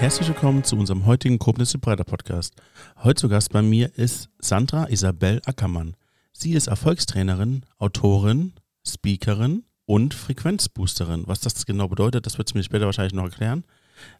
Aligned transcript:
herzlich 0.00 0.28
willkommen 0.28 0.64
zu 0.64 0.76
unserem 0.76 1.04
heutigen 1.04 1.38
Koblenz 1.38 1.76
Breiter 1.76 2.04
Podcast. 2.04 2.54
Heute 3.02 3.20
zu 3.20 3.28
Gast 3.28 3.52
bei 3.52 3.60
mir 3.60 3.98
ist 3.98 4.30
Sandra 4.38 4.88
Isabel 4.88 5.42
Ackermann. 5.44 5.94
Sie 6.32 6.52
ist 6.52 6.68
Erfolgstrainerin, 6.68 7.66
Autorin, 7.76 8.54
Speakerin 8.82 9.62
und 9.84 10.14
Frequenzboosterin. 10.14 11.24
Was 11.26 11.40
das 11.40 11.66
genau 11.66 11.86
bedeutet, 11.86 12.24
das 12.24 12.38
wird 12.38 12.48
sie 12.48 12.56
mir 12.56 12.64
später 12.64 12.86
wahrscheinlich 12.86 13.12
noch 13.12 13.24
erklären. 13.24 13.64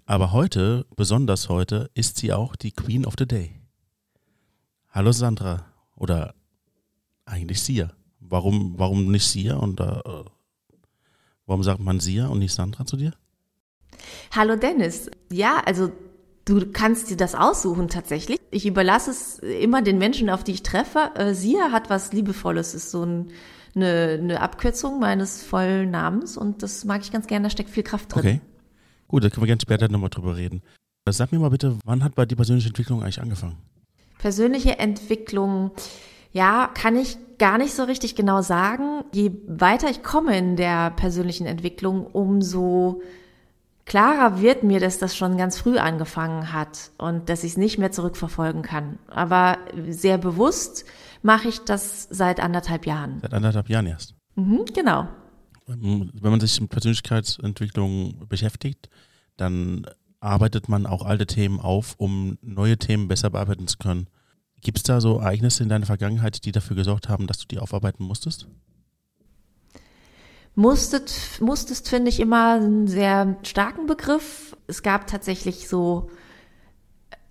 Aber 0.04 0.32
heute, 0.32 0.84
besonders 0.96 1.48
heute, 1.48 1.90
ist 1.94 2.18
sie 2.18 2.34
auch 2.34 2.56
die 2.56 2.72
Queen 2.72 3.06
of 3.06 3.14
the 3.18 3.26
Day. 3.26 3.58
Hallo 4.90 5.12
Sandra. 5.12 5.64
Oder 5.96 6.34
eigentlich 7.24 7.62
Sia. 7.62 7.90
Warum, 8.18 8.78
warum 8.78 9.10
nicht 9.10 9.24
Sia 9.24 9.56
und 9.56 9.80
äh, 9.80 10.02
warum 11.46 11.62
sagt 11.62 11.80
man 11.80 12.00
Sia 12.00 12.26
und 12.26 12.40
nicht 12.40 12.52
Sandra 12.52 12.84
zu 12.84 12.98
dir? 12.98 13.14
Hallo 14.34 14.56
Dennis. 14.56 15.10
Ja, 15.32 15.62
also 15.64 15.90
du 16.44 16.70
kannst 16.72 17.10
dir 17.10 17.16
das 17.16 17.34
aussuchen 17.34 17.88
tatsächlich. 17.88 18.38
Ich 18.50 18.66
überlasse 18.66 19.10
es 19.10 19.38
immer 19.38 19.82
den 19.82 19.98
Menschen, 19.98 20.30
auf 20.30 20.44
die 20.44 20.52
ich 20.52 20.62
treffe. 20.62 21.10
Äh, 21.14 21.34
Sia 21.34 21.70
hat 21.72 21.90
was 21.90 22.12
Liebevolles, 22.12 22.74
ist 22.74 22.90
so 22.90 23.04
ein, 23.04 23.30
eine, 23.74 24.18
eine 24.20 24.40
Abkürzung 24.40 24.98
meines 25.00 25.42
vollen 25.42 25.90
Namens 25.90 26.36
und 26.36 26.62
das 26.62 26.84
mag 26.84 27.02
ich 27.02 27.12
ganz 27.12 27.26
gerne, 27.26 27.44
da 27.44 27.50
steckt 27.50 27.70
viel 27.70 27.82
Kraft 27.82 28.14
drin. 28.14 28.20
Okay. 28.20 28.40
Gut, 29.08 29.24
da 29.24 29.30
können 29.30 29.42
wir 29.42 29.48
gerne 29.48 29.60
später 29.60 29.88
nochmal 29.88 30.10
drüber 30.10 30.36
reden. 30.36 30.62
Sag 31.08 31.32
mir 31.32 31.38
mal 31.38 31.50
bitte, 31.50 31.76
wann 31.84 32.04
hat 32.04 32.14
bei 32.14 32.26
dir 32.26 32.36
persönliche 32.36 32.68
Entwicklung 32.68 33.02
eigentlich 33.02 33.20
angefangen? 33.20 33.56
Persönliche 34.18 34.78
Entwicklung, 34.78 35.72
ja, 36.32 36.70
kann 36.72 36.94
ich 36.94 37.16
gar 37.38 37.58
nicht 37.58 37.74
so 37.74 37.84
richtig 37.84 38.14
genau 38.14 38.42
sagen. 38.42 39.02
Je 39.12 39.32
weiter 39.48 39.90
ich 39.90 40.02
komme 40.02 40.36
in 40.36 40.56
der 40.56 40.90
persönlichen 40.90 41.46
Entwicklung, 41.46 42.06
umso 42.06 43.02
klarer 43.84 44.40
wird 44.40 44.62
mir, 44.62 44.80
dass 44.80 44.98
das 44.98 45.16
schon 45.16 45.36
ganz 45.36 45.58
früh 45.58 45.78
angefangen 45.78 46.52
hat 46.52 46.92
und 46.98 47.28
dass 47.28 47.44
ich 47.44 47.52
es 47.52 47.56
nicht 47.56 47.78
mehr 47.78 47.92
zurückverfolgen 47.92 48.62
kann. 48.62 48.98
Aber 49.08 49.58
sehr 49.88 50.18
bewusst 50.18 50.84
mache 51.22 51.48
ich 51.48 51.60
das 51.60 52.08
seit 52.10 52.40
anderthalb 52.40 52.86
Jahren. 52.86 53.20
Seit 53.20 53.34
anderthalb 53.34 53.68
Jahren 53.68 53.86
erst. 53.86 54.14
Mhm, 54.36 54.64
genau. 54.74 55.08
Wenn 55.66 56.10
man 56.22 56.40
sich 56.40 56.60
mit 56.60 56.70
Persönlichkeitsentwicklung 56.70 58.26
beschäftigt, 58.28 58.88
dann 59.36 59.86
arbeitet 60.18 60.68
man 60.68 60.86
auch 60.86 61.04
alte 61.04 61.26
Themen 61.26 61.60
auf, 61.60 61.94
um 61.96 62.38
neue 62.42 62.76
Themen 62.76 63.08
besser 63.08 63.30
bearbeiten 63.30 63.68
zu 63.68 63.78
können. 63.78 64.08
Gibt 64.60 64.78
es 64.78 64.82
da 64.82 65.00
so 65.00 65.18
Ereignisse 65.18 65.62
in 65.62 65.68
deiner 65.68 65.86
Vergangenheit, 65.86 66.44
die 66.44 66.52
dafür 66.52 66.76
gesorgt 66.76 67.08
haben, 67.08 67.26
dass 67.26 67.38
du 67.38 67.46
die 67.46 67.58
aufarbeiten 67.58 68.04
musstest? 68.04 68.46
Musstet, 70.54 71.12
musstest 71.40 71.88
finde 71.88 72.08
ich 72.08 72.20
immer 72.20 72.54
einen 72.54 72.86
sehr 72.86 73.36
starken 73.42 73.86
Begriff. 73.86 74.56
Es 74.66 74.82
gab 74.82 75.06
tatsächlich 75.06 75.68
so 75.68 76.10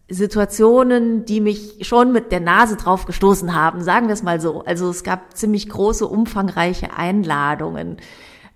Situationen, 0.10 1.26
die 1.26 1.40
mich 1.40 1.88
schon 1.88 2.12
mit 2.12 2.32
der 2.32 2.40
Nase 2.40 2.76
drauf 2.76 3.06
gestoßen 3.06 3.54
haben, 3.54 3.84
sagen 3.84 4.08
wir 4.08 4.14
es 4.14 4.24
mal 4.24 4.42
so. 4.42 4.64
Also 4.64 4.90
es 4.90 5.04
gab 5.04 5.38
ziemlich 5.38 5.70
große, 5.70 6.08
umfangreiche 6.08 6.98
Einladungen, 6.98 7.98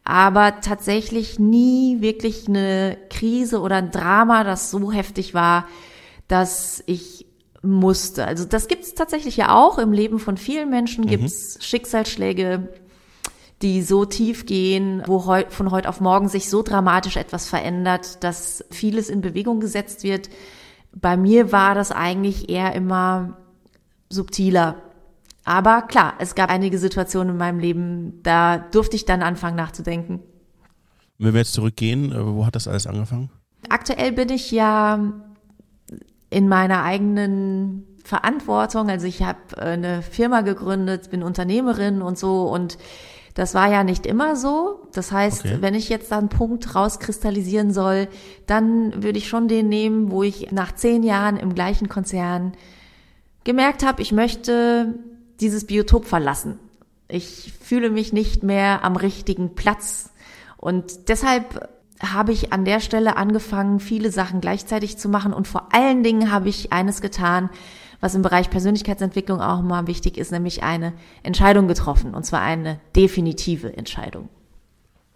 aber 0.03 0.61
tatsächlich 0.61 1.39
nie 1.39 2.01
wirklich 2.01 2.47
eine 2.47 2.97
Krise 3.09 3.61
oder 3.61 3.75
ein 3.75 3.91
Drama, 3.91 4.43
das 4.43 4.71
so 4.71 4.91
heftig 4.91 5.33
war, 5.33 5.67
dass 6.27 6.83
ich 6.87 7.27
musste. 7.61 8.25
Also 8.25 8.45
das 8.45 8.67
gibt 8.67 8.83
es 8.83 8.95
tatsächlich 8.95 9.37
ja 9.37 9.55
auch 9.55 9.77
im 9.77 9.93
Leben 9.93 10.19
von 10.19 10.37
vielen 10.37 10.69
Menschen, 10.69 11.05
mhm. 11.05 11.09
gibt 11.09 11.23
es 11.23 11.57
Schicksalsschläge, 11.61 12.67
die 13.63 13.81
so 13.81 14.05
tief 14.05 14.45
gehen, 14.45 15.01
wo 15.07 15.25
heu 15.25 15.45
von 15.49 15.71
heute 15.71 15.89
auf 15.89 16.01
morgen 16.01 16.27
sich 16.27 16.49
so 16.49 16.61
dramatisch 16.61 17.15
etwas 17.17 17.47
verändert, 17.47 18.23
dass 18.23 18.63
vieles 18.69 19.09
in 19.09 19.21
Bewegung 19.21 19.59
gesetzt 19.59 20.03
wird. 20.03 20.29
Bei 20.93 21.17
mir 21.17 21.51
war 21.51 21.73
das 21.73 21.91
eigentlich 21.91 22.49
eher 22.49 22.75
immer 22.75 23.37
subtiler. 24.09 24.75
Aber 25.45 25.81
klar, 25.83 26.13
es 26.19 26.35
gab 26.35 26.49
einige 26.49 26.77
Situationen 26.77 27.31
in 27.31 27.37
meinem 27.37 27.59
Leben, 27.59 28.21
da 28.23 28.57
durfte 28.57 28.95
ich 28.95 29.05
dann 29.05 29.23
anfangen 29.23 29.55
nachzudenken. 29.55 30.19
Wenn 31.17 31.33
wir 31.33 31.39
jetzt 31.39 31.53
zurückgehen, 31.53 32.11
äh, 32.11 32.25
wo 32.25 32.45
hat 32.45 32.55
das 32.55 32.67
alles 32.67 32.85
angefangen? 32.85 33.29
Aktuell 33.69 34.11
bin 34.11 34.29
ich 34.29 34.51
ja 34.51 35.13
in 36.29 36.47
meiner 36.49 36.83
eigenen 36.83 37.87
Verantwortung. 38.03 38.89
Also 38.89 39.07
ich 39.07 39.21
habe 39.21 39.39
äh, 39.55 39.61
eine 39.61 40.01
Firma 40.01 40.41
gegründet, 40.41 41.09
bin 41.11 41.23
Unternehmerin 41.23 42.01
und 42.01 42.17
so 42.17 42.43
und 42.43 42.77
das 43.33 43.55
war 43.55 43.71
ja 43.71 43.83
nicht 43.83 44.05
immer 44.05 44.35
so. 44.35 44.87
Das 44.93 45.11
heißt, 45.11 45.45
okay. 45.45 45.57
wenn 45.59 45.73
ich 45.73 45.89
jetzt 45.89 46.11
da 46.11 46.19
einen 46.19 46.29
Punkt 46.29 46.75
rauskristallisieren 46.75 47.73
soll, 47.73 48.07
dann 48.45 49.03
würde 49.03 49.17
ich 49.17 49.27
schon 49.27 49.47
den 49.47 49.69
nehmen, 49.69 50.11
wo 50.11 50.23
ich 50.23 50.51
nach 50.51 50.73
zehn 50.73 51.03
Jahren 51.03 51.37
im 51.37 51.55
gleichen 51.55 51.89
Konzern 51.89 52.53
gemerkt 53.43 53.85
habe, 53.85 54.01
ich 54.01 54.11
möchte 54.11 54.93
dieses 55.39 55.65
Biotop 55.65 56.05
verlassen. 56.05 56.59
Ich 57.07 57.53
fühle 57.59 57.89
mich 57.89 58.13
nicht 58.13 58.43
mehr 58.43 58.83
am 58.83 58.95
richtigen 58.95 59.55
Platz. 59.55 60.11
Und 60.57 61.09
deshalb 61.09 61.69
habe 62.01 62.31
ich 62.31 62.53
an 62.53 62.65
der 62.65 62.79
Stelle 62.79 63.17
angefangen, 63.17 63.79
viele 63.79 64.11
Sachen 64.11 64.41
gleichzeitig 64.41 64.97
zu 64.97 65.09
machen. 65.09 65.33
Und 65.33 65.47
vor 65.47 65.73
allen 65.73 66.03
Dingen 66.03 66.31
habe 66.31 66.49
ich 66.49 66.71
eines 66.71 67.01
getan, 67.01 67.49
was 68.03 68.15
im 68.15 68.21
Bereich 68.21 68.49
Persönlichkeitsentwicklung 68.49 69.39
auch 69.39 69.61
immer 69.61 69.87
wichtig 69.87 70.17
ist, 70.17 70.29
nämlich 70.29 70.61
eine 70.61 70.91
Entscheidung 71.23 71.69
getroffen. 71.69 72.13
Und 72.13 72.25
zwar 72.25 72.41
eine 72.41 72.81
definitive 72.97 73.77
Entscheidung. 73.77 74.27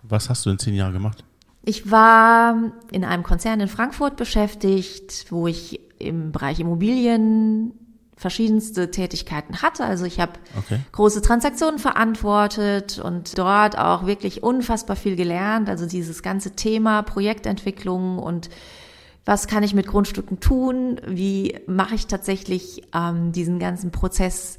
Was 0.04 0.30
hast 0.30 0.46
du 0.46 0.52
in 0.52 0.58
zehn 0.58 0.74
Jahren 0.74 0.94
gemacht? 0.94 1.26
Ich 1.66 1.92
war 1.92 2.56
in 2.90 3.04
einem 3.04 3.24
Konzern 3.24 3.60
in 3.60 3.68
Frankfurt 3.68 4.16
beschäftigt, 4.16 5.26
wo 5.32 5.48
ich 5.48 5.82
im 6.00 6.32
Bereich 6.32 6.62
Immobilien 6.62 7.74
verschiedenste 8.16 8.90
Tätigkeiten 8.90 9.62
hatte. 9.62 9.84
Also 9.84 10.06
ich 10.06 10.22
habe 10.22 10.32
okay. 10.58 10.80
große 10.94 11.22
Transaktionen 11.22 11.80
verantwortet 11.80 13.00
und 13.00 13.38
dort 13.38 13.78
auch 13.78 14.06
wirklich 14.06 14.44
unfassbar 14.44 14.96
viel 14.96 15.18
gelernt. 15.18 15.68
Also 15.68 15.88
dieses 15.88 16.24
ganze 16.24 16.52
Thema 16.52 17.02
Projektentwicklung 17.02 18.18
und 18.18 18.50
was 19.28 19.48
kann 19.48 19.62
ich 19.62 19.74
mit 19.74 19.88
Grundstücken 19.88 20.40
tun, 20.40 21.02
wie 21.06 21.60
mache 21.68 21.96
ich 21.96 22.08
tatsächlich 22.08 22.84
ähm, 22.96 23.34
diesen 23.34 23.60
ganzen 23.60 23.92
Prozess 23.92 24.58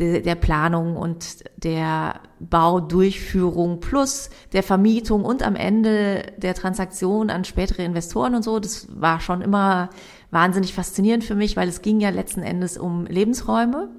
de, 0.00 0.20
der 0.20 0.34
Planung 0.34 0.96
und 0.96 1.44
der 1.56 2.20
Baudurchführung 2.40 3.78
plus 3.78 4.30
der 4.52 4.64
Vermietung 4.64 5.24
und 5.24 5.44
am 5.44 5.54
Ende 5.54 6.24
der 6.38 6.54
Transaktion 6.54 7.30
an 7.30 7.44
spätere 7.44 7.84
Investoren 7.84 8.34
und 8.34 8.42
so. 8.42 8.58
Das 8.58 8.88
war 9.00 9.20
schon 9.20 9.42
immer 9.42 9.90
wahnsinnig 10.32 10.74
faszinierend 10.74 11.22
für 11.22 11.36
mich, 11.36 11.56
weil 11.56 11.68
es 11.68 11.80
ging 11.80 12.00
ja 12.00 12.10
letzten 12.10 12.42
Endes 12.42 12.78
um 12.78 13.06
Lebensräume, 13.06 13.90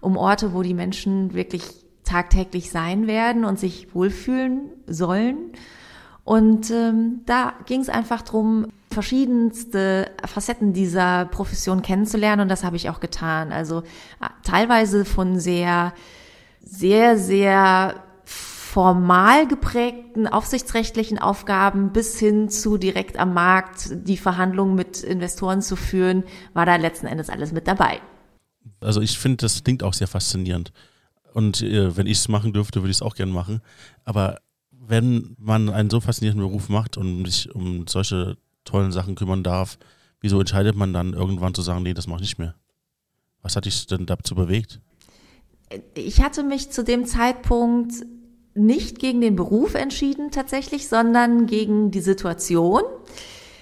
um 0.00 0.16
Orte, 0.16 0.54
wo 0.54 0.62
die 0.62 0.74
Menschen 0.74 1.34
wirklich 1.34 1.62
tagtäglich 2.04 2.70
sein 2.70 3.06
werden 3.06 3.44
und 3.44 3.58
sich 3.58 3.94
wohlfühlen 3.94 4.70
sollen. 4.86 5.52
Und 6.28 6.70
ähm, 6.70 7.22
da 7.24 7.54
ging 7.64 7.80
es 7.80 7.88
einfach 7.88 8.20
drum, 8.20 8.66
verschiedenste 8.90 10.10
Facetten 10.26 10.74
dieser 10.74 11.24
Profession 11.24 11.80
kennenzulernen 11.80 12.42
und 12.42 12.50
das 12.50 12.64
habe 12.64 12.76
ich 12.76 12.90
auch 12.90 13.00
getan. 13.00 13.50
Also 13.50 13.78
äh, 14.20 14.26
teilweise 14.42 15.06
von 15.06 15.40
sehr, 15.40 15.94
sehr, 16.60 17.16
sehr 17.16 17.94
formal 18.26 19.48
geprägten 19.48 20.26
aufsichtsrechtlichen 20.26 21.18
Aufgaben 21.18 21.94
bis 21.94 22.18
hin 22.18 22.50
zu 22.50 22.76
direkt 22.76 23.18
am 23.18 23.32
Markt 23.32 23.88
die 24.06 24.18
Verhandlungen 24.18 24.74
mit 24.74 25.02
Investoren 25.02 25.62
zu 25.62 25.76
führen, 25.76 26.24
war 26.52 26.66
da 26.66 26.76
letzten 26.76 27.06
Endes 27.06 27.30
alles 27.30 27.52
mit 27.52 27.66
dabei. 27.66 28.02
Also 28.82 29.00
ich 29.00 29.18
finde, 29.18 29.38
das 29.38 29.64
klingt 29.64 29.82
auch 29.82 29.94
sehr 29.94 30.08
faszinierend. 30.08 30.74
Und 31.32 31.62
äh, 31.62 31.96
wenn 31.96 32.06
ich 32.06 32.18
es 32.18 32.28
machen 32.28 32.52
dürfte, 32.52 32.82
würde 32.82 32.90
ich 32.90 32.98
es 32.98 33.02
auch 33.02 33.14
gerne 33.14 33.32
machen. 33.32 33.62
Aber 34.04 34.40
wenn 34.88 35.36
man 35.38 35.68
einen 35.68 35.90
so 35.90 36.00
faszinierenden 36.00 36.48
Beruf 36.48 36.68
macht 36.68 36.96
und 36.96 37.24
sich 37.26 37.54
um 37.54 37.86
solche 37.86 38.36
tollen 38.64 38.92
Sachen 38.92 39.14
kümmern 39.14 39.42
darf, 39.42 39.78
wieso 40.20 40.40
entscheidet 40.40 40.76
man 40.76 40.92
dann 40.92 41.12
irgendwann 41.12 41.54
zu 41.54 41.62
sagen, 41.62 41.82
nee, 41.82 41.94
das 41.94 42.06
mache 42.06 42.18
ich 42.18 42.28
nicht 42.28 42.38
mehr? 42.38 42.54
Was 43.42 43.56
hat 43.56 43.66
dich 43.66 43.86
denn 43.86 44.06
dazu 44.06 44.34
bewegt? 44.34 44.80
Ich 45.94 46.22
hatte 46.22 46.42
mich 46.42 46.70
zu 46.70 46.82
dem 46.82 47.04
Zeitpunkt 47.04 47.92
nicht 48.54 48.98
gegen 48.98 49.20
den 49.20 49.36
Beruf 49.36 49.74
entschieden 49.74 50.30
tatsächlich, 50.30 50.88
sondern 50.88 51.46
gegen 51.46 51.90
die 51.90 52.00
Situation. 52.00 52.82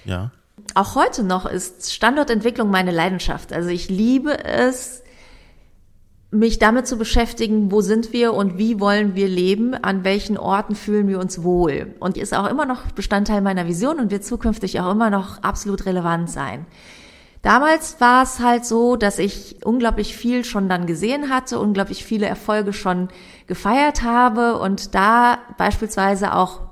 Ja. 0.05 0.31
Auch 0.75 0.95
heute 0.95 1.23
noch 1.23 1.47
ist 1.47 1.93
Standortentwicklung 1.93 2.71
meine 2.71 2.93
Leidenschaft. 2.93 3.53
Also 3.53 3.69
ich 3.69 3.91
liebe 3.91 4.45
es, 4.45 5.03
mich 6.31 6.59
damit 6.59 6.87
zu 6.87 6.99
beschäftigen, 6.99 7.71
wo 7.71 7.81
sind 7.81 8.13
wir 8.13 8.35
und 8.35 8.59
wie 8.59 8.81
wollen 8.81 9.15
wir 9.15 9.29
leben, 9.29 9.75
an 9.75 10.05
welchen 10.05 10.37
Orten 10.37 10.75
fühlen 10.75 11.09
wir 11.09 11.21
uns 11.21 11.43
wohl. 11.43 11.95
Und 12.01 12.17
ist 12.17 12.35
auch 12.35 12.49
immer 12.49 12.67
noch 12.67 12.91
Bestandteil 12.93 13.41
meiner 13.41 13.67
Vision 13.67 14.01
und 14.01 14.11
wird 14.11 14.25
zukünftig 14.25 14.81
auch 14.81 14.91
immer 14.91 15.11
noch 15.11 15.43
absolut 15.43 15.87
relevant 15.87 16.29
sein. 16.29 16.67
Damals 17.43 18.01
war 18.01 18.25
es 18.25 18.41
halt 18.41 18.65
so, 18.65 18.97
dass 18.97 19.21
ich 19.21 19.65
unglaublich 19.65 20.17
viel 20.17 20.45
schon 20.45 20.69
dann 20.69 20.87
gesehen 20.87 21.31
hatte, 21.31 21.61
unglaublich 21.61 22.05
viele 22.05 22.27
Erfolge 22.27 22.73
schon 22.73 23.09
gefeiert 23.47 24.03
habe 24.03 24.59
und 24.59 24.97
da 24.97 25.39
beispielsweise 25.57 26.35
auch 26.35 26.63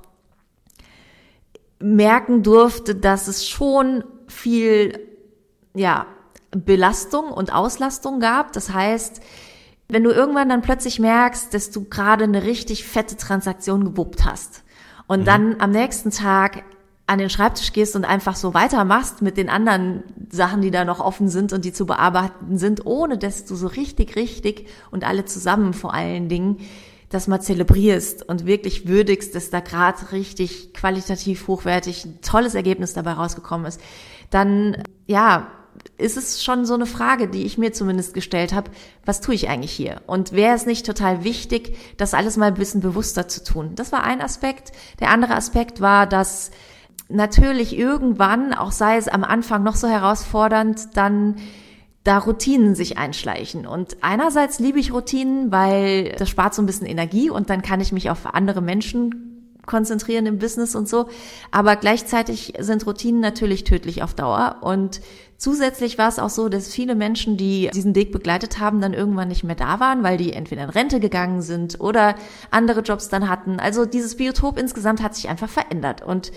merken 1.79 2.43
durfte, 2.43 2.93
dass 2.93 3.29
es 3.29 3.47
schon 3.47 4.03
viel, 4.27 4.99
ja, 5.73 6.07
Belastung 6.63 7.25
und 7.25 7.53
Auslastung 7.53 8.19
gab. 8.19 8.53
Das 8.53 8.71
heißt, 8.71 9.21
wenn 9.87 10.03
du 10.03 10.11
irgendwann 10.11 10.49
dann 10.49 10.61
plötzlich 10.61 10.99
merkst, 10.99 11.53
dass 11.53 11.71
du 11.71 11.85
gerade 11.85 12.23
eine 12.23 12.43
richtig 12.43 12.85
fette 12.85 13.17
Transaktion 13.17 13.83
gewuppt 13.85 14.25
hast 14.25 14.63
und 15.07 15.21
mhm. 15.21 15.25
dann 15.25 15.55
am 15.59 15.71
nächsten 15.71 16.11
Tag 16.11 16.63
an 17.07 17.19
den 17.19 17.29
Schreibtisch 17.29 17.71
gehst 17.71 17.95
und 17.95 18.03
einfach 18.03 18.35
so 18.35 18.55
weitermachst 18.55 19.21
mit 19.21 19.37
den 19.37 19.49
anderen 19.49 20.03
Sachen, 20.31 20.61
die 20.61 20.71
da 20.71 20.85
noch 20.85 20.99
offen 20.99 21.27
sind 21.29 21.53
und 21.53 21.63
die 21.63 21.71
zu 21.71 21.85
bearbeiten 21.85 22.57
sind, 22.57 22.85
ohne 22.87 23.19
dass 23.19 23.45
du 23.45 23.55
so 23.55 23.67
richtig, 23.67 24.15
richtig 24.15 24.67
und 24.89 25.03
alle 25.03 25.25
zusammen 25.25 25.73
vor 25.73 25.93
allen 25.93 26.29
Dingen 26.29 26.57
das 27.09 27.27
mal 27.27 27.39
zelebrierst 27.39 28.27
und 28.27 28.47
wirklich 28.47 28.87
würdigst, 28.87 29.35
dass 29.35 29.51
da 29.51 29.59
gerade 29.59 30.11
richtig 30.11 30.73
qualitativ 30.73 31.47
hochwertig 31.47 32.05
ein 32.05 32.21
tolles 32.21 32.55
Ergebnis 32.55 32.93
dabei 32.93 33.13
rausgekommen 33.13 33.67
ist, 33.67 33.79
dann 34.31 34.83
ja, 35.05 35.51
ist 35.97 36.17
es 36.17 36.43
schon 36.43 36.65
so 36.65 36.73
eine 36.73 36.85
Frage, 36.85 37.27
die 37.27 37.45
ich 37.45 37.57
mir 37.57 37.71
zumindest 37.71 38.13
gestellt 38.13 38.53
habe, 38.53 38.71
was 39.05 39.21
tue 39.21 39.35
ich 39.35 39.49
eigentlich 39.49 39.71
hier? 39.71 40.01
Und 40.07 40.33
wäre 40.33 40.55
es 40.55 40.65
nicht 40.65 40.85
total 40.85 41.23
wichtig, 41.23 41.77
das 41.97 42.13
alles 42.13 42.37
mal 42.37 42.47
ein 42.47 42.55
bisschen 42.55 42.81
bewusster 42.81 43.27
zu 43.27 43.43
tun? 43.43 43.71
Das 43.75 43.91
war 43.91 44.03
ein 44.03 44.21
Aspekt. 44.21 44.71
Der 44.99 45.09
andere 45.09 45.35
Aspekt 45.35 45.81
war, 45.81 46.05
dass 46.07 46.51
natürlich 47.07 47.77
irgendwann, 47.77 48.53
auch 48.53 48.71
sei 48.71 48.97
es 48.97 49.07
am 49.07 49.23
Anfang 49.23 49.63
noch 49.63 49.75
so 49.75 49.87
herausfordernd, 49.87 50.97
dann 50.97 51.35
da 52.03 52.19
Routinen 52.19 52.75
sich 52.75 52.97
einschleichen. 52.97 53.65
Und 53.65 53.97
einerseits 54.01 54.59
liebe 54.59 54.79
ich 54.79 54.93
Routinen, 54.93 55.51
weil 55.51 56.13
das 56.17 56.29
spart 56.29 56.53
so 56.53 56.61
ein 56.61 56.65
bisschen 56.65 56.87
Energie 56.87 57.29
und 57.29 57.49
dann 57.49 57.61
kann 57.61 57.81
ich 57.81 57.91
mich 57.91 58.09
auf 58.09 58.33
andere 58.33 58.61
Menschen 58.61 59.34
konzentrieren 59.65 60.25
im 60.25 60.39
Business 60.39 60.75
und 60.75 60.87
so. 60.87 61.07
Aber 61.51 61.75
gleichzeitig 61.75 62.53
sind 62.59 62.85
Routinen 62.85 63.21
natürlich 63.21 63.63
tödlich 63.63 64.03
auf 64.03 64.13
Dauer. 64.13 64.57
Und 64.61 65.01
zusätzlich 65.37 65.97
war 65.97 66.09
es 66.09 66.19
auch 66.19 66.29
so, 66.29 66.49
dass 66.49 66.73
viele 66.73 66.95
Menschen, 66.95 67.37
die 67.37 67.69
diesen 67.73 67.95
Weg 67.95 68.11
begleitet 68.11 68.59
haben, 68.59 68.81
dann 68.81 68.93
irgendwann 68.93 69.27
nicht 69.27 69.43
mehr 69.43 69.55
da 69.55 69.79
waren, 69.79 70.03
weil 70.03 70.17
die 70.17 70.33
entweder 70.33 70.63
in 70.63 70.69
Rente 70.69 70.99
gegangen 70.99 71.41
sind 71.41 71.79
oder 71.79 72.15
andere 72.51 72.81
Jobs 72.81 73.09
dann 73.09 73.29
hatten. 73.29 73.59
Also 73.59 73.85
dieses 73.85 74.15
Biotop 74.17 74.57
insgesamt 74.57 75.01
hat 75.01 75.15
sich 75.15 75.29
einfach 75.29 75.49
verändert. 75.49 76.01
Und 76.05 76.31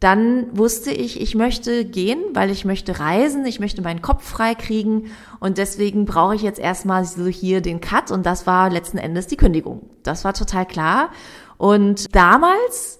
dann 0.00 0.54
wusste 0.56 0.90
ich, 0.90 1.22
ich 1.22 1.34
möchte 1.34 1.86
gehen, 1.86 2.20
weil 2.34 2.50
ich 2.50 2.66
möchte 2.66 3.00
reisen, 3.00 3.46
ich 3.46 3.60
möchte 3.60 3.80
meinen 3.80 4.02
Kopf 4.02 4.28
frei 4.28 4.54
kriegen 4.54 5.10
und 5.40 5.56
deswegen 5.56 6.04
brauche 6.04 6.34
ich 6.34 6.42
jetzt 6.42 6.58
erstmal 6.58 7.06
so 7.06 7.26
hier 7.26 7.62
den 7.62 7.80
Cut 7.80 8.10
und 8.10 8.26
das 8.26 8.46
war 8.46 8.68
letzten 8.68 8.98
Endes 8.98 9.26
die 9.26 9.38
Kündigung. 9.38 9.88
Das 10.02 10.22
war 10.24 10.34
total 10.34 10.66
klar 10.66 11.08
und 11.58 12.14
damals 12.14 12.98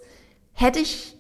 hätte 0.53 0.79
ich 0.79 1.17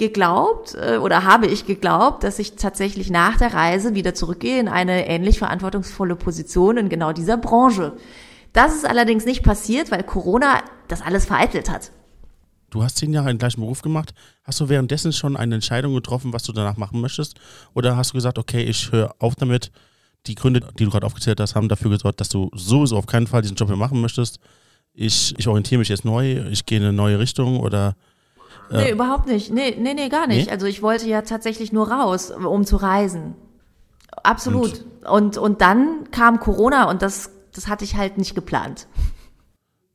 geglaubt 0.00 0.74
äh, 0.74 0.96
oder 0.96 1.24
habe 1.24 1.46
ich 1.46 1.66
geglaubt, 1.66 2.24
dass 2.24 2.38
ich 2.38 2.56
tatsächlich 2.56 3.10
nach 3.10 3.36
der 3.36 3.52
Reise 3.52 3.94
wieder 3.94 4.14
zurückgehe 4.14 4.58
in 4.58 4.68
eine 4.68 5.06
ähnlich 5.06 5.38
verantwortungsvolle 5.38 6.16
Position 6.16 6.78
in 6.78 6.88
genau 6.88 7.12
dieser 7.12 7.36
Branche. 7.36 7.92
Das 8.52 8.74
ist 8.74 8.86
allerdings 8.86 9.26
nicht 9.26 9.42
passiert, 9.42 9.90
weil 9.90 10.02
Corona 10.02 10.62
das 10.88 11.02
alles 11.02 11.26
vereitelt 11.26 11.70
hat. 11.70 11.92
Du 12.70 12.82
hast 12.82 12.96
zehn 12.96 13.12
Jahre 13.12 13.28
einen 13.28 13.38
gleichen 13.38 13.60
Beruf 13.60 13.82
gemacht. 13.82 14.14
Hast 14.44 14.60
du 14.60 14.68
währenddessen 14.68 15.12
schon 15.12 15.36
eine 15.36 15.56
Entscheidung 15.56 15.92
getroffen, 15.94 16.32
was 16.32 16.44
du 16.44 16.52
danach 16.52 16.76
machen 16.76 17.00
möchtest? 17.00 17.38
Oder 17.74 17.96
hast 17.96 18.12
du 18.12 18.14
gesagt, 18.14 18.38
okay, 18.38 18.62
ich 18.62 18.90
höre 18.90 19.14
auf 19.18 19.34
damit? 19.34 19.70
Die 20.26 20.34
Gründe, 20.34 20.60
die 20.78 20.84
du 20.84 20.90
gerade 20.90 21.06
aufgezählt 21.06 21.40
hast, 21.40 21.54
haben 21.54 21.68
dafür 21.68 21.90
gesorgt, 21.90 22.20
dass 22.20 22.28
du 22.28 22.50
sowieso 22.54 22.96
auf 22.96 23.06
keinen 23.06 23.26
Fall 23.26 23.42
diesen 23.42 23.56
Job 23.56 23.68
mehr 23.68 23.76
machen 23.76 24.00
möchtest. 24.00 24.38
Ich, 25.02 25.34
ich 25.38 25.48
orientiere 25.48 25.78
mich 25.78 25.88
jetzt 25.88 26.04
neu, 26.04 26.42
ich 26.50 26.66
gehe 26.66 26.76
in 26.76 26.84
eine 26.84 26.92
neue 26.92 27.18
Richtung 27.18 27.58
oder. 27.58 27.96
Äh 28.70 28.76
nee, 28.76 28.90
überhaupt 28.90 29.26
nicht. 29.26 29.50
Nee, 29.50 29.74
nee, 29.78 29.94
nee, 29.94 30.10
gar 30.10 30.26
nicht. 30.26 30.48
Nee? 30.48 30.52
Also 30.52 30.66
ich 30.66 30.82
wollte 30.82 31.08
ja 31.08 31.22
tatsächlich 31.22 31.72
nur 31.72 31.90
raus, 31.90 32.30
um 32.30 32.66
zu 32.66 32.76
reisen. 32.76 33.34
Absolut. 34.22 34.84
Und, 35.00 35.08
und, 35.08 35.38
und 35.38 35.60
dann 35.62 36.10
kam 36.10 36.38
Corona 36.38 36.90
und 36.90 37.00
das, 37.00 37.30
das 37.54 37.66
hatte 37.66 37.82
ich 37.82 37.96
halt 37.96 38.18
nicht 38.18 38.34
geplant. 38.34 38.88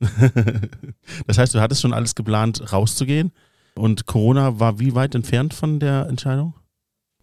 das 1.28 1.38
heißt, 1.38 1.54
du 1.54 1.60
hattest 1.60 1.82
schon 1.82 1.94
alles 1.94 2.16
geplant, 2.16 2.72
rauszugehen. 2.72 3.30
Und 3.76 4.06
Corona 4.06 4.58
war 4.58 4.80
wie 4.80 4.96
weit 4.96 5.14
entfernt 5.14 5.54
von 5.54 5.78
der 5.78 6.06
Entscheidung? 6.08 6.54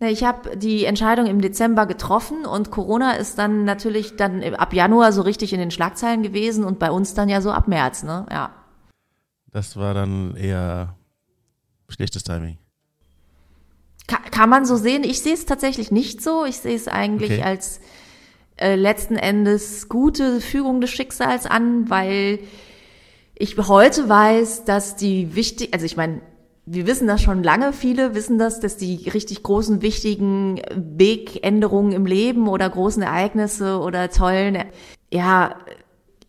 Ich 0.10 0.24
habe 0.24 0.58
die 0.58 0.86
Entscheidung 0.86 1.26
im 1.26 1.42
Dezember 1.42 1.86
getroffen 1.86 2.46
und 2.46 2.72
Corona 2.72 3.14
ist 3.14 3.38
dann 3.38 3.66
natürlich 3.66 4.16
dann 4.16 4.44
ab 4.56 4.74
Januar 4.74 5.12
so 5.12 5.22
richtig 5.22 5.54
in 5.54 5.60
den 5.60 5.72
Schlagzeilen 5.72 6.24
gewesen 6.24 6.64
und 6.64 6.80
bei 6.80 6.92
uns 6.92 7.14
dann 7.14 7.30
ja 7.30 7.42
so 7.42 7.52
ab 7.52 7.68
März, 7.68 8.04
ne? 8.04 8.26
Ja. 8.32 8.52
Das 9.52 9.78
war 9.78 9.94
dann 9.94 10.36
eher 10.36 10.96
schlechtes 11.88 12.24
Timing. 12.24 12.58
Kann, 14.08 14.50
man 14.50 14.66
so 14.66 14.76
sehen? 14.76 15.04
Ich 15.04 15.22
sehe 15.22 15.34
es 15.34 15.46
tatsächlich 15.46 15.92
nicht 15.92 16.22
so. 16.22 16.44
Ich 16.44 16.58
sehe 16.58 16.76
es 16.76 16.88
eigentlich 16.88 17.32
okay. 17.32 17.44
als 17.44 17.80
äh, 18.58 18.76
letzten 18.76 19.16
Endes 19.16 19.88
gute 19.88 20.42
Fügung 20.42 20.82
des 20.82 20.90
Schicksals 20.90 21.46
an, 21.46 21.90
weil 21.90 22.40
ich 23.36 23.58
heute 23.58 24.10
weiß, 24.10 24.66
dass 24.66 24.96
die 24.96 25.36
wichtig, 25.36 25.74
also 25.74 25.86
ich 25.86 25.96
meine, 25.96 26.22
wir 26.66 26.88
wissen 26.88 27.08
das 27.08 27.22
schon 27.22 27.44
lange, 27.44 27.74
viele 27.74 28.16
wissen 28.16 28.38
das, 28.38 28.60
dass 28.60 28.78
die 28.78 29.10
richtig 29.10 29.44
großen, 29.44 29.82
wichtigen 29.82 30.62
Wegänderungen 30.74 31.92
im 31.92 32.06
Leben 32.06 32.48
oder 32.48 32.70
großen 32.70 33.04
Ereignisse 33.04 33.80
oder 33.80 34.10
tollen, 34.10 34.64
ja, 35.12 35.56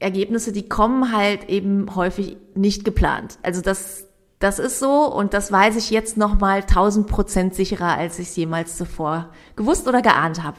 Ergebnisse, 0.00 0.52
die 0.52 0.68
kommen 0.68 1.16
halt 1.16 1.48
eben 1.48 1.94
häufig 1.94 2.36
nicht 2.54 2.84
geplant. 2.84 3.38
Also 3.42 3.60
das, 3.60 4.06
das 4.38 4.58
ist 4.58 4.80
so 4.80 5.10
und 5.10 5.32
das 5.34 5.52
weiß 5.52 5.76
ich 5.76 5.90
jetzt 5.90 6.16
nochmal 6.16 6.64
tausend 6.64 7.06
Prozent 7.06 7.54
sicherer, 7.54 7.96
als 7.96 8.18
ich 8.18 8.28
es 8.28 8.36
jemals 8.36 8.76
zuvor 8.76 9.30
gewusst 9.56 9.86
oder 9.86 10.02
geahnt 10.02 10.42
habe. 10.42 10.58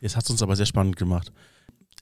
Jetzt 0.00 0.16
hat 0.16 0.24
es 0.24 0.30
uns 0.30 0.42
aber 0.42 0.56
sehr 0.56 0.66
spannend 0.66 0.96
gemacht. 0.96 1.32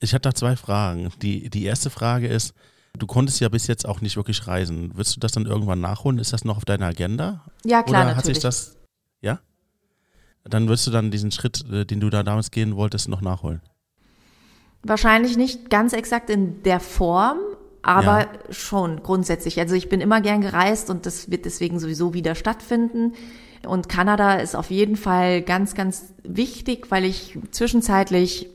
Ich 0.01 0.13
hatte 0.13 0.29
da 0.29 0.35
zwei 0.35 0.55
Fragen. 0.55 1.11
Die, 1.21 1.49
die 1.49 1.63
erste 1.63 1.89
Frage 1.89 2.27
ist, 2.27 2.53
du 2.95 3.07
konntest 3.07 3.39
ja 3.39 3.49
bis 3.49 3.67
jetzt 3.67 3.87
auch 3.87 4.01
nicht 4.01 4.15
wirklich 4.17 4.47
reisen. 4.47 4.95
Würdest 4.95 5.15
du 5.15 5.19
das 5.19 5.31
dann 5.31 5.45
irgendwann 5.45 5.81
nachholen? 5.81 6.19
Ist 6.19 6.33
das 6.33 6.45
noch 6.45 6.57
auf 6.57 6.65
deiner 6.65 6.87
Agenda? 6.87 7.45
Ja, 7.63 7.83
klar, 7.83 8.01
Oder 8.01 8.15
natürlich. 8.15 8.17
hat 8.17 8.25
sich 8.25 8.39
das, 8.39 8.77
ja? 9.21 9.39
Dann 10.43 10.67
würdest 10.67 10.85
du 10.87 10.91
dann 10.91 11.11
diesen 11.11 11.31
Schritt, 11.31 11.63
äh, 11.71 11.85
den 11.85 11.99
du 11.99 12.09
da 12.09 12.23
damals 12.23 12.51
gehen 12.51 12.75
wolltest, 12.75 13.09
noch 13.09 13.21
nachholen? 13.21 13.61
Wahrscheinlich 14.83 15.37
nicht 15.37 15.69
ganz 15.69 15.93
exakt 15.93 16.29
in 16.29 16.61
der 16.63 16.79
Form, 16.79 17.39
aber 17.81 18.19
ja. 18.19 18.27
schon 18.51 19.01
grundsätzlich. 19.01 19.59
Also 19.59 19.73
ich 19.73 19.89
bin 19.89 20.01
immer 20.01 20.21
gern 20.21 20.41
gereist 20.41 20.89
und 20.89 21.07
das 21.07 21.31
wird 21.31 21.45
deswegen 21.45 21.79
sowieso 21.79 22.13
wieder 22.13 22.35
stattfinden. 22.35 23.13
Und 23.65 23.89
Kanada 23.89 24.35
ist 24.35 24.55
auf 24.55 24.69
jeden 24.69 24.95
Fall 24.95 25.41
ganz, 25.41 25.73
ganz 25.73 26.13
wichtig, 26.23 26.91
weil 26.91 27.03
ich 27.03 27.39
zwischenzeitlich 27.49 28.47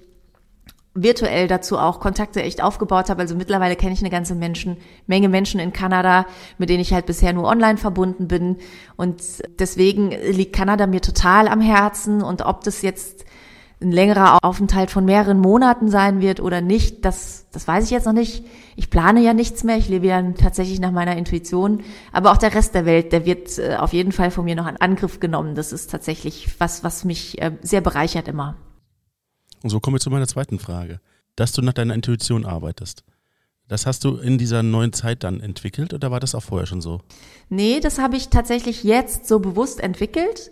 virtuell 0.94 1.46
dazu 1.46 1.78
auch 1.78 2.00
Kontakte 2.00 2.42
echt 2.42 2.62
aufgebaut 2.62 3.10
habe. 3.10 3.22
Also 3.22 3.36
mittlerweile 3.36 3.76
kenne 3.76 3.92
ich 3.92 4.00
eine 4.00 4.10
ganze 4.10 4.34
Menschen, 4.34 4.76
Menge 5.06 5.28
Menschen 5.28 5.60
in 5.60 5.72
Kanada, 5.72 6.26
mit 6.58 6.68
denen 6.68 6.80
ich 6.80 6.92
halt 6.92 7.06
bisher 7.06 7.32
nur 7.32 7.44
online 7.44 7.78
verbunden 7.78 8.26
bin. 8.26 8.56
Und 8.96 9.22
deswegen 9.58 10.10
liegt 10.10 10.54
Kanada 10.54 10.86
mir 10.86 11.00
total 11.00 11.46
am 11.48 11.60
Herzen. 11.60 12.22
Und 12.22 12.42
ob 12.42 12.64
das 12.64 12.82
jetzt 12.82 13.24
ein 13.82 13.92
längerer 13.92 14.44
Aufenthalt 14.44 14.90
von 14.90 15.04
mehreren 15.04 15.38
Monaten 15.38 15.88
sein 15.88 16.20
wird 16.20 16.40
oder 16.40 16.60
nicht, 16.60 17.04
das, 17.04 17.46
das 17.50 17.66
weiß 17.66 17.84
ich 17.84 17.90
jetzt 17.90 18.04
noch 18.04 18.12
nicht. 18.12 18.44
Ich 18.76 18.90
plane 18.90 19.20
ja 19.20 19.32
nichts 19.32 19.64
mehr, 19.64 19.78
ich 19.78 19.88
lebe 19.88 20.06
ja 20.06 20.20
tatsächlich 20.32 20.80
nach 20.80 20.90
meiner 20.90 21.16
Intuition. 21.16 21.82
Aber 22.12 22.32
auch 22.32 22.36
der 22.36 22.54
Rest 22.54 22.74
der 22.74 22.84
Welt, 22.84 23.12
der 23.12 23.24
wird 23.24 23.58
äh, 23.58 23.76
auf 23.76 23.92
jeden 23.92 24.12
Fall 24.12 24.30
von 24.30 24.44
mir 24.44 24.56
noch 24.56 24.68
in 24.68 24.76
Angriff 24.76 25.20
genommen. 25.20 25.54
Das 25.54 25.72
ist 25.72 25.90
tatsächlich 25.90 26.48
was, 26.58 26.84
was 26.84 27.04
mich 27.04 27.40
äh, 27.40 27.52
sehr 27.62 27.80
bereichert 27.80 28.28
immer. 28.28 28.56
Und 29.62 29.70
so 29.70 29.80
kommen 29.80 29.96
wir 29.96 30.00
zu 30.00 30.10
meiner 30.10 30.26
zweiten 30.26 30.58
Frage. 30.58 31.00
Dass 31.36 31.52
du 31.52 31.62
nach 31.62 31.72
deiner 31.72 31.94
Intuition 31.94 32.44
arbeitest. 32.44 33.04
Das 33.68 33.86
hast 33.86 34.02
du 34.04 34.16
in 34.16 34.36
dieser 34.36 34.64
neuen 34.64 34.92
Zeit 34.92 35.22
dann 35.22 35.40
entwickelt 35.40 35.94
oder 35.94 36.10
war 36.10 36.18
das 36.18 36.34
auch 36.34 36.42
vorher 36.42 36.66
schon 36.66 36.80
so? 36.80 37.02
Nee, 37.48 37.78
das 37.78 38.00
habe 38.00 38.16
ich 38.16 38.28
tatsächlich 38.28 38.82
jetzt 38.82 39.28
so 39.28 39.38
bewusst 39.38 39.78
entwickelt. 39.78 40.50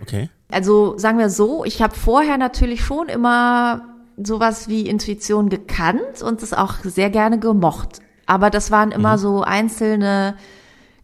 Okay. 0.00 0.30
Also 0.50 0.96
sagen 0.96 1.18
wir 1.18 1.28
so, 1.28 1.66
ich 1.66 1.82
habe 1.82 1.94
vorher 1.94 2.38
natürlich 2.38 2.82
schon 2.82 3.10
immer 3.10 3.82
sowas 4.16 4.68
wie 4.68 4.88
Intuition 4.88 5.50
gekannt 5.50 6.22
und 6.22 6.42
es 6.42 6.54
auch 6.54 6.76
sehr 6.82 7.10
gerne 7.10 7.38
gemocht. 7.38 8.00
Aber 8.24 8.48
das 8.48 8.70
waren 8.70 8.90
immer 8.90 9.16
mhm. 9.16 9.20
so 9.20 9.42
einzelne, 9.42 10.36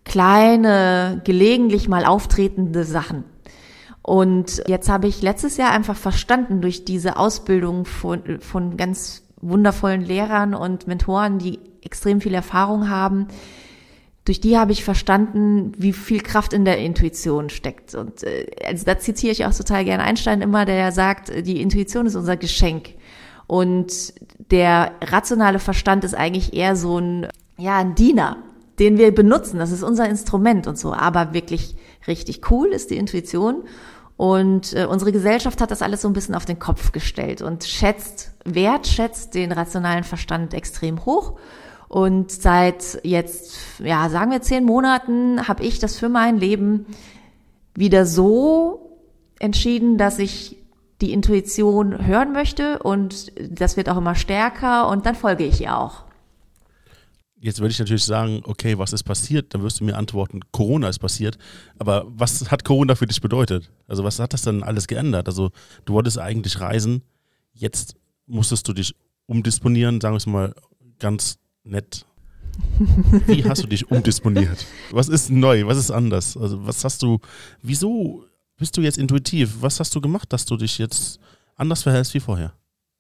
kleine, 0.05 1.21
gelegentlich 1.25 1.87
mal 1.87 2.07
auftretende 2.07 2.85
Sachen. 2.85 3.25
Und 4.07 4.63
jetzt 4.69 4.89
habe 4.89 5.09
ich 5.09 5.21
letztes 5.21 5.57
Jahr 5.57 5.73
einfach 5.73 5.97
verstanden 5.97 6.61
durch 6.61 6.85
diese 6.85 7.17
Ausbildung 7.17 7.87
von, 7.87 8.39
von 8.39 8.77
ganz 8.77 9.25
wundervollen 9.41 10.01
Lehrern 10.01 10.55
und 10.55 10.87
Mentoren, 10.87 11.41
die 11.41 11.59
extrem 11.83 12.21
viel 12.21 12.33
Erfahrung 12.33 12.89
haben, 12.89 13.27
durch 14.25 14.41
die 14.41 14.57
habe 14.57 14.71
ich 14.71 14.85
verstanden, 14.85 15.73
wie 15.77 15.93
viel 15.93 16.21
Kraft 16.21 16.53
in 16.53 16.65
der 16.65 16.79
Intuition 16.79 17.51
steckt. 17.51 17.97
Und 17.97 18.23
äh, 18.23 18.47
also 18.65 18.85
da 18.85 18.97
zitiere 18.97 19.33
ich 19.33 19.45
auch 19.45 19.53
total 19.53 19.85
gerne 19.85 20.05
Einstein 20.05 20.41
immer, 20.41 20.67
der 20.67 20.93
sagt, 20.93 21.33
die 21.45 21.61
Intuition 21.61 22.07
ist 22.07 22.15
unser 22.15 22.37
Geschenk. 22.37 22.91
Und 23.49 24.15
der 24.53 24.93
rationale 25.03 25.59
Verstand 25.59 26.05
ist 26.05 26.15
eigentlich 26.15 26.55
eher 26.55 26.77
so 26.77 26.99
ein, 26.99 27.27
ja, 27.59 27.79
ein 27.79 27.97
Diener, 27.97 28.37
den 28.79 28.99
wir 28.99 29.13
benutzen. 29.13 29.59
Das 29.59 29.73
ist 29.73 29.83
unser 29.83 30.09
Instrument 30.09 30.69
und 30.69 30.79
so. 30.79 30.93
Aber 30.93 31.35
wirklich 31.35 31.75
richtig 32.07 32.49
cool 32.53 32.69
ist 32.69 32.91
die 32.91 32.99
Intuition. 32.99 33.65
Und 34.17 34.73
äh, 34.73 34.87
unsere 34.87 35.13
Gesellschaft 35.13 35.61
hat 35.61 35.71
das 35.71 35.83
alles 35.83 36.03
so 36.03 36.09
ein 36.09 36.15
bisschen 36.15 36.35
auf 36.35 36.47
den 36.47 36.59
Kopf 36.59 36.93
gestellt 36.93 37.43
und 37.43 37.65
schätzt, 37.65 38.33
wertschätzt 38.45 39.35
den 39.35 39.53
rationalen 39.53 40.05
Verstand 40.05 40.55
extrem 40.55 41.05
hoch. 41.05 41.39
Und 41.89 42.33
seit 42.33 42.99
jetzt, 43.05 43.59
ja, 43.79 44.09
sagen 44.09 44.31
wir 44.31 44.43
zehn 44.43 44.65
Monaten, 44.65 45.47
habe 45.47 45.63
ich 45.63 45.79
das 45.79 45.97
für 45.97 46.09
mein 46.09 46.39
Leben 46.39 46.87
wieder 47.75 48.07
so 48.07 48.99
entschieden, 49.39 49.99
dass 49.99 50.19
ich 50.19 50.57
die 51.03 51.13
Intuition 51.13 52.07
hören 52.07 52.33
möchte 52.33 52.79
und 52.79 53.33
das 53.39 53.77
wird 53.77 53.91
auch 53.91 53.99
immer 53.99 54.15
stärker 54.15 54.89
und 54.89 55.05
dann 55.05 55.15
folge 55.15 55.45
ich 55.45 55.61
ihr 55.61 55.77
auch. 55.77 56.06
Jetzt 57.39 57.61
würde 57.61 57.73
ich 57.73 57.79
natürlich 57.79 58.05
sagen, 58.05 58.41
okay, 58.45 58.79
was 58.79 58.93
ist 58.93 59.03
passiert? 59.03 59.53
Dann 59.53 59.63
wirst 59.63 59.81
du 59.81 59.85
mir 59.85 59.97
antworten, 59.97 60.41
Corona 60.53 60.89
ist 60.89 61.01
passiert. 61.01 61.37
Aber 61.79 62.07
was 62.09 62.51
hat 62.51 62.65
Corona 62.65 62.95
für 62.95 63.07
dich 63.07 63.21
bedeutet? 63.21 63.71
Also 63.87 64.05
was 64.05 64.19
hat 64.19 64.33
das 64.33 64.43
dann 64.43 64.63
alles 64.63 64.87
geändert? 64.87 65.29
Also 65.29 65.51
du 65.85 65.93
wolltest 65.93 66.19
eigentlich 66.19 66.61
reisen, 66.61 67.03
jetzt 67.53 67.97
musstest 68.27 68.67
du 68.69 68.73
dich 68.73 68.95
umdisponieren, 69.27 70.01
sagen 70.01 70.15
wir 70.15 70.19
es 70.19 70.27
mal 70.27 70.55
ganz 70.99 71.39
nett. 71.63 72.07
Wie 73.27 73.45
hast 73.45 73.63
du 73.63 73.67
dich 73.67 73.91
umdisponiert? 73.91 74.67
Was 74.91 75.09
ist 75.09 75.31
neu? 75.31 75.67
Was 75.67 75.77
ist 75.77 75.91
anders? 75.91 76.37
Also 76.37 76.67
was 76.67 76.85
hast 76.85 77.03
du, 77.03 77.19
wieso 77.63 78.25
bist 78.57 78.77
du 78.77 78.81
jetzt 78.81 78.97
intuitiv? 78.97 79.57
Was 79.61 79.79
hast 79.79 79.95
du 79.95 80.01
gemacht, 80.01 80.33
dass 80.33 80.47
du 80.47 80.57
dich 80.57 80.79
jetzt 80.79 81.21
anders 81.55 81.83
verhältst 81.83 82.15
wie 82.15 82.21
vorher? 82.21 82.55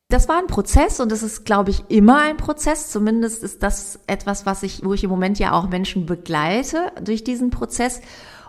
Das 0.08 0.28
war 0.28 0.38
ein 0.38 0.46
Prozess 0.46 1.00
und 1.00 1.10
das 1.10 1.24
ist, 1.24 1.44
glaube 1.44 1.70
ich, 1.70 1.82
immer 1.88 2.20
ein 2.20 2.36
Prozess. 2.36 2.90
Zumindest 2.90 3.42
ist 3.42 3.64
das 3.64 3.98
etwas, 4.06 4.46
was 4.46 4.62
ich, 4.62 4.84
wo 4.84 4.94
ich 4.94 5.02
im 5.02 5.10
Moment 5.10 5.40
ja 5.40 5.50
auch 5.50 5.68
Menschen 5.68 6.06
begleite 6.06 6.92
durch 7.02 7.24
diesen 7.24 7.50
Prozess. 7.50 8.00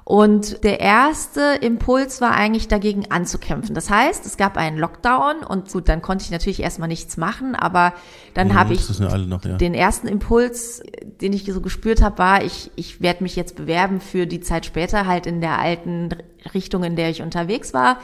Und 0.03 0.63
der 0.63 0.79
erste 0.79 1.57
Impuls 1.59 2.21
war 2.21 2.31
eigentlich 2.31 2.67
dagegen 2.67 3.11
anzukämpfen. 3.11 3.73
Das 3.73 3.89
heißt, 3.89 4.25
es 4.25 4.37
gab 4.37 4.55
einen 4.55 4.77
Lockdown 4.77 5.37
und 5.39 5.69
gut, 5.69 5.89
dann 5.89 6.01
konnte 6.01 6.23
ich 6.23 6.31
natürlich 6.31 6.61
erstmal 6.61 6.87
nichts 6.87 7.17
machen, 7.17 7.55
aber 7.55 7.93
dann 8.33 8.49
ja, 8.49 8.53
habe 8.53 8.73
ich 8.73 8.99
noch, 8.99 9.43
ja. 9.43 9.57
den 9.57 9.73
ersten 9.73 10.07
Impuls, 10.07 10.81
den 11.19 11.33
ich 11.33 11.43
so 11.51 11.59
gespürt 11.59 12.01
habe, 12.01 12.19
war, 12.19 12.43
ich, 12.45 12.71
ich 12.77 13.01
werde 13.01 13.23
mich 13.23 13.35
jetzt 13.35 13.57
bewerben 13.57 13.99
für 13.99 14.27
die 14.27 14.39
Zeit 14.39 14.65
später 14.65 15.07
halt 15.07 15.25
in 15.25 15.41
der 15.41 15.59
alten 15.59 16.15
Richtung, 16.53 16.83
in 16.83 16.95
der 16.95 17.09
ich 17.09 17.21
unterwegs 17.21 17.73
war 17.73 17.97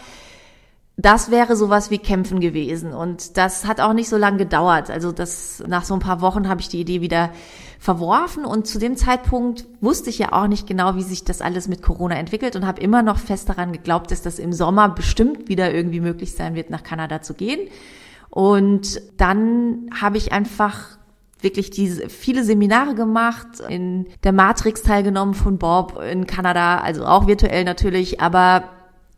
das 0.96 1.32
wäre 1.32 1.56
sowas 1.56 1.90
wie 1.90 1.98
Kämpfen 1.98 2.40
gewesen. 2.40 2.94
Und 2.94 3.38
das 3.38 3.66
hat 3.66 3.82
auch 3.82 3.94
nicht 3.94 4.10
so 4.10 4.18
lange 4.18 4.38
gedauert. 4.38 4.92
Also 4.92 5.12
das, 5.12 5.64
nach 5.68 5.86
so 5.86 5.96
ein 5.96 6.00
paar 6.00 6.22
Wochen 6.22 6.48
habe 6.48 6.62
ich 6.62 6.70
die 6.70 6.80
Idee 6.80 7.02
wieder 7.02 7.32
verworfen 7.80 8.46
und 8.46 8.68
zu 8.68 8.80
dem 8.80 8.96
Zeitpunkt 8.96 9.66
wusste 9.82 10.10
ich 10.10 10.20
ja 10.20 10.32
auch 10.32 10.48
nicht 10.48 10.68
genau, 10.68 10.96
wie 10.96 11.02
sich 11.02 11.26
das 11.26 11.42
alles 11.42 11.68
mit 11.68 11.82
Corona 11.82 12.16
entwickelt 12.16 12.56
und 12.56 12.66
habe 12.66 12.80
immer 12.80 13.02
noch 13.02 13.18
fest 13.18 13.50
daran 13.50 13.74
geglaubt, 13.74 14.12
dass 14.12 14.22
das 14.22 14.40
im 14.40 14.54
Sommer 14.54 14.88
bestimmt 14.88 15.50
wieder 15.50 15.74
irgendwie 15.74 16.00
möglich 16.00 16.34
sein 16.34 16.56
wird, 16.56 16.70
nach 16.70 16.84
Kanada 16.84 17.22
zu 17.22 17.34
gehen. 17.34 17.68
Und 18.30 19.02
dann 19.18 19.90
habe 20.00 20.18
ich 20.18 20.32
einfach 20.32 20.98
wirklich 21.42 21.72
diese 21.72 22.08
viele 22.08 22.44
Seminare 22.44 22.96
gemacht, 22.96 23.48
in 23.68 24.08
der 24.24 24.32
Matrix 24.32 24.84
teilgenommen 24.84 25.34
von 25.34 25.58
Bob 25.58 26.00
in 26.02 26.26
Kanada, 26.26 26.78
also 26.78 27.06
auch 27.06 27.28
virtuell 27.28 27.66
natürlich, 27.66 28.22
aber 28.22 28.70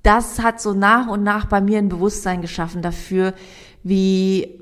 das 0.06 0.40
hat 0.40 0.62
so 0.62 0.74
nach 0.74 1.08
und 1.08 1.24
nach 1.24 1.46
bei 1.46 1.62
mir 1.62 1.80
ein 1.80 1.90
Bewusstsein 1.90 2.42
geschaffen 2.42 2.82
dafür, 2.82 3.34
wie, 3.84 4.60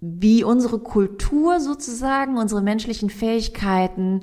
wie 0.00 0.42
unsere 0.42 0.80
Kultur 0.80 1.60
sozusagen, 1.60 2.36
unsere 2.36 2.62
menschlichen 2.62 3.10
Fähigkeiten 3.10 4.22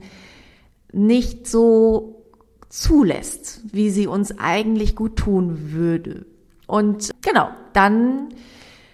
nicht 0.91 1.47
so 1.47 2.25
zulässt, 2.69 3.61
wie 3.71 3.89
sie 3.89 4.07
uns 4.07 4.37
eigentlich 4.39 4.95
gut 4.95 5.15
tun 5.15 5.71
würde. 5.71 6.25
Und 6.65 7.11
genau, 7.21 7.49
dann 7.73 8.29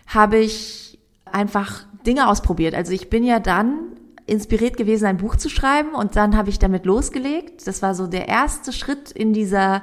habe 0.05 0.37
ich 0.37 0.99
einfach 1.25 1.85
Dinge 2.05 2.29
ausprobiert. 2.29 2.75
Also 2.75 2.91
ich 2.91 3.09
bin 3.09 3.23
ja 3.23 3.39
dann 3.39 3.93
inspiriert 4.27 4.77
gewesen, 4.77 5.05
ein 5.05 5.17
Buch 5.17 5.35
zu 5.35 5.49
schreiben 5.49 5.95
und 5.95 6.15
dann 6.15 6.37
habe 6.37 6.49
ich 6.49 6.59
damit 6.59 6.85
losgelegt. 6.85 7.65
Das 7.67 7.81
war 7.81 7.95
so 7.95 8.05
der 8.05 8.27
erste 8.27 8.71
Schritt 8.71 9.11
in 9.11 9.33
dieser 9.33 9.81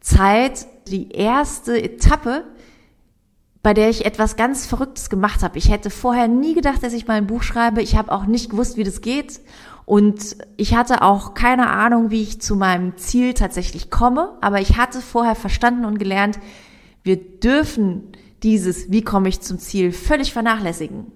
Zeit, 0.00 0.66
die 0.88 1.10
erste 1.10 1.80
Etappe, 1.82 2.44
bei 3.62 3.74
der 3.74 3.90
ich 3.90 4.04
etwas 4.04 4.36
ganz 4.36 4.66
Verrücktes 4.66 5.10
gemacht 5.10 5.42
habe. 5.42 5.58
Ich 5.58 5.70
hätte 5.70 5.90
vorher 5.90 6.28
nie 6.28 6.54
gedacht, 6.54 6.82
dass 6.82 6.92
ich 6.92 7.06
mal 7.06 7.14
ein 7.14 7.26
Buch 7.26 7.42
schreibe. 7.42 7.82
Ich 7.82 7.96
habe 7.96 8.12
auch 8.12 8.26
nicht 8.26 8.50
gewusst, 8.50 8.76
wie 8.76 8.84
das 8.84 9.00
geht. 9.00 9.40
Und 9.84 10.36
ich 10.56 10.74
hatte 10.74 11.02
auch 11.02 11.34
keine 11.34 11.70
Ahnung, 11.70 12.10
wie 12.10 12.22
ich 12.22 12.40
zu 12.40 12.56
meinem 12.56 12.96
Ziel 12.96 13.34
tatsächlich 13.34 13.90
komme. 13.90 14.36
Aber 14.40 14.60
ich 14.60 14.76
hatte 14.76 15.00
vorher 15.00 15.34
verstanden 15.34 15.84
und 15.84 15.98
gelernt, 15.98 16.38
wir 17.02 17.16
dürfen 17.16 18.12
dieses, 18.42 18.92
wie 18.92 19.02
komme 19.02 19.28
ich 19.28 19.40
zum 19.40 19.58
Ziel, 19.58 19.92
völlig 19.92 20.32
vernachlässigen. 20.32 21.10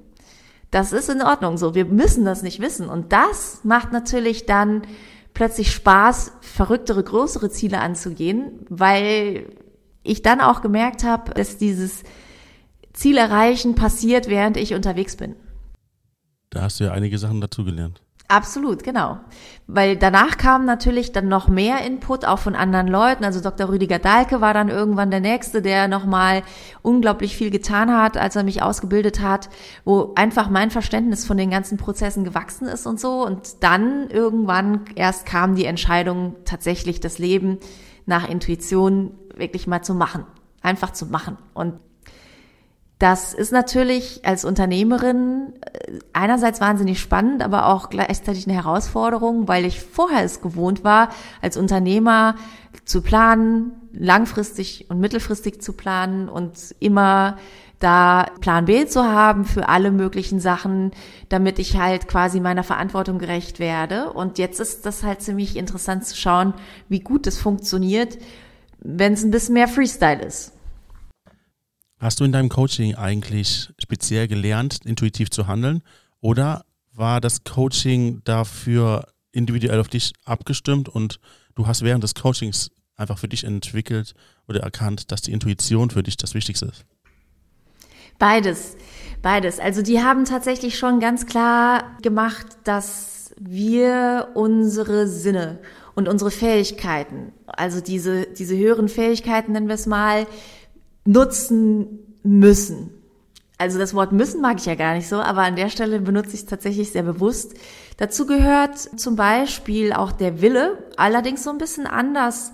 Das 0.70 0.92
ist 0.92 1.10
in 1.10 1.22
Ordnung 1.22 1.58
so. 1.58 1.74
Wir 1.74 1.84
müssen 1.84 2.24
das 2.24 2.42
nicht 2.42 2.60
wissen. 2.60 2.88
Und 2.88 3.12
das 3.12 3.60
macht 3.62 3.92
natürlich 3.92 4.46
dann 4.46 4.82
plötzlich 5.34 5.72
Spaß, 5.72 6.32
verrücktere, 6.40 7.02
größere 7.02 7.50
Ziele 7.50 7.80
anzugehen, 7.80 8.60
weil 8.68 9.46
ich 10.02 10.22
dann 10.22 10.40
auch 10.40 10.62
gemerkt 10.62 11.04
habe, 11.04 11.32
dass 11.34 11.58
dieses 11.58 12.02
Ziel 12.92 13.16
erreichen 13.16 13.74
passiert, 13.74 14.28
während 14.28 14.56
ich 14.56 14.74
unterwegs 14.74 15.16
bin. 15.16 15.36
Da 16.50 16.62
hast 16.62 16.80
du 16.80 16.84
ja 16.84 16.92
einige 16.92 17.18
Sachen 17.18 17.40
dazugelernt. 17.40 18.02
Absolut, 18.32 18.82
genau. 18.82 19.20
Weil 19.66 19.94
danach 19.94 20.38
kam 20.38 20.64
natürlich 20.64 21.12
dann 21.12 21.28
noch 21.28 21.48
mehr 21.48 21.84
Input, 21.84 22.24
auch 22.24 22.38
von 22.38 22.54
anderen 22.54 22.88
Leuten. 22.88 23.24
Also 23.24 23.42
Dr. 23.42 23.68
Rüdiger 23.68 23.98
Dahlke 23.98 24.40
war 24.40 24.54
dann 24.54 24.70
irgendwann 24.70 25.10
der 25.10 25.20
Nächste, 25.20 25.60
der 25.60 25.86
nochmal 25.86 26.42
unglaublich 26.80 27.36
viel 27.36 27.50
getan 27.50 27.94
hat, 27.94 28.16
als 28.16 28.34
er 28.34 28.42
mich 28.42 28.62
ausgebildet 28.62 29.20
hat, 29.20 29.50
wo 29.84 30.14
einfach 30.14 30.48
mein 30.48 30.70
Verständnis 30.70 31.26
von 31.26 31.36
den 31.36 31.50
ganzen 31.50 31.76
Prozessen 31.76 32.24
gewachsen 32.24 32.68
ist 32.68 32.86
und 32.86 32.98
so. 32.98 33.22
Und 33.22 33.62
dann 33.62 34.08
irgendwann 34.08 34.86
erst 34.94 35.26
kam 35.26 35.54
die 35.54 35.66
Entscheidung, 35.66 36.36
tatsächlich 36.46 37.00
das 37.00 37.18
Leben 37.18 37.58
nach 38.06 38.26
Intuition 38.26 39.10
wirklich 39.36 39.66
mal 39.66 39.82
zu 39.82 39.92
machen. 39.92 40.24
Einfach 40.62 40.94
zu 40.94 41.04
machen. 41.04 41.36
Und 41.52 41.74
das 43.02 43.34
ist 43.34 43.50
natürlich 43.50 44.20
als 44.24 44.44
Unternehmerin 44.44 45.54
äh, 45.60 45.98
einerseits 46.12 46.60
wahnsinnig 46.60 47.00
spannend, 47.00 47.42
aber 47.42 47.66
auch 47.66 47.90
gleichzeitig 47.90 48.46
eine 48.46 48.54
Herausforderung, 48.54 49.48
weil 49.48 49.64
ich 49.64 49.80
vorher 49.80 50.22
es 50.22 50.40
gewohnt 50.40 50.84
war, 50.84 51.08
als 51.40 51.56
Unternehmer 51.56 52.36
zu 52.84 53.02
planen, 53.02 53.72
langfristig 53.92 54.86
und 54.88 55.00
mittelfristig 55.00 55.60
zu 55.60 55.72
planen 55.72 56.28
und 56.28 56.76
immer 56.78 57.38
da 57.80 58.26
Plan 58.40 58.66
B 58.66 58.86
zu 58.86 59.02
haben 59.02 59.46
für 59.46 59.68
alle 59.68 59.90
möglichen 59.90 60.38
Sachen, 60.38 60.92
damit 61.28 61.58
ich 61.58 61.76
halt 61.76 62.06
quasi 62.06 62.38
meiner 62.38 62.62
Verantwortung 62.62 63.18
gerecht 63.18 63.58
werde. 63.58 64.12
Und 64.12 64.38
jetzt 64.38 64.60
ist 64.60 64.86
das 64.86 65.02
halt 65.02 65.22
ziemlich 65.22 65.56
interessant 65.56 66.04
zu 66.04 66.16
schauen, 66.16 66.54
wie 66.88 67.00
gut 67.00 67.26
es 67.26 67.40
funktioniert, 67.40 68.16
wenn 68.78 69.14
es 69.14 69.24
ein 69.24 69.32
bisschen 69.32 69.54
mehr 69.54 69.66
Freestyle 69.66 70.22
ist. 70.22 70.52
Hast 72.02 72.18
du 72.18 72.24
in 72.24 72.32
deinem 72.32 72.48
Coaching 72.48 72.96
eigentlich 72.96 73.68
speziell 73.78 74.26
gelernt, 74.26 74.80
intuitiv 74.84 75.30
zu 75.30 75.46
handeln? 75.46 75.84
Oder 76.20 76.64
war 76.92 77.20
das 77.20 77.44
Coaching 77.44 78.22
dafür 78.24 79.06
individuell 79.30 79.78
auf 79.78 79.86
dich 79.86 80.12
abgestimmt 80.24 80.88
und 80.88 81.20
du 81.54 81.68
hast 81.68 81.82
während 81.82 82.02
des 82.02 82.16
Coachings 82.16 82.72
einfach 82.96 83.18
für 83.18 83.28
dich 83.28 83.44
entwickelt 83.44 84.14
oder 84.48 84.58
erkannt, 84.64 85.12
dass 85.12 85.22
die 85.22 85.30
Intuition 85.30 85.90
für 85.90 86.02
dich 86.02 86.16
das 86.16 86.34
Wichtigste 86.34 86.66
ist? 86.66 86.84
Beides, 88.18 88.76
beides. 89.22 89.60
Also 89.60 89.80
die 89.80 90.00
haben 90.00 90.24
tatsächlich 90.24 90.76
schon 90.76 90.98
ganz 90.98 91.26
klar 91.26 91.96
gemacht, 92.02 92.46
dass 92.64 93.32
wir 93.38 94.30
unsere 94.34 95.06
Sinne 95.06 95.60
und 95.94 96.08
unsere 96.08 96.32
Fähigkeiten, 96.32 97.32
also 97.46 97.80
diese, 97.80 98.26
diese 98.26 98.56
höheren 98.56 98.88
Fähigkeiten, 98.88 99.52
nennen 99.52 99.68
wir 99.68 99.76
es 99.76 99.86
mal, 99.86 100.26
nutzen 101.04 101.98
müssen. 102.22 102.90
Also 103.58 103.78
das 103.78 103.94
Wort 103.94 104.12
müssen 104.12 104.40
mag 104.40 104.58
ich 104.58 104.66
ja 104.66 104.74
gar 104.74 104.94
nicht 104.94 105.08
so, 105.08 105.16
aber 105.16 105.42
an 105.42 105.54
der 105.56 105.68
Stelle 105.68 106.00
benutze 106.00 106.30
ich 106.30 106.40
es 106.40 106.46
tatsächlich 106.46 106.90
sehr 106.90 107.04
bewusst. 107.04 107.54
Dazu 107.96 108.26
gehört 108.26 108.76
zum 108.76 109.14
Beispiel 109.14 109.92
auch 109.92 110.10
der 110.10 110.40
Wille, 110.40 110.78
allerdings 110.96 111.44
so 111.44 111.50
ein 111.50 111.58
bisschen 111.58 111.86
anders 111.86 112.52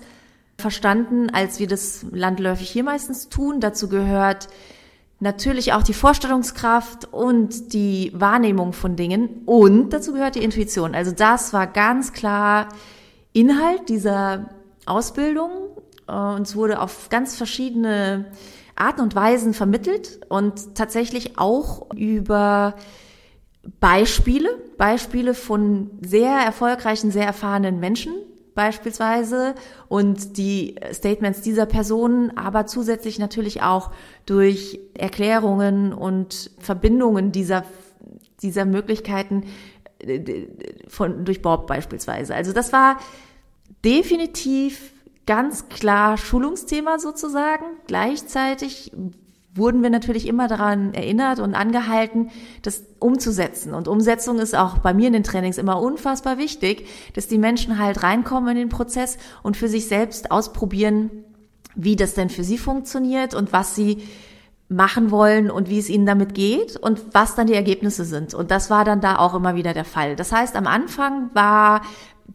verstanden, 0.59 1.29
als 1.31 1.59
wir 1.59 1.67
das 1.67 2.05
landläufig 2.11 2.69
hier 2.69 2.83
meistens 2.83 3.29
tun. 3.29 3.59
Dazu 3.59 3.89
gehört 3.89 4.49
natürlich 5.19 5.73
auch 5.73 5.83
die 5.83 5.93
Vorstellungskraft 5.93 7.11
und 7.11 7.73
die 7.73 8.11
Wahrnehmung 8.13 8.73
von 8.73 8.95
Dingen 8.95 9.41
und 9.45 9.91
dazu 9.91 10.13
gehört 10.13 10.35
die 10.35 10.43
Intuition. 10.43 10.95
Also 10.95 11.11
das 11.11 11.53
war 11.53 11.67
ganz 11.67 12.13
klar 12.13 12.69
Inhalt 13.33 13.89
dieser 13.89 14.49
Ausbildung 14.85 15.51
äh, 16.09 16.35
uns 16.35 16.55
wurde 16.55 16.81
auf 16.81 17.09
ganz 17.09 17.35
verschiedene 17.35 18.25
Arten 18.75 19.01
und 19.01 19.15
Weisen 19.15 19.53
vermittelt 19.53 20.21
und 20.29 20.75
tatsächlich 20.75 21.37
auch 21.37 21.93
über 21.93 22.75
Beispiele, 23.79 24.49
Beispiele 24.77 25.33
von 25.33 25.91
sehr 26.01 26.31
erfolgreichen, 26.31 27.11
sehr 27.11 27.25
erfahrenen 27.25 27.79
Menschen, 27.79 28.13
beispielsweise 28.55 29.55
und 29.87 30.37
die 30.37 30.75
Statements 30.91 31.41
dieser 31.41 31.65
Personen, 31.65 32.35
aber 32.37 32.65
zusätzlich 32.65 33.19
natürlich 33.19 33.61
auch 33.61 33.91
durch 34.25 34.79
Erklärungen 34.95 35.93
und 35.93 36.51
Verbindungen 36.59 37.31
dieser, 37.31 37.63
dieser 38.41 38.65
Möglichkeiten 38.65 39.45
äh, 39.99 40.47
von, 40.87 41.25
durch 41.25 41.41
Bob 41.41 41.67
beispielsweise. 41.67 42.35
Also 42.35 42.51
das 42.51 42.73
war 42.73 42.97
definitiv 43.85 44.91
ganz 45.29 45.69
klar 45.69 46.17
Schulungsthema 46.17 46.97
sozusagen. 46.97 47.63
Gleichzeitig 47.85 48.91
wurden 49.53 49.83
wir 49.83 49.91
natürlich 49.91 50.27
immer 50.27 50.47
daran 50.47 50.91
erinnert 50.95 51.37
und 51.37 51.53
angehalten, 51.53 52.31
das 52.63 52.83
umzusetzen. 52.97 53.75
Und 53.75 53.87
Umsetzung 53.87 54.39
ist 54.39 54.55
auch 54.55 54.79
bei 54.79 54.91
mir 54.91 55.05
in 55.05 55.13
den 55.13 55.23
Trainings 55.23 55.59
immer 55.59 55.79
unfassbar 55.79 56.39
wichtig, 56.39 56.87
dass 57.13 57.27
die 57.27 57.37
Menschen 57.37 57.77
halt 57.77 58.01
reinkommen 58.01 58.49
in 58.49 58.57
den 58.57 58.69
Prozess 58.69 59.19
und 59.43 59.55
für 59.55 59.67
sich 59.67 59.87
selbst 59.87 60.31
ausprobieren, 60.31 61.11
wie 61.75 61.95
das 61.95 62.15
denn 62.15 62.31
für 62.31 62.43
sie 62.43 62.57
funktioniert 62.57 63.35
und 63.35 63.53
was 63.53 63.75
sie 63.75 64.01
machen 64.67 65.11
wollen 65.11 65.51
und 65.51 65.69
wie 65.69 65.77
es 65.77 65.89
ihnen 65.89 66.07
damit 66.07 66.33
geht 66.33 66.75
und 66.75 67.13
was 67.13 67.35
dann 67.35 67.45
die 67.45 67.53
Ergebnisse 67.53 68.03
sind. 68.03 68.33
Und 68.33 68.49
das 68.49 68.71
war 68.71 68.83
dann 68.83 68.99
da 68.99 69.19
auch 69.19 69.35
immer 69.35 69.53
wieder 69.53 69.75
der 69.75 69.85
Fall. 69.85 70.15
Das 70.15 70.31
heißt, 70.31 70.55
am 70.55 70.65
Anfang 70.65 71.29
war 71.35 71.81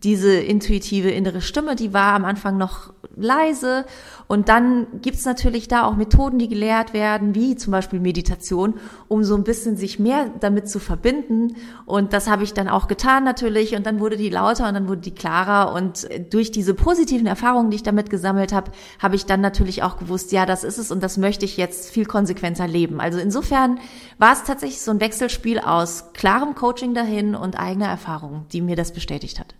diese 0.02 0.34
intuitive 0.34 1.10
innere 1.10 1.40
Stimme, 1.40 1.76
die 1.76 1.92
war 1.92 2.14
am 2.14 2.24
Anfang 2.24 2.56
noch 2.56 2.92
leise. 3.16 3.84
Und 4.26 4.48
dann 4.48 4.86
gibt's 5.02 5.24
natürlich 5.24 5.68
da 5.68 5.84
auch 5.84 5.96
Methoden, 5.96 6.38
die 6.38 6.48
gelehrt 6.48 6.94
werden, 6.94 7.34
wie 7.34 7.56
zum 7.56 7.72
Beispiel 7.72 8.00
Meditation, 8.00 8.74
um 9.08 9.22
so 9.22 9.36
ein 9.36 9.44
bisschen 9.44 9.76
sich 9.76 9.98
mehr 9.98 10.30
damit 10.40 10.68
zu 10.68 10.80
verbinden. 10.80 11.56
Und 11.86 12.12
das 12.12 12.28
habe 12.28 12.42
ich 12.42 12.54
dann 12.54 12.68
auch 12.68 12.88
getan 12.88 13.24
natürlich. 13.24 13.76
Und 13.76 13.86
dann 13.86 14.00
wurde 14.00 14.16
die 14.16 14.30
lauter 14.30 14.66
und 14.68 14.74
dann 14.74 14.88
wurde 14.88 15.02
die 15.02 15.14
klarer. 15.14 15.74
Und 15.74 16.08
durch 16.30 16.50
diese 16.50 16.74
positiven 16.74 17.26
Erfahrungen, 17.26 17.70
die 17.70 17.76
ich 17.76 17.82
damit 17.82 18.10
gesammelt 18.10 18.52
habe, 18.52 18.72
habe 18.98 19.16
ich 19.16 19.26
dann 19.26 19.40
natürlich 19.40 19.82
auch 19.82 19.98
gewusst, 19.98 20.32
ja, 20.32 20.46
das 20.46 20.64
ist 20.64 20.78
es 20.78 20.90
und 20.90 21.02
das 21.02 21.18
möchte 21.18 21.44
ich 21.44 21.56
jetzt 21.56 21.90
viel 21.90 22.06
konsequenter 22.06 22.66
leben. 22.66 23.00
Also 23.00 23.18
insofern 23.18 23.78
war 24.18 24.32
es 24.32 24.44
tatsächlich 24.44 24.80
so 24.80 24.90
ein 24.90 25.00
Wechselspiel 25.00 25.58
aus 25.58 26.12
klarem 26.14 26.54
Coaching 26.54 26.94
dahin 26.94 27.34
und 27.34 27.58
eigener 27.58 27.88
Erfahrung, 27.88 28.46
die 28.52 28.62
mir 28.62 28.76
das 28.76 28.92
bestätigt 28.92 29.38
hat 29.38 29.54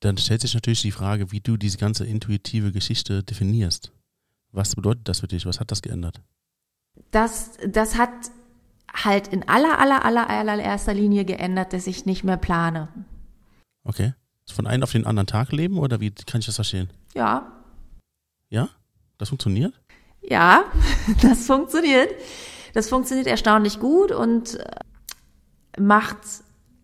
dann 0.00 0.16
stellt 0.16 0.40
sich 0.40 0.54
natürlich 0.54 0.82
die 0.82 0.92
Frage, 0.92 1.32
wie 1.32 1.40
du 1.40 1.56
diese 1.56 1.78
ganze 1.78 2.06
intuitive 2.06 2.72
Geschichte 2.72 3.22
definierst. 3.22 3.92
Was 4.52 4.76
bedeutet 4.76 5.08
das 5.08 5.20
für 5.20 5.28
dich? 5.28 5.46
Was 5.46 5.60
hat 5.60 5.70
das 5.70 5.82
geändert? 5.82 6.20
Das, 7.10 7.52
das 7.66 7.96
hat 7.96 8.10
halt 8.92 9.28
in 9.28 9.48
aller, 9.48 9.78
aller, 9.78 10.04
aller, 10.04 10.30
allererster 10.30 10.94
Linie 10.94 11.24
geändert, 11.24 11.72
dass 11.72 11.86
ich 11.86 12.06
nicht 12.06 12.24
mehr 12.24 12.36
plane. 12.36 12.88
Okay. 13.84 14.14
Von 14.50 14.66
einem 14.66 14.82
auf 14.82 14.92
den 14.92 15.06
anderen 15.06 15.26
Tag 15.26 15.52
leben 15.52 15.78
oder 15.78 16.00
wie 16.00 16.10
kann 16.10 16.40
ich 16.40 16.46
das 16.46 16.54
verstehen? 16.54 16.88
Ja. 17.14 17.52
Ja? 18.48 18.70
Das 19.18 19.28
funktioniert? 19.28 19.78
Ja, 20.22 20.64
das 21.22 21.46
funktioniert. 21.46 22.10
Das 22.72 22.88
funktioniert 22.88 23.26
erstaunlich 23.26 23.78
gut 23.80 24.12
und 24.12 24.58
macht 25.78 26.18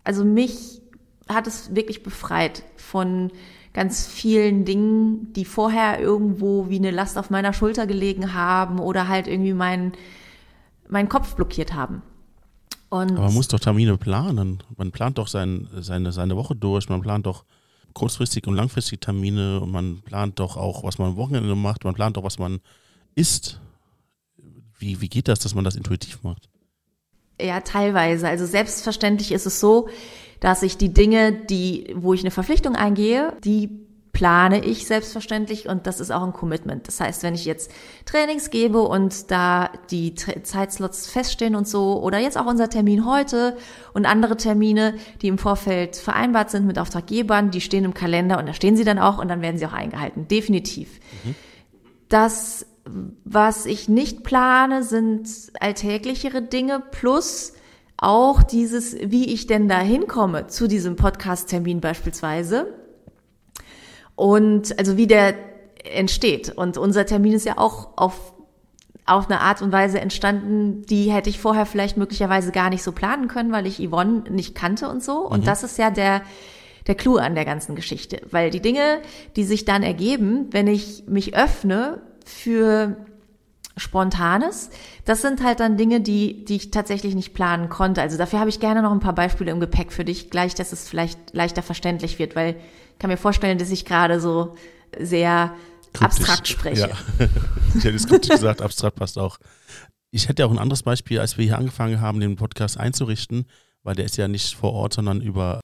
also 0.03 0.23
mich 0.23 0.81
hat 1.27 1.47
es 1.47 1.75
wirklich 1.75 2.03
befreit 2.03 2.63
von 2.75 3.31
ganz 3.73 4.07
vielen 4.07 4.63
Dingen, 4.63 5.33
die 5.33 5.45
vorher 5.45 5.99
irgendwo 5.99 6.69
wie 6.69 6.77
eine 6.77 6.91
Last 6.91 7.17
auf 7.17 7.29
meiner 7.29 7.51
Schulter 7.51 7.87
gelegen 7.87 8.33
haben 8.33 8.79
oder 8.79 9.07
halt 9.07 9.27
irgendwie 9.27 9.53
meinen 9.53 9.93
meinen 10.87 11.09
Kopf 11.09 11.35
blockiert 11.35 11.73
haben. 11.73 12.01
Und 12.89 13.11
Aber 13.11 13.21
man 13.21 13.33
muss 13.33 13.47
doch 13.47 13.59
Termine 13.59 13.97
planen. 13.97 14.63
Man 14.77 14.91
plant 14.91 15.17
doch 15.17 15.27
sein, 15.27 15.67
seine, 15.79 16.11
seine 16.11 16.35
Woche 16.35 16.55
durch, 16.55 16.87
man 16.89 17.01
plant 17.01 17.25
doch 17.25 17.43
kurzfristig 17.93 18.45
und 18.47 18.55
langfristig 18.55 19.01
Termine 19.01 19.59
und 19.61 19.71
man 19.71 20.01
plant 20.01 20.39
doch 20.39 20.57
auch, 20.57 20.83
was 20.83 20.97
man 20.97 21.09
am 21.09 21.15
Wochenende 21.17 21.55
macht, 21.55 21.83
man 21.83 21.95
plant 21.95 22.17
doch, 22.17 22.23
was 22.23 22.37
man 22.39 22.59
isst. 23.15 23.59
Wie, 24.77 25.01
wie 25.01 25.09
geht 25.09 25.27
das, 25.27 25.39
dass 25.39 25.55
man 25.55 25.63
das 25.63 25.75
intuitiv 25.75 26.21
macht? 26.23 26.49
Ja, 27.41 27.61
teilweise. 27.61 28.27
Also 28.27 28.45
selbstverständlich 28.45 29.31
ist 29.31 29.45
es 29.45 29.59
so, 29.59 29.89
dass 30.39 30.63
ich 30.63 30.77
die 30.77 30.93
Dinge, 30.93 31.31
die, 31.31 31.93
wo 31.95 32.13
ich 32.13 32.21
eine 32.21 32.31
Verpflichtung 32.31 32.75
eingehe, 32.75 33.33
die 33.43 33.85
plane 34.15 34.63
ich 34.63 34.87
selbstverständlich 34.87 35.67
und 35.67 35.87
das 35.87 35.99
ist 35.99 36.09
auch 36.09 36.23
ein 36.23 36.31
Commitment. 36.31 36.87
Das 36.87 37.01
heißt, 37.01 37.21
wenn 37.21 37.35
ich 37.35 37.43
jetzt 37.43 37.69
Trainings 38.05 38.49
gebe 38.49 38.81
und 38.81 39.29
da 39.29 39.69
die 39.91 40.15
Zeitslots 40.15 41.07
feststehen 41.07 41.53
und 41.53 41.67
so 41.67 42.01
oder 42.01 42.17
jetzt 42.17 42.37
auch 42.37 42.45
unser 42.45 42.69
Termin 42.69 43.05
heute 43.05 43.57
und 43.93 44.05
andere 44.05 44.37
Termine, 44.37 44.95
die 45.21 45.27
im 45.27 45.37
Vorfeld 45.37 45.97
vereinbart 45.97 46.49
sind 46.49 46.65
mit 46.65 46.79
Auftraggebern, 46.79 47.51
die 47.51 47.59
stehen 47.59 47.83
im 47.83 47.93
Kalender 47.93 48.39
und 48.39 48.47
da 48.47 48.53
stehen 48.53 48.77
sie 48.77 48.85
dann 48.85 48.99
auch 48.99 49.17
und 49.17 49.27
dann 49.27 49.41
werden 49.41 49.57
sie 49.57 49.65
auch 49.65 49.73
eingehalten. 49.73 50.29
Definitiv. 50.29 51.01
Mhm. 51.25 51.35
Das, 52.07 52.65
was 53.25 53.65
ich 53.65 53.89
nicht 53.89 54.23
plane, 54.23 54.83
sind 54.83 55.27
alltäglichere 55.59 56.41
Dinge 56.41 56.81
plus 56.89 57.51
auch 57.97 58.43
dieses, 58.43 58.95
wie 58.99 59.33
ich 59.33 59.47
denn 59.47 59.67
da 59.67 59.79
hinkomme 59.79 60.47
zu 60.47 60.67
diesem 60.67 60.95
Podcast-Termin 60.95 61.81
beispielsweise. 61.81 62.73
Und 64.15 64.77
also 64.77 64.97
wie 64.97 65.07
der 65.07 65.35
entsteht. 65.83 66.49
Und 66.49 66.77
unser 66.77 67.05
Termin 67.05 67.33
ist 67.33 67.45
ja 67.45 67.57
auch 67.57 67.89
auf, 67.97 68.33
auf 69.05 69.29
eine 69.29 69.41
Art 69.41 69.61
und 69.61 69.71
Weise 69.71 69.99
entstanden, 69.99 70.83
die 70.85 71.11
hätte 71.11 71.29
ich 71.29 71.39
vorher 71.39 71.65
vielleicht 71.65 71.97
möglicherweise 71.97 72.51
gar 72.51 72.69
nicht 72.69 72.83
so 72.83 72.91
planen 72.91 73.27
können, 73.27 73.51
weil 73.51 73.67
ich 73.67 73.77
Yvonne 73.77 74.23
nicht 74.29 74.55
kannte 74.55 74.89
und 74.89 75.03
so. 75.03 75.19
Und 75.19 75.41
mhm. 75.41 75.45
das 75.45 75.63
ist 75.63 75.77
ja 75.77 75.91
der, 75.91 76.21
der 76.87 76.95
Clou 76.95 77.17
an 77.17 77.35
der 77.35 77.45
ganzen 77.45 77.75
Geschichte. 77.75 78.21
Weil 78.31 78.49
die 78.49 78.61
Dinge, 78.61 79.01
die 79.35 79.43
sich 79.43 79.65
dann 79.65 79.83
ergeben, 79.83 80.47
wenn 80.51 80.67
ich 80.67 81.03
mich 81.07 81.35
öffne 81.35 82.01
für 82.25 82.97
Spontanes. 83.77 84.69
Das 85.03 85.21
sind 85.21 85.43
halt 85.43 85.59
dann 85.59 85.77
Dinge, 85.77 86.01
die, 86.01 86.45
die 86.45 86.55
ich 86.55 86.71
tatsächlich 86.71 87.13
nicht 87.15 87.33
planen 87.33 87.69
konnte. 87.69 88.01
Also 88.01 88.17
dafür 88.17 88.39
habe 88.39 88.49
ich 88.49 88.59
gerne 88.59 88.81
noch 88.81 88.91
ein 88.91 88.99
paar 88.99 89.15
Beispiele 89.15 89.51
im 89.51 89.59
Gepäck 89.59 89.91
für 89.91 90.05
dich, 90.05 90.29
gleich, 90.29 90.55
dass 90.55 90.71
es 90.71 90.87
vielleicht 90.87 91.33
leichter 91.33 91.61
verständlich 91.61 92.17
wird, 92.17 92.35
weil 92.35 92.55
ich 92.91 92.99
kann 92.99 93.09
mir 93.09 93.17
vorstellen, 93.17 93.57
dass 93.57 93.71
ich 93.71 93.83
gerade 93.85 94.21
so 94.21 94.55
sehr 94.97 95.53
kryptisch, 95.93 96.19
abstrakt 96.21 96.47
spreche. 96.47 96.89
Ja. 96.89 97.27
ich 97.75 97.83
hätte 97.83 97.95
es 97.95 98.07
kryptisch 98.07 98.31
gesagt, 98.31 98.61
abstrakt 98.61 98.95
passt 98.95 99.17
auch. 99.17 99.37
Ich 100.11 100.29
hätte 100.29 100.45
auch 100.45 100.51
ein 100.51 100.59
anderes 100.59 100.83
Beispiel, 100.83 101.19
als 101.19 101.37
wir 101.37 101.45
hier 101.45 101.57
angefangen 101.57 101.99
haben, 101.99 102.21
den 102.21 102.37
Podcast 102.37 102.79
einzurichten, 102.79 103.45
weil 103.83 103.95
der 103.95 104.05
ist 104.05 104.15
ja 104.15 104.29
nicht 104.29 104.55
vor 104.55 104.71
Ort, 104.71 104.93
sondern 104.93 105.19
über, 105.19 105.59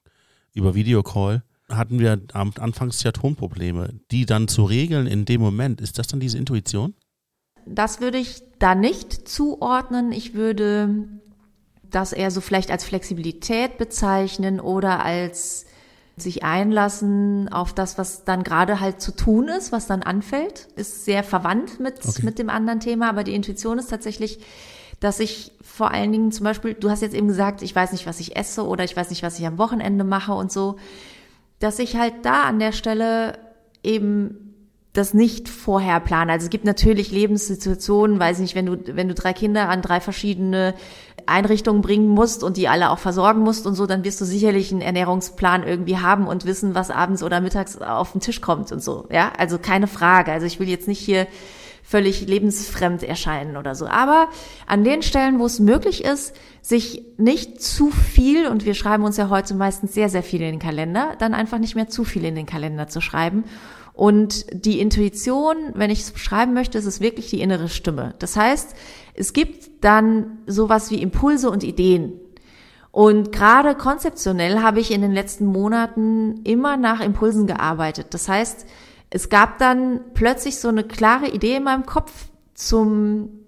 über 0.52 0.74
Videocall 0.74 1.42
hatten 1.70 1.98
wir 1.98 2.20
am 2.34 2.52
Anfangs 2.58 3.02
ja 3.02 3.12
Tonprobleme. 3.12 3.94
Die 4.10 4.26
dann 4.26 4.48
zu 4.48 4.64
regeln 4.64 5.06
in 5.06 5.24
dem 5.24 5.40
Moment, 5.40 5.80
ist 5.80 5.98
das 5.98 6.06
dann 6.06 6.20
diese 6.20 6.36
Intuition? 6.36 6.94
Das 7.66 8.00
würde 8.00 8.18
ich 8.18 8.42
da 8.58 8.74
nicht 8.74 9.28
zuordnen. 9.28 10.12
Ich 10.12 10.34
würde 10.34 11.08
das 11.90 12.12
eher 12.12 12.30
so 12.30 12.40
vielleicht 12.40 12.70
als 12.70 12.84
Flexibilität 12.84 13.78
bezeichnen 13.78 14.60
oder 14.60 15.04
als 15.04 15.66
sich 16.16 16.42
einlassen 16.42 17.50
auf 17.50 17.72
das, 17.72 17.98
was 17.98 18.24
dann 18.24 18.44
gerade 18.44 18.80
halt 18.80 19.00
zu 19.00 19.12
tun 19.12 19.48
ist, 19.48 19.72
was 19.72 19.86
dann 19.86 20.02
anfällt, 20.02 20.68
ist 20.76 21.04
sehr 21.04 21.24
verwandt 21.24 21.80
mit, 21.80 22.04
okay. 22.06 22.22
mit 22.22 22.38
dem 22.38 22.50
anderen 22.50 22.80
Thema, 22.80 23.08
aber 23.08 23.24
die 23.24 23.34
Intuition 23.34 23.78
ist 23.78 23.88
tatsächlich, 23.88 24.38
dass 25.00 25.20
ich 25.20 25.52
vor 25.62 25.90
allen 25.90 26.12
Dingen 26.12 26.30
zum 26.30 26.44
Beispiel, 26.44 26.74
du 26.74 26.90
hast 26.90 27.00
jetzt 27.00 27.14
eben 27.14 27.28
gesagt, 27.28 27.62
ich 27.62 27.74
weiß 27.74 27.92
nicht, 27.92 28.06
was 28.06 28.20
ich 28.20 28.36
esse 28.36 28.66
oder 28.66 28.84
ich 28.84 28.96
weiß 28.96 29.10
nicht, 29.10 29.22
was 29.22 29.38
ich 29.38 29.46
am 29.46 29.58
Wochenende 29.58 30.04
mache 30.04 30.32
und 30.34 30.52
so, 30.52 30.76
dass 31.58 31.78
ich 31.78 31.96
halt 31.96 32.14
da 32.22 32.42
an 32.42 32.58
der 32.58 32.72
Stelle 32.72 33.38
eben 33.82 34.41
das 34.92 35.14
nicht 35.14 35.48
vorher 35.48 36.00
planen. 36.00 36.30
Also 36.30 36.44
es 36.44 36.50
gibt 36.50 36.66
natürlich 36.66 37.10
Lebenssituationen, 37.10 38.20
weiß 38.20 38.40
nicht, 38.40 38.54
wenn 38.54 38.66
du, 38.66 38.76
wenn 38.94 39.08
du 39.08 39.14
drei 39.14 39.32
Kinder 39.32 39.68
an 39.68 39.80
drei 39.80 40.00
verschiedene 40.00 40.74
Einrichtungen 41.24 41.80
bringen 41.80 42.08
musst 42.08 42.42
und 42.42 42.56
die 42.56 42.68
alle 42.68 42.90
auch 42.90 42.98
versorgen 42.98 43.40
musst 43.40 43.66
und 43.66 43.74
so, 43.74 43.86
dann 43.86 44.04
wirst 44.04 44.20
du 44.20 44.24
sicherlich 44.24 44.70
einen 44.70 44.82
Ernährungsplan 44.82 45.62
irgendwie 45.62 45.98
haben 45.98 46.26
und 46.26 46.44
wissen, 46.44 46.74
was 46.74 46.90
abends 46.90 47.22
oder 47.22 47.40
mittags 47.40 47.78
auf 47.78 48.12
den 48.12 48.20
Tisch 48.20 48.40
kommt 48.42 48.70
und 48.70 48.82
so. 48.82 49.06
Ja, 49.10 49.32
also 49.38 49.58
keine 49.58 49.86
Frage. 49.86 50.30
Also 50.30 50.46
ich 50.46 50.60
will 50.60 50.68
jetzt 50.68 50.88
nicht 50.88 51.00
hier 51.00 51.26
völlig 51.82 52.26
lebensfremd 52.26 53.02
erscheinen 53.02 53.56
oder 53.56 53.74
so. 53.74 53.86
Aber 53.86 54.28
an 54.66 54.84
den 54.84 55.02
Stellen, 55.02 55.38
wo 55.38 55.46
es 55.46 55.58
möglich 55.58 56.04
ist, 56.04 56.34
sich 56.60 57.02
nicht 57.16 57.62
zu 57.62 57.90
viel, 57.90 58.46
und 58.46 58.64
wir 58.64 58.74
schreiben 58.74 59.04
uns 59.04 59.16
ja 59.16 59.30
heute 59.30 59.54
meistens 59.54 59.94
sehr, 59.94 60.08
sehr 60.08 60.22
viel 60.22 60.42
in 60.42 60.52
den 60.52 60.58
Kalender, 60.58 61.16
dann 61.18 61.34
einfach 61.34 61.58
nicht 61.58 61.74
mehr 61.74 61.88
zu 61.88 62.04
viel 62.04 62.24
in 62.24 62.34
den 62.34 62.46
Kalender 62.46 62.88
zu 62.88 63.00
schreiben 63.00 63.44
und 63.94 64.46
die 64.52 64.80
Intuition, 64.80 65.56
wenn 65.74 65.90
ich 65.90 66.00
es 66.00 66.10
beschreiben 66.12 66.54
möchte, 66.54 66.78
ist 66.78 66.86
es 66.86 67.00
wirklich 67.00 67.28
die 67.28 67.40
innere 67.40 67.68
Stimme. 67.68 68.14
Das 68.18 68.36
heißt, 68.36 68.74
es 69.14 69.32
gibt 69.32 69.84
dann 69.84 70.38
sowas 70.46 70.90
wie 70.90 71.02
Impulse 71.02 71.50
und 71.50 71.62
Ideen. 71.62 72.14
Und 72.90 73.32
gerade 73.32 73.74
konzeptionell 73.74 74.60
habe 74.60 74.80
ich 74.80 74.90
in 74.90 75.02
den 75.02 75.12
letzten 75.12 75.46
Monaten 75.46 76.42
immer 76.44 76.76
nach 76.76 77.00
Impulsen 77.00 77.46
gearbeitet. 77.46 78.08
Das 78.10 78.28
heißt, 78.28 78.66
es 79.10 79.28
gab 79.28 79.58
dann 79.58 80.00
plötzlich 80.14 80.58
so 80.58 80.68
eine 80.68 80.84
klare 80.84 81.28
Idee 81.28 81.56
in 81.56 81.64
meinem 81.64 81.86
Kopf 81.86 82.12
zum 82.54 83.41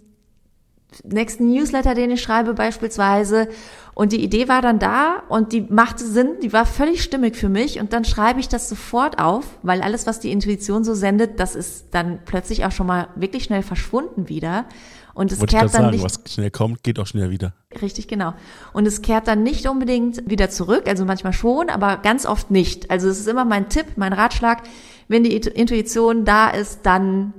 nächsten 1.03 1.51
Newsletter, 1.51 1.95
den 1.95 2.11
ich 2.11 2.23
schreibe 2.23 2.55
beispielsweise. 2.55 3.49
Und 3.95 4.13
die 4.13 4.23
Idee 4.23 4.49
war 4.49 4.61
dann 4.61 4.79
da 4.79 5.23
und 5.29 5.53
die 5.53 5.61
machte 5.63 6.05
Sinn, 6.05 6.37
die 6.43 6.53
war 6.53 6.67
völlig 6.67 7.03
stimmig 7.03 7.37
für 7.37 7.49
mich. 7.49 7.81
Und 7.81 7.93
dann 7.93 8.05
schreibe 8.05 8.41
ich 8.41 8.49
das 8.49 8.69
sofort 8.69 9.19
auf, 9.19 9.45
weil 9.63 9.83
alles, 9.83 10.07
was 10.07 10.21
die 10.21 10.33
Intuition 10.33 10.85
so 10.85 10.95
sendet, 10.95 11.39
das 11.39 11.55
ist 11.55 11.87
dann 11.93 12.19
plötzlich 12.25 12.65
auch 12.65 12.73
schon 12.73 12.87
mal 12.87 13.09
wirklich 13.15 13.45
schnell 13.45 13.63
verschwunden 13.63 14.29
wieder. 14.29 14.67
Und 15.15 15.31
es 15.31 15.39
Wollte 15.39 15.53
kehrt 15.53 15.75
dann 15.75 15.83
sagen, 15.83 15.91
nicht, 15.91 16.05
was 16.05 16.21
schnell 16.27 16.51
kommt, 16.51 16.83
geht 16.83 16.99
auch 16.99 17.07
schnell 17.07 17.31
wieder. 17.31 17.55
Richtig, 17.81 18.09
genau. 18.09 18.35
Und 18.73 18.87
es 18.87 19.01
kehrt 19.01 19.29
dann 19.29 19.45
nicht 19.45 19.67
unbedingt 19.69 20.29
wieder 20.29 20.51
zurück, 20.51 20.89
also 20.89 21.05
manchmal 21.05 21.33
schon, 21.33 21.71
aber 21.71 21.99
ganz 21.99 22.27
oft 22.27 22.51
nicht. 22.51 22.91
Also 22.91 23.09
es 23.09 23.21
ist 23.21 23.29
immer 23.29 23.45
mein 23.45 23.69
Tipp, 23.69 23.87
mein 23.95 24.13
Ratschlag, 24.13 24.65
wenn 25.07 25.23
die 25.23 25.37
Intuition 25.37 26.25
da 26.25 26.51
ist, 26.51 26.81
dann 26.83 27.33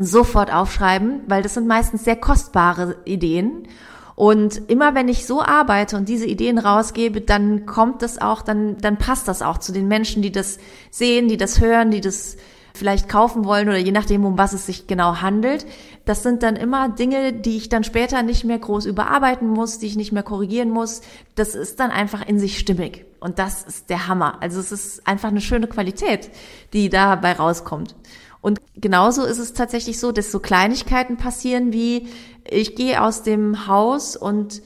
sofort 0.00 0.52
aufschreiben, 0.52 1.20
weil 1.26 1.42
das 1.42 1.54
sind 1.54 1.66
meistens 1.66 2.04
sehr 2.04 2.16
kostbare 2.16 2.96
Ideen. 3.04 3.68
Und 4.16 4.70
immer 4.70 4.94
wenn 4.94 5.08
ich 5.08 5.26
so 5.26 5.42
arbeite 5.42 5.96
und 5.96 6.08
diese 6.08 6.26
Ideen 6.26 6.58
rausgebe, 6.58 7.20
dann 7.20 7.64
kommt 7.66 8.02
das 8.02 8.20
auch, 8.20 8.42
dann, 8.42 8.76
dann 8.78 8.98
passt 8.98 9.28
das 9.28 9.40
auch 9.40 9.58
zu 9.58 9.72
den 9.72 9.88
Menschen, 9.88 10.22
die 10.22 10.32
das 10.32 10.58
sehen, 10.90 11.28
die 11.28 11.36
das 11.36 11.60
hören, 11.60 11.90
die 11.90 12.00
das 12.00 12.36
vielleicht 12.74 13.08
kaufen 13.08 13.44
wollen 13.44 13.68
oder 13.68 13.78
je 13.78 13.92
nachdem, 13.92 14.24
um 14.24 14.38
was 14.38 14.52
es 14.52 14.66
sich 14.66 14.86
genau 14.86 15.20
handelt. 15.20 15.66
Das 16.04 16.22
sind 16.22 16.42
dann 16.42 16.56
immer 16.56 16.88
Dinge, 16.88 17.32
die 17.32 17.56
ich 17.56 17.68
dann 17.68 17.84
später 17.84 18.22
nicht 18.22 18.44
mehr 18.44 18.58
groß 18.58 18.86
überarbeiten 18.86 19.48
muss, 19.48 19.78
die 19.78 19.86
ich 19.86 19.96
nicht 19.96 20.12
mehr 20.12 20.22
korrigieren 20.22 20.70
muss. 20.70 21.02
Das 21.34 21.54
ist 21.54 21.80
dann 21.80 21.90
einfach 21.90 22.26
in 22.26 22.38
sich 22.38 22.58
stimmig. 22.58 23.04
Und 23.20 23.38
das 23.38 23.62
ist 23.62 23.90
der 23.90 24.06
Hammer. 24.06 24.38
Also 24.40 24.60
es 24.60 24.72
ist 24.72 25.06
einfach 25.06 25.28
eine 25.28 25.40
schöne 25.40 25.66
Qualität, 25.66 26.30
die 26.72 26.88
dabei 26.88 27.32
rauskommt. 27.32 27.94
Und 28.40 28.60
genauso 28.76 29.24
ist 29.24 29.38
es 29.38 29.52
tatsächlich 29.52 30.00
so, 30.00 30.12
dass 30.12 30.32
so 30.32 30.40
Kleinigkeiten 30.40 31.16
passieren 31.16 31.72
wie, 31.72 32.08
ich 32.48 32.74
gehe 32.74 33.02
aus 33.02 33.22
dem 33.22 33.66
Haus 33.66 34.16
und 34.16 34.62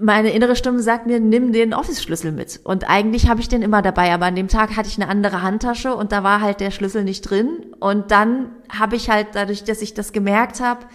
meine 0.00 0.30
innere 0.30 0.56
Stimme 0.56 0.80
sagt 0.80 1.06
mir, 1.06 1.20
nimm 1.20 1.52
den 1.52 1.74
Office-Schlüssel 1.74 2.32
mit. 2.32 2.60
Und 2.64 2.88
eigentlich 2.88 3.28
habe 3.28 3.40
ich 3.40 3.48
den 3.48 3.62
immer 3.62 3.82
dabei, 3.82 4.12
aber 4.12 4.26
an 4.26 4.36
dem 4.36 4.48
Tag 4.48 4.76
hatte 4.76 4.88
ich 4.88 5.00
eine 5.00 5.08
andere 5.08 5.42
Handtasche 5.42 5.94
und 5.94 6.12
da 6.12 6.22
war 6.22 6.40
halt 6.40 6.60
der 6.60 6.70
Schlüssel 6.70 7.02
nicht 7.02 7.22
drin. 7.22 7.74
Und 7.80 8.10
dann 8.10 8.50
habe 8.68 8.96
ich 8.96 9.10
halt 9.10 9.28
dadurch, 9.32 9.64
dass 9.64 9.82
ich 9.82 9.94
das 9.94 10.12
gemerkt 10.12 10.60
habe, 10.60 10.86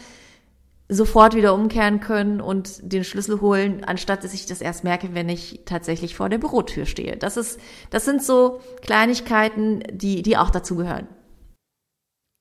sofort 0.93 1.35
wieder 1.35 1.53
umkehren 1.53 2.01
können 2.01 2.41
und 2.41 2.79
den 2.81 3.05
Schlüssel 3.05 3.39
holen, 3.39 3.85
anstatt 3.85 4.25
dass 4.25 4.33
ich 4.33 4.45
das 4.45 4.59
erst 4.59 4.83
merke, 4.83 5.13
wenn 5.13 5.29
ich 5.29 5.61
tatsächlich 5.65 6.15
vor 6.15 6.27
der 6.27 6.37
Bürotür 6.37 6.85
stehe. 6.85 7.15
Das 7.15 7.37
ist, 7.37 7.61
das 7.91 8.03
sind 8.03 8.21
so 8.21 8.59
Kleinigkeiten, 8.81 9.83
die, 9.89 10.21
die 10.21 10.35
auch 10.35 10.49
dazu 10.49 10.75
gehören. 10.75 11.07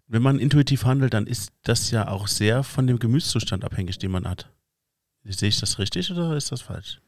Wenn 0.09 0.23
man 0.23 0.41
intuitiv 0.41 0.85
handelt, 0.85 1.15
dann 1.15 1.29
ist 1.29 1.53
das 1.63 1.93
ja 1.93 2.09
auch 2.09 2.27
sehr 2.27 2.65
von 2.65 2.89
dem 2.89 2.99
Gemütszustand 2.99 3.65
abhängig, 3.65 3.99
den 3.99 4.11
man 4.11 4.29
hat. 4.29 4.51
Sehe 5.25 5.51
ich 5.51 5.61
das 5.61 5.79
richtig 5.79 6.11
oder 6.11 6.37
ist 6.37 6.51
das 6.51 6.61
falsch? 6.61 7.01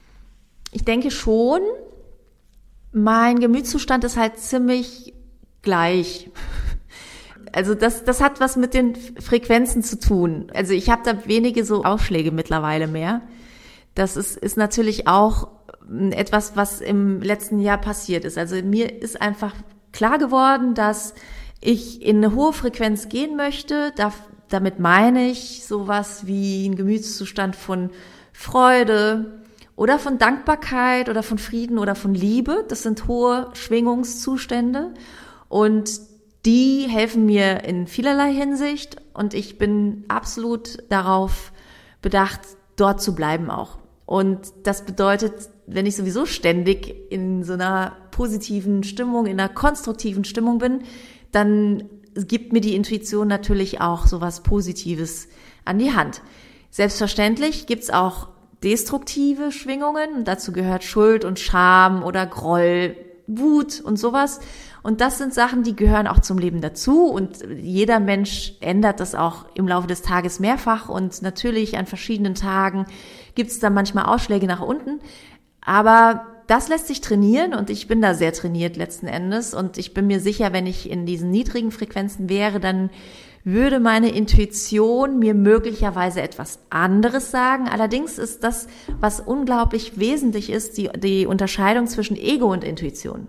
Ich 0.71 0.85
denke 0.85 1.11
schon. 1.11 1.61
Mein 2.93 3.41
Gemütszustand 3.41 4.05
ist 4.05 4.17
halt 4.17 4.39
ziemlich 4.39 5.13
gleich. 5.63 6.31
Also 7.53 7.75
das, 7.75 8.05
das 8.05 8.21
hat 8.21 8.41
was 8.41 8.57
mit 8.57 8.75
den 8.75 8.95
Frequenzen 8.97 9.83
zu 9.83 9.99
tun. 9.99 10.51
Also 10.55 10.73
ich 10.73 10.89
habe 10.91 11.03
da 11.05 11.27
wenige 11.27 11.65
so 11.65 11.85
Ausschläge 11.85 12.33
mittlerweile 12.33 12.87
mehr. 12.87 13.21
Das 13.95 14.17
ist, 14.17 14.37
ist 14.39 14.57
natürlich 14.57 15.07
auch 15.07 15.49
etwas, 16.11 16.57
was 16.57 16.81
im 16.81 17.21
letzten 17.21 17.59
Jahr 17.59 17.79
passiert 17.79 18.25
ist. 18.25 18.39
Also 18.39 18.57
mir 18.63 19.03
ist 19.03 19.21
einfach 19.21 19.55
klar 19.93 20.19
geworden, 20.19 20.75
dass 20.75 21.15
ich 21.61 22.03
in 22.03 22.17
eine 22.19 22.35
hohe 22.35 22.53
Frequenz 22.53 23.09
gehen 23.09 23.37
möchte. 23.37 23.93
Da, 23.97 24.13
damit 24.49 24.79
meine 24.79 25.29
ich 25.29 25.65
sowas 25.65 26.27
wie 26.27 26.67
ein 26.67 26.77
Gemütszustand 26.77 27.55
von 27.55 27.91
Freude 28.33 29.43
oder 29.77 29.99
von 29.99 30.19
Dankbarkeit 30.19 31.09
oder 31.11 31.23
von 31.23 31.39
Frieden 31.39 31.79
oder 31.79 31.95
von 31.95 32.15
Liebe. 32.15 32.65
Das 32.69 32.83
sind 32.83 33.07
hohe 33.09 33.51
Schwingungszustände 33.53 34.95
und 35.49 36.12
die 36.45 36.87
helfen 36.89 37.27
mir 37.27 37.65
in 37.65 37.87
vielerlei 37.87 38.33
Hinsicht 38.33 38.97
und 39.15 39.35
ich 39.35 39.59
bin 39.59 40.05
absolut 40.09 40.79
darauf 40.89 41.53
bedacht, 42.01 42.41
dort 42.77 43.01
zu 43.01 43.15
bleiben 43.15 43.51
auch. 43.51 43.79
Und 44.07 44.53
das 44.65 44.85
bedeutet, 44.85 45.33
wenn 45.67 45.87
ich 45.87 45.97
sowieso 45.97 46.27
ständig 46.27 46.95
in 47.11 47.45
so 47.45 47.53
einer 47.53 47.97
positiven 48.11 48.83
Stimmung, 48.83 49.27
in 49.27 49.41
einer 49.41 49.49
konstruktiven 49.49 50.25
Stimmung 50.25 50.59
bin, 50.59 50.83
dann 51.31 51.89
gibt 52.15 52.53
mir 52.53 52.61
die 52.61 52.75
Intuition 52.75 53.29
natürlich 53.29 53.81
auch 53.81 54.07
sowas 54.07 54.43
Positives 54.43 55.29
an 55.65 55.79
die 55.79 55.93
Hand. 55.93 56.21
Selbstverständlich 56.71 57.67
gibt's 57.67 57.91
auch 57.91 58.29
destruktive 58.63 59.51
Schwingungen 59.51 60.25
dazu 60.25 60.53
gehört 60.53 60.85
Schuld 60.85 61.25
und 61.25 61.39
Scham 61.39 62.03
oder 62.03 62.27
Groll, 62.27 62.97
Wut 63.27 63.81
und 63.81 63.99
sowas. 63.99 64.41
Und 64.83 65.01
das 65.01 65.19
sind 65.19 65.33
Sachen, 65.33 65.63
die 65.63 65.77
gehören 65.77 66.09
auch 66.09 66.19
zum 66.19 66.39
Leben 66.39 66.61
dazu 66.61 67.07
und 67.07 67.39
jeder 67.61 68.01
Mensch 68.01 68.55
ändert 68.61 68.99
das 68.99 69.15
auch 69.15 69.47
im 69.55 69.69
Laufe 69.69 69.87
des 69.87 70.03
Tages 70.03 70.41
mehrfach 70.41 70.89
und 70.89 71.23
natürlich 71.23 71.79
an 71.79 71.87
verschiedenen 71.87 72.35
Tagen 72.35 72.87
gibt's 73.35 73.61
da 73.61 73.71
manchmal 73.71 74.07
Ausschläge 74.07 74.47
nach 74.47 74.61
unten. 74.61 75.01
Aber 75.61 76.27
das 76.49 76.69
lässt 76.69 76.89
sich 76.89 77.01
trainieren 77.01 77.55
und 77.55 77.71
ich 77.71 77.87
bin 77.87 78.03
da 78.03 78.15
sehr 78.15 78.33
trainiert 78.33 78.77
letzten 78.77 79.07
Endes 79.07 79.55
und 79.55 79.79
ich 79.79 79.95
bin 79.95 80.09
mir 80.09 80.19
sicher, 80.19 80.53
wenn 80.53 80.67
ich 80.67 80.91
in 80.91 81.07
diesen 81.07 81.31
niedrigen 81.31 81.71
Frequenzen 81.71 82.29
wäre, 82.29 82.59
dann 82.59 82.91
würde 83.45 83.81
meine 83.81 84.11
Intuition 84.11 85.19
mir 85.19 85.35
möglicherweise 85.35 86.23
etwas 86.23 86.59
anderes 86.71 87.31
sagen. 87.31 87.69
Allerdings 87.69 88.19
ist 88.19 88.45
das, 88.45 88.67
was 89.01 89.21
unglaublich 89.21 89.99
wesentlich 89.99 90.51
ist, 90.51 90.77
die, 90.79 90.91
die 90.97 91.27
Unterscheidung 91.27 91.87
zwischen 91.87 92.17
Ego 92.17 92.53
und 92.53 92.65
Intuition. 92.65 93.29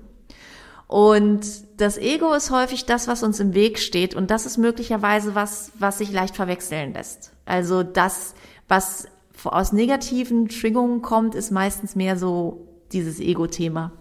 Und 0.87 1.45
das 1.77 1.97
Ego 1.97 2.33
ist 2.33 2.51
häufig 2.51 2.85
das, 2.85 3.07
was 3.07 3.23
uns 3.23 3.39
im 3.39 3.53
Weg 3.53 3.79
steht. 3.79 4.15
Und 4.15 4.29
das 4.29 4.45
ist 4.45 4.57
möglicherweise 4.57 5.35
was, 5.35 5.71
was 5.79 5.97
sich 5.97 6.11
leicht 6.11 6.35
verwechseln 6.35 6.93
lässt. 6.93 7.31
Also 7.45 7.83
das, 7.83 8.35
was 8.67 9.07
aus 9.43 9.73
negativen 9.73 10.49
Schwingungen 10.49 11.01
kommt, 11.01 11.35
ist 11.35 11.51
meistens 11.51 11.95
mehr 11.95 12.17
so 12.17 12.67
dieses 12.91 13.19
Ego-Thema. 13.19 13.91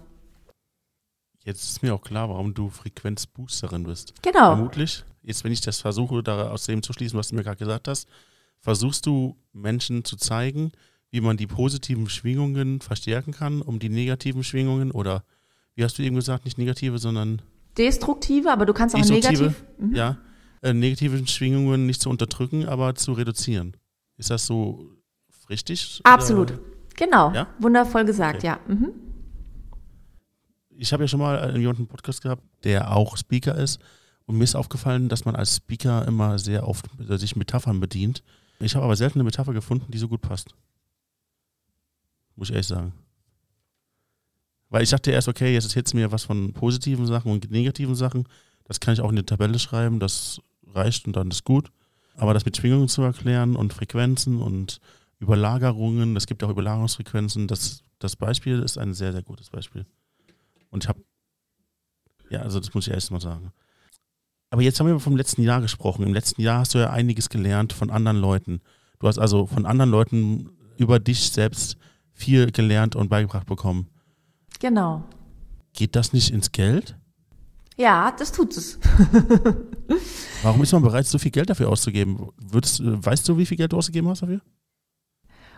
Jetzt 1.44 1.64
ist 1.64 1.82
mir 1.82 1.94
auch 1.94 2.02
klar, 2.02 2.28
warum 2.28 2.54
du 2.54 2.68
Frequenzboosterin 2.68 3.82
bist. 3.84 4.14
Genau. 4.22 4.54
Vermutlich, 4.54 5.04
jetzt 5.22 5.42
wenn 5.42 5.52
ich 5.52 5.60
das 5.60 5.80
versuche, 5.80 6.22
da 6.22 6.50
aus 6.50 6.66
dem 6.66 6.82
zu 6.82 6.92
schließen, 6.92 7.18
was 7.18 7.28
du 7.28 7.34
mir 7.34 7.42
gerade 7.42 7.56
gesagt 7.56 7.88
hast, 7.88 8.08
versuchst 8.60 9.06
du 9.06 9.36
Menschen 9.52 10.04
zu 10.04 10.16
zeigen, 10.16 10.70
wie 11.10 11.20
man 11.20 11.36
die 11.36 11.48
positiven 11.48 12.08
Schwingungen 12.08 12.80
verstärken 12.80 13.32
kann, 13.32 13.60
um 13.60 13.78
die 13.80 13.88
negativen 13.88 14.44
Schwingungen 14.44 14.92
oder, 14.92 15.24
wie 15.74 15.84
hast 15.84 15.98
du 15.98 16.02
eben 16.02 16.16
gesagt, 16.16 16.44
nicht 16.44 16.58
negative, 16.58 16.98
sondern 16.98 17.42
destruktive, 17.76 18.50
aber 18.50 18.66
du 18.66 18.72
kannst 18.72 18.94
auch 18.94 19.04
negativ. 19.04 19.64
Mhm. 19.78 19.94
Ja, 19.94 20.18
äh, 20.62 20.72
negative 20.72 21.26
Schwingungen 21.26 21.86
nicht 21.86 22.00
zu 22.02 22.10
unterdrücken, 22.10 22.66
aber 22.66 22.94
zu 22.94 23.12
reduzieren. 23.12 23.76
Ist 24.16 24.30
das 24.30 24.46
so 24.46 24.90
richtig? 25.48 26.00
Absolut. 26.04 26.52
Oder? 26.52 26.60
Genau. 26.96 27.32
Ja? 27.32 27.46
Wundervoll 27.58 28.04
gesagt, 28.04 28.38
okay. 28.38 28.46
ja. 28.46 28.60
Mhm 28.68 28.92
ich 30.82 30.92
habe 30.92 31.04
ja 31.04 31.08
schon 31.08 31.20
mal 31.20 31.56
jemanden 31.56 31.86
Podcast 31.86 32.22
gehabt, 32.22 32.42
der 32.64 32.94
auch 32.94 33.16
Speaker 33.16 33.54
ist. 33.54 33.80
Und 34.26 34.38
mir 34.38 34.44
ist 34.44 34.56
aufgefallen, 34.56 35.08
dass 35.08 35.24
man 35.24 35.36
als 35.36 35.56
Speaker 35.56 36.06
immer 36.06 36.38
sehr 36.38 36.66
oft 36.66 36.86
sich 36.98 37.36
Metaphern 37.36 37.80
bedient. 37.80 38.22
Ich 38.58 38.74
habe 38.74 38.84
aber 38.84 38.96
selten 38.96 39.18
eine 39.18 39.24
Metapher 39.24 39.52
gefunden, 39.52 39.90
die 39.90 39.98
so 39.98 40.08
gut 40.08 40.20
passt. 40.20 40.54
Muss 42.34 42.48
ich 42.48 42.54
ehrlich 42.54 42.66
sagen. 42.66 42.92
Weil 44.72 44.84
ich 44.84 44.90
dachte 44.90 45.10
erst, 45.10 45.28
okay, 45.28 45.52
jetzt 45.52 45.66
ist 45.66 45.74
jetzt 45.74 45.92
mir 45.92 46.12
was 46.12 46.24
von 46.24 46.54
positiven 46.54 47.06
Sachen 47.06 47.30
und 47.30 47.50
negativen 47.50 47.94
Sachen. 47.94 48.26
Das 48.64 48.80
kann 48.80 48.94
ich 48.94 49.02
auch 49.02 49.10
in 49.10 49.16
die 49.16 49.22
Tabelle 49.22 49.58
schreiben, 49.58 50.00
das 50.00 50.40
reicht 50.72 51.06
und 51.06 51.14
dann 51.14 51.30
ist 51.30 51.44
gut. 51.44 51.70
Aber 52.16 52.32
das 52.32 52.46
mit 52.46 52.56
Schwingungen 52.56 52.88
zu 52.88 53.02
erklären 53.02 53.54
und 53.54 53.74
Frequenzen 53.74 54.40
und 54.40 54.80
Überlagerungen, 55.20 56.16
es 56.16 56.26
gibt 56.26 56.42
auch 56.42 56.48
Überlagerungsfrequenzen, 56.48 57.48
das, 57.48 57.84
das 57.98 58.16
Beispiel 58.16 58.60
ist 58.60 58.78
ein 58.78 58.94
sehr, 58.94 59.12
sehr 59.12 59.22
gutes 59.22 59.50
Beispiel. 59.50 59.84
Und 60.70 60.84
ich 60.84 60.88
habe, 60.88 61.02
ja, 62.30 62.40
also 62.40 62.58
das 62.58 62.72
muss 62.72 62.86
ich 62.86 62.94
erst 62.94 63.10
mal 63.10 63.20
sagen. 63.20 63.52
Aber 64.48 64.62
jetzt 64.62 64.80
haben 64.80 64.86
wir 64.86 64.98
vom 65.00 65.18
letzten 65.18 65.42
Jahr 65.42 65.60
gesprochen. 65.60 66.02
Im 66.02 66.14
letzten 66.14 66.40
Jahr 66.40 66.60
hast 66.60 66.72
du 66.72 66.78
ja 66.78 66.88
einiges 66.88 67.28
gelernt 67.28 67.74
von 67.74 67.90
anderen 67.90 68.16
Leuten. 68.16 68.62
Du 69.00 69.06
hast 69.06 69.18
also 69.18 69.46
von 69.46 69.66
anderen 69.66 69.90
Leuten 69.90 70.48
über 70.78 70.98
dich 70.98 71.30
selbst 71.30 71.76
viel 72.14 72.50
gelernt 72.50 72.96
und 72.96 73.10
beigebracht 73.10 73.46
bekommen. 73.46 73.91
Genau. 74.62 75.02
Geht 75.74 75.96
das 75.96 76.12
nicht 76.12 76.32
ins 76.32 76.52
Geld? 76.52 76.96
Ja, 77.76 78.14
das 78.16 78.30
tut 78.30 78.56
es. 78.56 78.78
Warum 80.44 80.62
ist 80.62 80.72
man 80.72 80.82
bereit, 80.82 81.04
so 81.04 81.18
viel 81.18 81.32
Geld 81.32 81.50
dafür 81.50 81.68
auszugeben? 81.68 82.28
Würdest, 82.38 82.80
weißt 82.80 83.28
du, 83.28 83.38
wie 83.38 83.46
viel 83.46 83.56
Geld 83.56 83.72
du 83.72 83.78
ausgegeben 83.78 84.08
hast 84.08 84.22
dafür? 84.22 84.40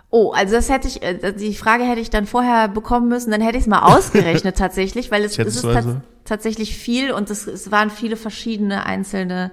Oh, 0.09 0.31
also 0.31 0.55
das 0.55 0.71
hätte 0.71 0.89
ich, 0.89 1.03
äh, 1.03 1.35
die 1.35 1.55
Frage 1.55 1.85
hätte 1.85 2.01
ich 2.01 2.09
dann 2.09 2.25
vorher 2.25 2.69
bekommen 2.69 3.09
müssen, 3.09 3.31
dann 3.31 3.43
hätte 3.43 3.59
ich 3.59 3.65
es 3.65 3.69
mal 3.69 3.81
ausgerechnet 3.95 4.57
tatsächlich, 4.57 5.11
weil 5.11 5.23
es, 5.23 5.39
es 5.39 5.57
ist 5.57 5.63
tats 5.63 5.87
tatsächlich 6.25 6.75
viel 6.75 7.13
und 7.13 7.29
es, 7.29 7.47
es 7.47 7.71
waren 7.71 7.91
viele 7.91 8.17
verschiedene 8.17 8.87
einzelne 8.87 9.53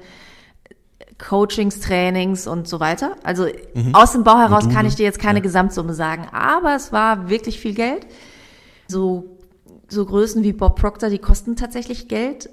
Coachings, 1.17 1.81
Trainings 1.81 2.47
und 2.47 2.69
so 2.69 2.79
weiter. 2.79 3.17
Also 3.23 3.47
mhm. 3.73 3.93
aus 3.95 4.13
dem 4.13 4.23
Bau 4.23 4.37
heraus 4.37 4.69
kann 4.69 4.85
ich 4.85 4.95
dir 4.95 5.03
jetzt 5.03 5.19
keine 5.19 5.39
ja. 5.39 5.43
Gesamtsumme 5.43 5.93
sagen, 5.93 6.29
aber 6.31 6.73
es 6.73 6.93
war 6.93 7.29
wirklich 7.29 7.59
viel 7.59 7.73
Geld. 7.73 8.07
So, 8.87 9.37
so 9.91 10.05
Größen 10.05 10.43
wie 10.43 10.53
Bob 10.53 10.79
Proctor, 10.79 11.09
die 11.09 11.19
kosten 11.19 11.55
tatsächlich 11.55 12.07
Geld. 12.07 12.49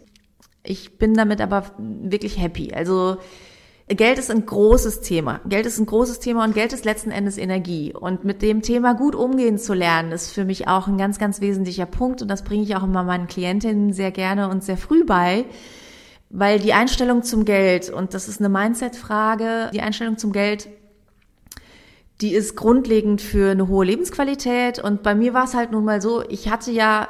Ich 0.62 0.98
bin 0.98 1.14
damit 1.14 1.40
aber 1.40 1.64
wirklich 1.78 2.40
happy. 2.40 2.72
Also 2.74 3.16
Geld 3.88 4.18
ist 4.18 4.30
ein 4.30 4.44
großes 4.44 5.00
Thema. 5.00 5.40
Geld 5.48 5.64
ist 5.64 5.78
ein 5.78 5.86
großes 5.86 6.20
Thema 6.20 6.44
und 6.44 6.54
Geld 6.54 6.74
ist 6.74 6.84
letzten 6.84 7.10
Endes 7.10 7.38
Energie. 7.38 7.94
Und 7.94 8.24
mit 8.24 8.42
dem 8.42 8.60
Thema 8.60 8.94
gut 8.94 9.14
umgehen 9.14 9.56
zu 9.56 9.72
lernen, 9.72 10.12
ist 10.12 10.30
für 10.30 10.44
mich 10.44 10.68
auch 10.68 10.88
ein 10.88 10.98
ganz, 10.98 11.18
ganz 11.18 11.40
wesentlicher 11.40 11.86
Punkt. 11.86 12.20
Und 12.20 12.28
das 12.28 12.44
bringe 12.44 12.64
ich 12.64 12.76
auch 12.76 12.82
immer 12.82 13.02
meinen 13.02 13.28
Klientinnen 13.28 13.94
sehr 13.94 14.10
gerne 14.10 14.50
und 14.50 14.62
sehr 14.62 14.76
früh 14.76 15.04
bei. 15.04 15.46
Weil 16.28 16.58
die 16.58 16.74
Einstellung 16.74 17.22
zum 17.22 17.46
Geld, 17.46 17.88
und 17.88 18.12
das 18.12 18.28
ist 18.28 18.40
eine 18.40 18.50
Mindset-Frage, 18.50 19.70
die 19.72 19.80
Einstellung 19.80 20.18
zum 20.18 20.32
Geld, 20.32 20.68
die 22.20 22.34
ist 22.34 22.56
grundlegend 22.56 23.22
für 23.22 23.52
eine 23.52 23.68
hohe 23.68 23.86
Lebensqualität. 23.86 24.78
Und 24.80 25.02
bei 25.02 25.14
mir 25.14 25.32
war 25.32 25.44
es 25.44 25.54
halt 25.54 25.70
nun 25.70 25.86
mal 25.86 26.02
so, 26.02 26.22
ich 26.28 26.50
hatte 26.50 26.70
ja 26.70 27.08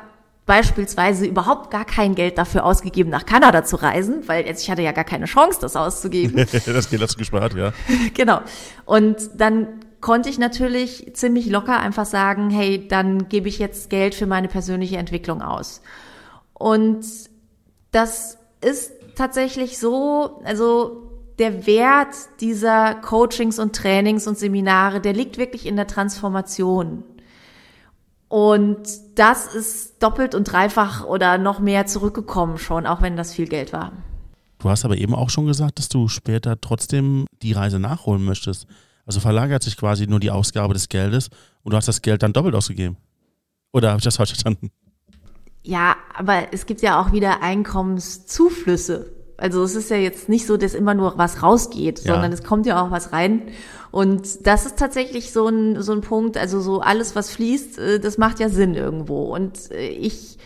beispielsweise 0.49 1.27
überhaupt 1.27 1.71
gar 1.71 1.85
kein 1.85 2.15
Geld 2.15 2.39
dafür 2.39 2.65
ausgegeben, 2.65 3.11
nach 3.11 3.27
Kanada 3.27 3.65
zu 3.65 3.77
reisen, 3.77 4.27
weil 4.27 4.47
jetzt 4.47 4.63
ich 4.63 4.71
hatte 4.71 4.81
ja 4.81 4.93
gar 4.93 5.05
keine 5.05 5.27
Chance, 5.27 5.61
das 5.61 5.77
auszugeben. 5.77 6.37
das 6.67 6.91
Geld 6.91 7.03
hast 7.03 7.15
du 7.15 7.19
gespart, 7.19 7.55
ja. 7.55 7.73
genau. 8.15 8.41
Und 8.87 9.31
dann 9.37 9.69
konnte 10.01 10.31
ich 10.31 10.39
natürlich 10.39 11.11
ziemlich 11.15 11.51
locker 11.51 11.79
einfach 11.79 12.07
sagen, 12.07 12.49
hey, 12.49 12.89
dann 12.89 13.29
gebe 13.29 13.49
ich 13.49 13.59
jetzt 13.59 13.91
Geld 13.91 14.15
für 14.15 14.27
meine 14.27 14.49
persönliche 14.49 14.97
Entwicklung 14.97 15.43
aus. 15.43 15.83
Und 16.55 17.05
das 17.91 18.39
ist 18.63 18.93
tatsächlich 19.17 19.79
so, 19.79 20.41
also 20.45 21.11
der 21.39 21.67
Wert 21.67 22.17
dieser 22.41 22.95
Coachings 22.95 23.59
und 23.59 23.77
Trainings 23.77 24.27
und 24.27 24.39
Seminare, 24.39 25.03
der 25.03 25.13
liegt 25.13 25.37
wirklich 25.37 25.67
in 25.67 25.77
der 25.77 25.87
Transformation. 25.87 27.05
Und 28.29 28.79
das 29.15 29.55
ist 29.55 30.03
doppelt 30.03 30.35
und 30.35 30.45
dreifach 30.45 31.05
oder 31.05 31.39
noch 31.39 31.61
mehr 31.61 31.87
zurückgekommen 31.87 32.59
schon, 32.59 32.87
auch 32.87 33.01
wenn 33.01 33.17
das 33.17 33.33
viel 33.33 33.49
Geld 33.49 33.73
war. 33.73 33.93
Du 34.59 34.69
hast 34.69 34.85
aber 34.85 34.97
eben 34.97 35.15
auch 35.15 35.31
schon 35.31 35.47
gesagt, 35.47 35.79
dass 35.79 35.89
du 35.89 36.09
später 36.09 36.61
trotzdem 36.61 37.27
die 37.43 37.53
Reise 37.53 37.79
nachholen 37.79 38.25
möchtest. 38.25 38.67
Also 39.07 39.21
verlagert 39.21 39.63
sich 39.63 39.77
quasi 39.77 40.07
nur 40.07 40.21
die 40.21 40.31
Ausgabe 40.31 40.75
des 40.75 40.89
Geldes 40.89 41.31
und 41.63 41.73
du 41.73 41.77
hast 41.77 41.89
das 41.89 42.03
Geld 42.03 42.23
dann 42.23 42.33
doppelt 42.33 42.55
ausgegeben. 42.55 42.97
Oder 43.73 43.91
habe 43.91 43.99
ich 43.99 44.05
das 44.05 44.17
falsch 44.17 44.31
verstanden? 44.31 44.71
Ja, 45.63 45.97
aber 46.15 46.53
es 46.53 46.67
gibt 46.67 46.83
ja 46.83 47.01
auch 47.01 47.13
wieder 47.13 47.43
Einkommenszuflüsse. 47.43 49.18
Also 49.39 49.63
es 49.63 49.77
ist 49.77 49.89
ja 49.91 49.97
jetzt 49.97 50.29
nicht 50.29 50.47
so, 50.47 50.57
dass 50.57 50.75
immer 50.75 50.95
nur 50.95 51.17
was 51.17 51.43
rausgeht, 51.43 52.01
ja. 52.01 52.13
sondern 52.13 52.33
es 52.33 52.43
kommt 52.43 52.67
ja 52.67 52.83
auch 52.83 52.91
was 52.91 53.13
rein. 53.13 53.43
Und 53.91 54.47
das 54.47 54.67
ist 54.67 54.79
tatsächlich 54.79 55.33
so 55.33 55.47
ein, 55.47 55.81
so 55.81 55.93
ein 55.93 56.03
Punkt, 56.03 56.37
also 56.37 56.61
so 56.61 56.81
alles, 56.81 57.17
was 57.17 57.31
fließt, 57.31 57.79
äh, 57.79 58.01
das 58.01 58.19
macht 58.19 58.41
ja 58.41 58.49
Sinn 58.49 58.75
irgendwo. 58.75 59.35
Und 59.35 59.71
äh, 59.71 59.89
ich 59.89 60.39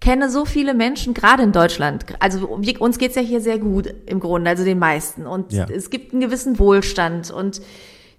kenne 0.00 0.30
so 0.30 0.44
viele 0.44 0.74
Menschen, 0.74 1.12
gerade 1.12 1.42
in 1.42 1.52
Deutschland, 1.52 2.04
also 2.20 2.46
uns 2.46 2.98
geht's 2.98 3.16
ja 3.16 3.22
hier 3.22 3.40
sehr 3.40 3.58
gut 3.58 3.92
im 4.06 4.20
Grunde, 4.20 4.48
also 4.48 4.64
den 4.64 4.78
meisten. 4.78 5.26
Und 5.26 5.52
ja. 5.52 5.66
es 5.68 5.90
gibt 5.90 6.12
einen 6.12 6.20
gewissen 6.20 6.58
Wohlstand 6.58 7.30
und 7.30 7.60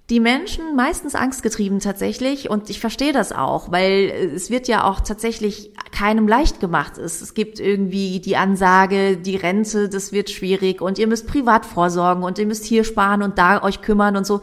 die 0.09 0.21
Menschen 0.21 0.75
meistens 0.75 1.15
angstgetrieben 1.15 1.79
tatsächlich 1.79 2.49
und 2.49 2.69
ich 2.69 2.79
verstehe 2.79 3.11
das 3.11 3.33
auch, 3.33 3.71
weil 3.73 4.09
es 4.35 4.49
wird 4.49 4.69
ja 4.69 4.85
auch 4.85 5.01
tatsächlich 5.01 5.71
keinem 5.91 6.29
leicht 6.29 6.61
gemacht. 6.61 6.97
Es, 6.97 7.21
es 7.21 7.33
gibt 7.33 7.59
irgendwie 7.59 8.21
die 8.21 8.37
Ansage, 8.37 9.17
die 9.17 9.35
Rente, 9.35 9.89
das 9.89 10.13
wird 10.13 10.29
schwierig 10.29 10.81
und 10.81 10.97
ihr 10.97 11.07
müsst 11.07 11.27
privat 11.27 11.65
vorsorgen 11.65 12.23
und 12.23 12.39
ihr 12.39 12.45
müsst 12.45 12.63
hier 12.63 12.85
sparen 12.85 13.21
und 13.21 13.37
da 13.37 13.61
euch 13.61 13.81
kümmern 13.81 14.15
und 14.15 14.25
so. 14.25 14.41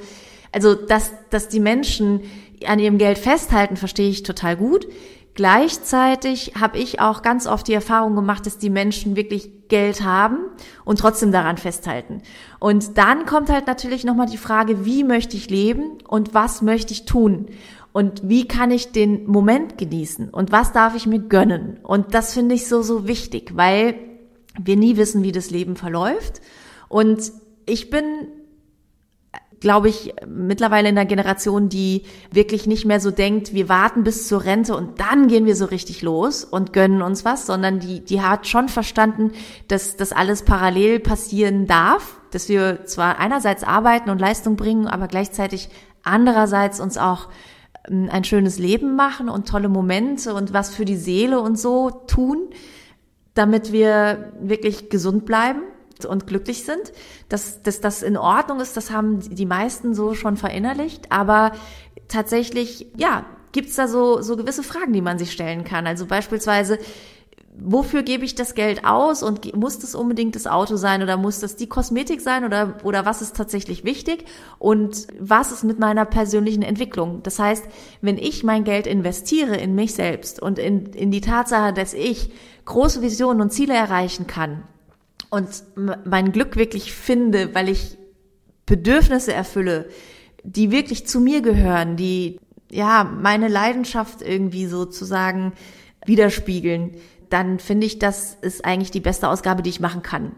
Also, 0.53 0.74
dass, 0.74 1.12
dass 1.31 1.48
die 1.48 1.61
Menschen 1.61 2.20
an 2.66 2.79
ihrem 2.79 2.98
Geld 2.98 3.18
festhalten, 3.18 3.77
verstehe 3.77 4.11
ich 4.11 4.22
total 4.22 4.57
gut. 4.57 4.87
Gleichzeitig 5.35 6.53
habe 6.61 6.79
ich 6.79 7.01
auch 7.01 7.23
ganz 7.23 7.49
oft 7.49 7.66
die 7.66 7.75
Erfahrung 7.75 8.14
gemacht, 8.14 8.47
dass 8.47 8.59
die 8.59 8.70
Menschen 8.70 9.16
wirklich 9.16 9.68
Geld 9.68 10.05
haben 10.05 10.38
und 10.85 11.01
trotzdem 11.01 11.33
daran 11.33 11.59
festhalten. 11.59 12.23
Und 12.61 12.97
dann 12.99 13.27
kommt 13.27 13.51
halt 13.51 13.66
natürlich 13.66 14.05
nochmal 14.05 14.29
die 14.29 14.37
Frage, 14.37 14.85
wie 14.85 15.03
möchte 15.03 15.37
ich 15.37 15.51
leben 15.51 15.99
und 16.07 16.35
was 16.35 16.62
möchte 16.62 16.92
ich 16.92 17.05
tun? 17.05 17.47
Und 17.92 18.29
wie 18.29 18.47
kann 18.47 18.70
ich 18.70 18.92
den 18.92 19.27
Moment 19.27 19.77
genießen? 19.77 20.31
Und 20.31 20.53
was 20.53 20.73
darf 20.73 20.94
ich 20.94 21.07
mir 21.07 21.20
gönnen? 21.20 21.79
Und 21.83 22.14
das 22.14 22.33
finde 22.33 22.55
ich 22.55 22.68
so, 22.68 22.83
so 22.83 23.09
wichtig, 23.09 23.57
weil 23.57 23.97
wir 24.61 24.77
nie 24.77 24.97
wissen, 24.97 25.25
wie 25.25 25.33
das 25.33 25.51
Leben 25.51 25.75
verläuft. 25.75 26.40
Und 26.88 27.33
ich 27.66 27.90
bin 27.90 28.05
glaube 29.64 29.88
ich, 29.88 30.12
mittlerweile 30.29 30.90
in 30.90 30.94
der 30.94 31.07
Generation, 31.07 31.70
die 31.70 32.03
wirklich 32.31 32.66
nicht 32.66 32.85
mehr 32.85 33.00
so 33.00 33.11
denkt, 33.11 33.55
wir 33.55 33.70
warten 33.70 34.05
bis 34.05 34.29
zur 34.29 34.44
Rente 34.44 34.77
und 34.77 35.00
dann 35.00 35.27
gehen 35.27 35.46
wir 35.46 35.57
so 35.57 35.64
richtig 35.64 36.03
los 36.03 36.44
und 36.44 36.74
gönnen 36.74 37.00
uns 37.00 37.24
was, 37.24 37.46
sondern 37.46 37.81
die, 37.81 38.05
die 38.05 38.20
hat 38.20 38.46
schon 38.46 38.68
verstanden, 38.68 39.33
dass 39.68 39.96
das 39.96 40.12
alles 40.12 40.42
parallel 40.42 41.00
passieren 41.00 41.66
darf, 41.66 42.20
dass 42.31 42.50
wir 42.50 42.85
zwar 42.85 43.18
einerseits 43.18 43.64
arbeiten 43.64 44.11
und 44.11 44.20
Leistung 44.20 44.57
bringen, 44.57 44.87
aber 44.87 45.09
gleichzeitig 45.09 45.70
andererseits 46.03 46.79
uns 46.79 46.98
auch 46.98 47.31
ähm, 47.88 48.11
ein 48.12 48.24
schönes 48.24 48.59
Leben 48.59 48.96
machen 48.96 49.31
und 49.31 49.48
tolle 49.48 49.70
Momente 49.70 50.35
und 50.35 50.53
was 50.53 50.74
für 50.74 50.85
die 50.85 50.98
Seele 50.98 51.40
und 51.40 51.59
so 51.59 51.88
tun, 52.07 52.50
damit 53.33 53.72
wir 53.72 54.35
wirklich 54.42 54.90
gesund 54.90 55.24
bleiben 55.24 55.62
und 56.04 56.26
glücklich 56.26 56.64
sind. 56.64 56.92
Dass, 57.28 57.62
dass 57.62 57.80
das 57.80 58.02
in 58.02 58.16
Ordnung 58.16 58.61
ist, 58.61 58.76
das 58.76 58.90
haben 58.90 59.20
die 59.20 59.46
meisten 59.46 59.94
so 59.94 60.14
schon 60.14 60.37
verinnerlicht. 60.37 61.12
Aber 61.12 61.52
tatsächlich, 62.09 62.87
ja, 62.96 63.24
gibt's 63.52 63.76
da 63.76 63.88
so, 63.88 64.20
so 64.20 64.37
gewisse 64.37 64.62
Fragen, 64.62 64.92
die 64.92 65.00
man 65.00 65.18
sich 65.18 65.33
stellen 65.33 65.64
kann. 65.64 65.87
Also 65.87 66.07
beispielsweise, 66.07 66.78
wofür 67.57 68.02
gebe 68.02 68.24
ich 68.24 68.35
das 68.35 68.54
Geld 68.54 68.85
aus 68.85 69.22
und 69.22 69.54
muss 69.57 69.78
das 69.78 69.94
unbedingt 69.94 70.35
das 70.35 70.46
Auto 70.46 70.76
sein 70.76 71.02
oder 71.02 71.16
muss 71.16 71.38
das 71.38 71.54
die 71.57 71.68
Kosmetik 71.68 72.20
sein 72.20 72.44
oder, 72.44 72.78
oder 72.83 73.07
was 73.07 73.22
ist 73.22 73.37
tatsächlich 73.37 73.85
wichtig 73.85 74.24
und 74.59 75.07
was 75.20 75.52
ist 75.52 75.62
mit 75.62 75.78
meiner 75.78 76.04
persönlichen 76.04 76.62
Entwicklung? 76.62 77.22
Das 77.22 77.38
heißt, 77.38 77.64
wenn 78.00 78.18
ich 78.18 78.42
mein 78.42 78.64
Geld 78.64 78.87
investiere 78.87 79.57
in 79.57 79.74
mich 79.74 79.94
selbst 79.94 80.42
und 80.42 80.59
in, 80.59 80.87
in 80.87 81.12
die 81.12 81.20
Tatsache, 81.20 81.72
dass 81.72 81.94
ich 81.94 82.30
große 82.64 83.02
Visionen 83.02 83.40
und 83.40 83.52
Ziele 83.52 83.74
erreichen 83.74 84.26
kann, 84.26 84.64
und 85.30 85.64
mein 85.76 86.32
Glück 86.32 86.56
wirklich 86.56 86.92
finde, 86.92 87.54
weil 87.54 87.68
ich 87.68 87.98
Bedürfnisse 88.66 89.32
erfülle, 89.32 89.88
die 90.42 90.70
wirklich 90.70 91.06
zu 91.06 91.20
mir 91.20 91.42
gehören, 91.42 91.96
die 91.96 92.40
ja 92.70 93.04
meine 93.04 93.48
Leidenschaft 93.48 94.22
irgendwie 94.22 94.66
sozusagen 94.66 95.52
widerspiegeln, 96.06 96.96
dann 97.30 97.58
finde 97.58 97.87
ich, 97.87 97.98
das 97.98 98.34
ist 98.42 98.64
eigentlich 98.64 98.90
die 98.90 99.00
beste 99.00 99.28
Ausgabe, 99.28 99.62
die 99.62 99.70
ich 99.70 99.80
machen 99.80 100.02
kann. 100.02 100.32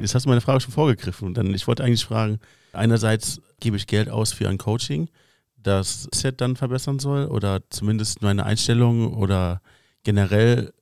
Jetzt 0.00 0.14
hast 0.14 0.24
du 0.24 0.30
meine 0.30 0.40
Frage 0.40 0.60
schon 0.60 0.72
vorgegriffen. 0.72 1.34
Denn 1.34 1.54
ich 1.54 1.66
wollte 1.66 1.84
eigentlich 1.84 2.04
fragen, 2.04 2.40
einerseits 2.72 3.40
gebe 3.60 3.76
ich 3.76 3.86
Geld 3.86 4.08
aus 4.08 4.32
für 4.32 4.48
ein 4.48 4.58
Coaching, 4.58 5.08
das 5.56 6.08
Set 6.14 6.40
dann 6.40 6.56
verbessern 6.56 6.98
soll 6.98 7.26
oder 7.26 7.60
zumindest 7.68 8.22
meine 8.22 8.46
Einstellung 8.46 9.12
oder 9.12 9.60
generell 10.02 10.72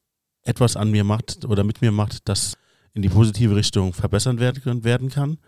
etwas 0.42 0.76
an 0.76 0.90
mir 0.90 1.02
macht 1.02 1.44
oder 1.44 1.64
mit 1.64 1.83
mir 1.83 1.90
macht, 1.90 2.28
das 2.28 2.57
in 2.94 3.03
die 3.03 3.09
positive 3.09 3.55
Richtung 3.57 3.92
verbessert 3.92 4.40
werden, 4.40 4.85
werden 4.85 5.11
kann. 5.11 5.38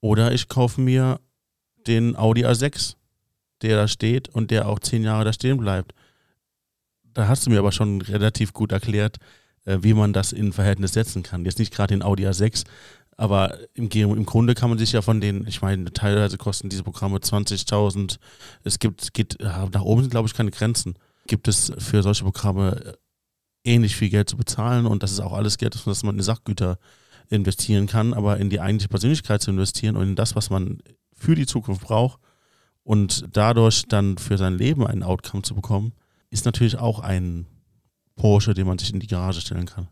Oder 0.00 0.32
ich 0.32 0.48
kaufe 0.48 0.80
mir 0.80 1.20
den 1.86 2.16
Audi 2.16 2.44
A6, 2.46 2.96
der 3.62 3.76
da 3.76 3.88
steht 3.88 4.28
und 4.28 4.50
der 4.50 4.68
auch 4.68 4.78
zehn 4.78 5.02
Jahre 5.02 5.24
da 5.24 5.32
stehen 5.32 5.58
bleibt. 5.58 5.94
Da 7.12 7.28
hast 7.28 7.46
du 7.46 7.50
mir 7.50 7.58
aber 7.58 7.72
schon 7.72 8.00
relativ 8.02 8.52
gut 8.52 8.72
erklärt, 8.72 9.18
äh, 9.64 9.78
wie 9.80 9.94
man 9.94 10.12
das 10.12 10.32
in 10.32 10.52
Verhältnis 10.52 10.92
setzen 10.92 11.22
kann. 11.22 11.44
Jetzt 11.44 11.58
nicht 11.58 11.74
gerade 11.74 11.94
den 11.94 12.02
Audi 12.02 12.26
A6, 12.26 12.64
aber 13.16 13.58
im, 13.74 13.90
im 13.90 14.24
Grunde 14.24 14.54
kann 14.54 14.70
man 14.70 14.78
sich 14.78 14.92
ja 14.92 15.02
von 15.02 15.20
den, 15.20 15.46
ich 15.46 15.60
meine, 15.60 15.92
teilweise 15.92 16.38
kosten 16.38 16.70
diese 16.70 16.84
Programme 16.84 17.18
20.000. 17.18 18.18
Es 18.64 18.78
gibt, 18.78 19.12
geht, 19.12 19.36
nach 19.40 19.82
oben 19.82 20.00
sind 20.00 20.10
glaube 20.10 20.26
ich 20.26 20.34
keine 20.34 20.50
Grenzen. 20.50 20.94
Gibt 21.26 21.46
es 21.46 21.70
für 21.76 22.02
solche 22.02 22.24
Programme 22.24 22.96
ähnlich 23.64 23.96
viel 23.96 24.10
Geld 24.10 24.28
zu 24.28 24.36
bezahlen 24.36 24.86
und 24.86 25.02
das 25.02 25.12
ist 25.12 25.20
auch 25.20 25.32
alles 25.32 25.58
Geld, 25.58 25.74
das 25.86 26.02
man 26.02 26.16
in 26.16 26.22
Sachgüter 26.22 26.78
investieren 27.28 27.86
kann, 27.86 28.12
aber 28.14 28.38
in 28.38 28.50
die 28.50 28.60
eigentliche 28.60 28.88
Persönlichkeit 28.88 29.42
zu 29.42 29.50
investieren 29.50 29.96
und 29.96 30.08
in 30.08 30.16
das, 30.16 30.34
was 30.34 30.50
man 30.50 30.82
für 31.14 31.34
die 31.34 31.46
Zukunft 31.46 31.82
braucht 31.82 32.20
und 32.82 33.28
dadurch 33.32 33.86
dann 33.86 34.18
für 34.18 34.38
sein 34.38 34.56
Leben 34.56 34.86
einen 34.86 35.02
Outcome 35.02 35.42
zu 35.42 35.54
bekommen, 35.54 35.92
ist 36.30 36.44
natürlich 36.44 36.78
auch 36.78 37.00
ein 37.00 37.46
Porsche, 38.16 38.54
den 38.54 38.66
man 38.66 38.78
sich 38.78 38.92
in 38.92 39.00
die 39.00 39.06
Garage 39.06 39.40
stellen 39.40 39.66
kann. 39.66 39.88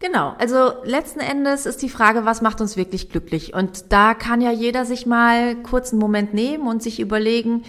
Genau, 0.00 0.34
also 0.38 0.72
letzten 0.84 1.20
Endes 1.20 1.66
ist 1.66 1.80
die 1.80 1.88
Frage, 1.88 2.24
was 2.24 2.42
macht 2.42 2.60
uns 2.60 2.76
wirklich 2.76 3.08
glücklich? 3.08 3.54
Und 3.54 3.92
da 3.92 4.14
kann 4.14 4.40
ja 4.40 4.50
jeder 4.50 4.84
sich 4.84 5.06
mal 5.06 5.56
kurz 5.62 5.92
einen 5.92 6.00
Moment 6.00 6.34
nehmen 6.34 6.66
und 6.66 6.82
sich 6.82 7.00
überlegen, 7.00 7.62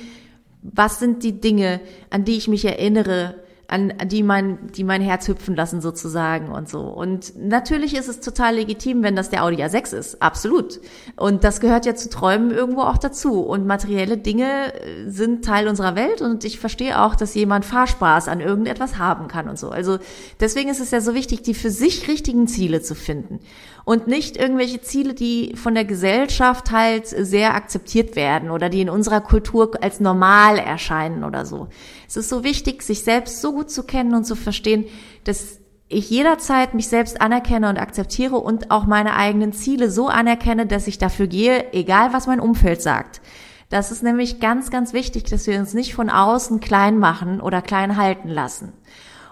was 0.62 1.00
sind 1.00 1.24
die 1.24 1.40
Dinge, 1.40 1.80
an 2.10 2.26
die 2.26 2.36
ich 2.36 2.48
mich 2.48 2.66
erinnere, 2.66 3.36
an 3.68 3.94
die 4.06 4.24
mein, 4.24 4.72
die 4.76 4.84
mein 4.84 5.02
Herz 5.02 5.28
hüpfen 5.28 5.56
lassen 5.56 5.82
sozusagen 5.82 6.50
und 6.50 6.70
so. 6.70 6.82
Und 6.82 7.34
natürlich 7.36 7.96
ist 7.96 8.08
es 8.08 8.20
total 8.20 8.56
legitim, 8.56 9.02
wenn 9.04 9.16
das 9.16 9.30
der 9.30 9.44
Audi 9.44 9.64
A6 9.64 9.96
ist. 9.96 10.22
Absolut. 10.22 10.80
Und 11.16 11.44
das 11.44 11.60
gehört 11.60 11.86
ja 11.86 11.96
zu 11.96 12.10
Träumen 12.10 12.52
irgendwo 12.52 12.82
auch 12.82 12.98
dazu. 12.98 13.42
Und 13.42 13.66
materielle 13.66 14.18
Dinge 14.18 14.74
äh, 14.74 15.10
sind 15.10 15.44
Teil 15.46 15.68
unserer 15.68 15.96
Welt 15.96 16.22
und 16.22 16.46
ich 16.46 16.60
verstehe 16.60 17.02
auch, 17.02 17.16
dass 17.16 17.34
jemand 17.34 17.66
Fahrspaß 17.66 18.28
an 18.28 18.40
irgendetwas 18.40 18.98
haben 18.98 19.28
kann 19.28 19.50
und 19.50 19.58
so. 19.58 19.70
Also 19.70 19.98
deswegen 20.40 20.70
ist 20.70 20.80
es 20.80 20.92
ja 20.92 21.02
so 21.02 21.16
wichtig, 21.16 21.42
die 21.42 21.54
für 21.54 21.72
sich 21.72 22.08
richtigen 22.08 22.48
Ziele 22.48 22.82
zu 22.82 22.96
finden 22.96 23.40
und 23.86 24.08
nicht 24.08 24.36
irgendwelche 24.36 24.82
Ziele, 24.82 25.14
die 25.14 25.54
von 25.56 25.76
der 25.76 25.86
Gesellschaft 25.86 26.72
halt 26.72 27.08
sehr 27.08 27.54
akzeptiert 27.54 28.16
werden 28.16 28.50
oder 28.50 28.70
die 28.70 28.82
in 28.82 28.90
unserer 28.90 29.22
Kultur 29.22 29.72
als 29.82 30.00
normal 30.00 30.58
erscheinen 30.58 31.24
oder 31.24 31.46
so. 31.46 31.68
Es 32.08 32.18
ist 32.18 32.30
so 32.30 32.44
wichtig, 32.44 32.82
sich 32.82 33.04
selbst 33.04 33.42
so 33.42 33.54
gut 33.54 33.70
zu 33.70 33.84
kennen 33.84 34.16
und 34.16 34.26
zu 34.26 34.36
verstehen, 34.36 34.86
dass 35.24 35.60
ich 35.88 36.10
jederzeit 36.10 36.74
mich 36.74 36.88
selbst 36.88 37.22
anerkenne 37.22 37.70
und 37.70 37.78
akzeptiere 37.78 38.38
und 38.38 38.72
auch 38.72 38.88
meine 38.88 39.16
eigenen 39.16 39.54
Ziele 39.54 39.92
so 39.92 40.08
anerkenne, 40.08 40.66
dass 40.66 40.88
ich 40.88 40.98
dafür 40.98 41.28
gehe, 41.28 41.72
egal 41.74 42.12
was 42.12 42.26
mein 42.26 42.40
Umfeld 42.40 42.82
sagt. 42.82 43.22
Das 43.70 43.92
ist 43.92 44.02
nämlich 44.02 44.40
ganz, 44.40 44.72
ganz 44.72 44.94
wichtig, 44.94 45.26
dass 45.26 45.46
wir 45.46 45.60
uns 45.60 45.76
nicht 45.76 45.94
von 45.94 46.10
außen 46.10 46.60
klein 46.60 46.98
machen 46.98 47.40
oder 47.40 47.62
klein 47.62 47.98
halten 47.98 48.30
lassen. 48.30 48.74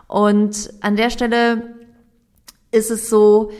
Und 0.07 0.71
an 0.81 0.95
der 0.95 1.09
Stelle 1.09 1.75
ist 2.71 2.91
es 2.91 3.09
so, 3.09 3.51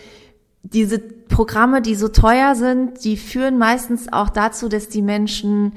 diese 0.64 1.00
Programme, 1.00 1.82
die 1.82 1.96
so 1.96 2.08
teuer 2.08 2.56
sind, 2.56 3.04
die 3.04 3.18
führen 3.18 3.58
meistens 3.58 4.12
auch 4.12 4.30
dazu, 4.30 4.70
dass 4.70 4.90
die 4.90 5.02
Menschen 5.02 5.74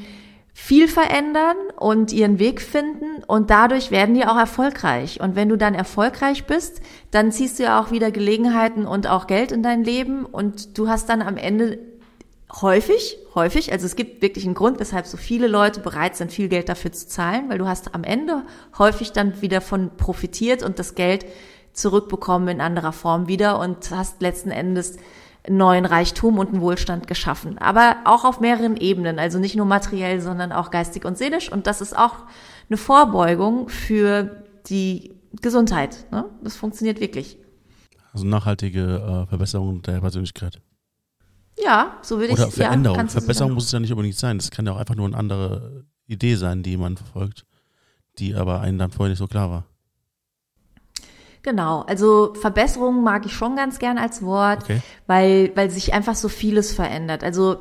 viel 0.54 0.88
verändern 0.88 1.56
und 1.76 2.12
ihren 2.12 2.38
Weg 2.38 2.62
finden 2.62 3.22
und 3.26 3.50
dadurch 3.50 3.90
werden 3.90 4.14
die 4.14 4.24
auch 4.24 4.38
erfolgreich. 4.38 5.20
Und 5.20 5.36
wenn 5.36 5.50
du 5.50 5.58
dann 5.58 5.74
erfolgreich 5.74 6.46
bist, 6.46 6.80
dann 7.10 7.30
ziehst 7.30 7.58
du 7.58 7.64
ja 7.64 7.78
auch 7.78 7.90
wieder 7.90 8.10
Gelegenheiten 8.10 8.86
und 8.86 9.06
auch 9.06 9.26
Geld 9.26 9.52
in 9.52 9.62
dein 9.62 9.84
Leben 9.84 10.24
und 10.24 10.78
du 10.78 10.88
hast 10.88 11.10
dann 11.10 11.20
am 11.20 11.36
Ende 11.36 11.78
häufig, 12.62 13.18
häufig, 13.34 13.72
also 13.72 13.84
es 13.84 13.96
gibt 13.96 14.22
wirklich 14.22 14.46
einen 14.46 14.54
Grund, 14.54 14.80
weshalb 14.80 15.06
so 15.06 15.18
viele 15.18 15.46
Leute 15.46 15.80
bereit 15.80 16.16
sind, 16.16 16.32
viel 16.32 16.48
Geld 16.48 16.70
dafür 16.70 16.92
zu 16.92 17.06
zahlen, 17.06 17.50
weil 17.50 17.58
du 17.58 17.66
hast 17.66 17.94
am 17.94 18.04
Ende 18.04 18.44
häufig 18.78 19.12
dann 19.12 19.42
wieder 19.42 19.60
von 19.60 19.90
profitiert 19.96 20.62
und 20.62 20.78
das 20.78 20.94
Geld 20.94 21.26
zurückbekommen 21.76 22.48
in 22.48 22.60
anderer 22.60 22.92
Form 22.92 23.28
wieder 23.28 23.58
und 23.60 23.90
hast 23.90 24.20
letzten 24.22 24.50
Endes 24.50 24.96
neuen 25.48 25.84
Reichtum 25.84 26.38
und 26.38 26.48
einen 26.48 26.60
Wohlstand 26.60 27.06
geschaffen. 27.06 27.58
Aber 27.58 27.96
auch 28.04 28.24
auf 28.24 28.40
mehreren 28.40 28.76
Ebenen, 28.76 29.18
also 29.18 29.38
nicht 29.38 29.54
nur 29.54 29.66
materiell, 29.66 30.20
sondern 30.20 30.52
auch 30.52 30.70
geistig 30.70 31.04
und 31.04 31.16
seelisch. 31.16 31.52
Und 31.52 31.66
das 31.66 31.80
ist 31.80 31.96
auch 31.96 32.14
eine 32.68 32.76
Vorbeugung 32.76 33.68
für 33.68 34.44
die 34.68 35.14
Gesundheit. 35.40 36.06
Ne? 36.10 36.24
Das 36.42 36.56
funktioniert 36.56 36.98
wirklich. 37.00 37.38
Also 38.12 38.26
nachhaltige 38.26 39.24
äh, 39.24 39.28
Verbesserung 39.28 39.82
der 39.82 40.00
Persönlichkeit. 40.00 40.60
Ja, 41.62 41.96
so 42.02 42.18
würde 42.18 42.32
ich 42.32 42.38
Oder 42.38 42.50
Veränderung. 42.50 42.98
Ja, 42.98 43.06
Verbesserung 43.06 43.52
muss 43.52 43.66
es 43.66 43.72
ja 43.72 43.80
nicht 43.80 43.92
unbedingt 43.92 44.16
sein. 44.16 44.38
Das 44.38 44.50
kann 44.50 44.66
ja 44.66 44.72
auch 44.72 44.78
einfach 44.78 44.94
nur 44.94 45.06
eine 45.06 45.16
andere 45.16 45.84
Idee 46.06 46.34
sein, 46.34 46.62
die 46.62 46.76
man 46.76 46.96
verfolgt, 46.96 47.44
die 48.18 48.34
aber 48.34 48.60
einem 48.60 48.78
dann 48.78 48.90
vorher 48.90 49.10
nicht 49.10 49.18
so 49.18 49.26
klar 49.26 49.50
war. 49.50 49.64
Genau, 51.46 51.82
also 51.82 52.34
Verbesserung 52.34 53.04
mag 53.04 53.24
ich 53.24 53.32
schon 53.32 53.54
ganz 53.54 53.78
gern 53.78 53.98
als 53.98 54.20
Wort, 54.20 54.64
okay. 54.64 54.80
weil, 55.06 55.52
weil 55.54 55.70
sich 55.70 55.94
einfach 55.94 56.16
so 56.16 56.28
vieles 56.28 56.72
verändert. 56.72 57.22
Also 57.22 57.58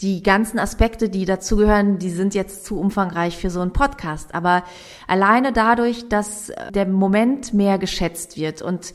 die 0.00 0.22
ganzen 0.22 0.58
Aspekte, 0.58 1.08
die 1.08 1.24
dazugehören, 1.24 1.98
die 1.98 2.10
sind 2.10 2.34
jetzt 2.34 2.66
zu 2.66 2.78
umfangreich 2.78 3.38
für 3.38 3.48
so 3.48 3.60
einen 3.60 3.72
Podcast. 3.72 4.34
Aber 4.34 4.64
alleine 5.06 5.54
dadurch, 5.54 6.10
dass 6.10 6.52
der 6.74 6.86
Moment 6.86 7.54
mehr 7.54 7.78
geschätzt 7.78 8.36
wird 8.36 8.60
und 8.60 8.92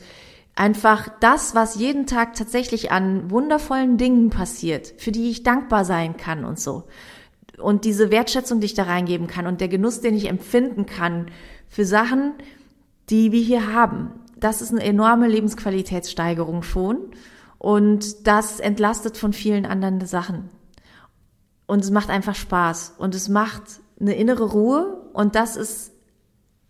einfach 0.54 1.08
das, 1.18 1.56
was 1.56 1.74
jeden 1.74 2.06
Tag 2.06 2.34
tatsächlich 2.34 2.92
an 2.92 3.32
wundervollen 3.32 3.96
Dingen 3.96 4.30
passiert, 4.30 4.94
für 4.98 5.10
die 5.10 5.30
ich 5.30 5.42
dankbar 5.42 5.84
sein 5.84 6.16
kann 6.16 6.44
und 6.44 6.60
so. 6.60 6.84
Und 7.60 7.84
diese 7.84 8.12
Wertschätzung, 8.12 8.60
die 8.60 8.66
ich 8.66 8.74
da 8.74 8.84
reingeben 8.84 9.26
kann 9.26 9.48
und 9.48 9.60
der 9.60 9.66
Genuss, 9.66 10.00
den 10.00 10.14
ich 10.14 10.28
empfinden 10.28 10.86
kann 10.86 11.26
für 11.66 11.84
Sachen, 11.84 12.34
die 13.10 13.32
wir 13.32 13.40
hier 13.40 13.72
haben 13.74 14.12
das 14.40 14.62
ist 14.62 14.70
eine 14.70 14.82
enorme 14.82 15.28
Lebensqualitätssteigerung 15.28 16.62
schon. 16.62 16.98
Und 17.58 18.26
das 18.26 18.60
entlastet 18.60 19.16
von 19.16 19.32
vielen 19.32 19.66
anderen 19.66 20.04
Sachen. 20.06 20.48
Und 21.66 21.80
es 21.82 21.90
macht 21.90 22.08
einfach 22.08 22.34
Spaß. 22.34 22.94
Und 22.98 23.14
es 23.14 23.28
macht 23.28 23.62
eine 24.00 24.14
innere 24.14 24.44
Ruhe. 24.44 25.02
Und 25.12 25.34
das 25.34 25.56
ist, 25.56 25.92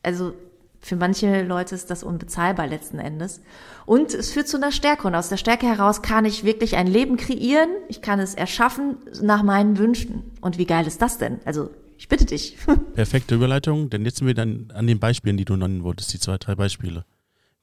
also 0.03 0.33
für 0.81 0.97
manche 0.97 1.43
Leute 1.43 1.75
ist 1.75 1.91
das 1.91 2.03
unbezahlbar 2.03 2.67
letzten 2.67 2.99
Endes. 2.99 3.43
Und 3.85 4.15
es 4.15 4.31
führt 4.31 4.49
zu 4.49 4.57
einer 4.57 4.73
Stärke. 4.73 5.07
Und 5.07 5.15
aus 5.15 5.29
der 5.29 5.37
Stärke 5.37 5.67
heraus 5.67 6.01
kann 6.01 6.25
ich 6.25 6.45
wirklich 6.45 6.77
ein 6.77 6.87
Leben 6.87 7.19
kreieren. 7.19 7.69
Ich 7.89 8.01
kann 8.01 8.19
es 8.19 8.35
erschaffen 8.35 8.97
nach 9.23 9.43
meinen 9.43 9.77
Wünschen. 9.77 10.33
Und 10.41 10.57
wie 10.57 10.67
geil 10.67 10.87
ist 10.87 11.03
das 11.03 11.19
denn? 11.19 11.41
Also, 11.45 11.71
ich 11.99 12.09
bitte 12.09 12.25
dich. 12.25 12.57
Perfekte 12.95 13.35
Überleitung, 13.35 13.91
denn 13.91 14.05
jetzt 14.05 14.19
sind 14.19 14.27
wir 14.27 14.35
dann 14.35 14.73
an 14.75 14.87
den 14.87 14.99
Beispielen, 14.99 15.37
die 15.37 15.45
du 15.45 15.57
nennen 15.57 15.83
wolltest, 15.83 16.13
die 16.15 16.19
zwei, 16.19 16.39
drei 16.39 16.55
Beispiele 16.55 17.05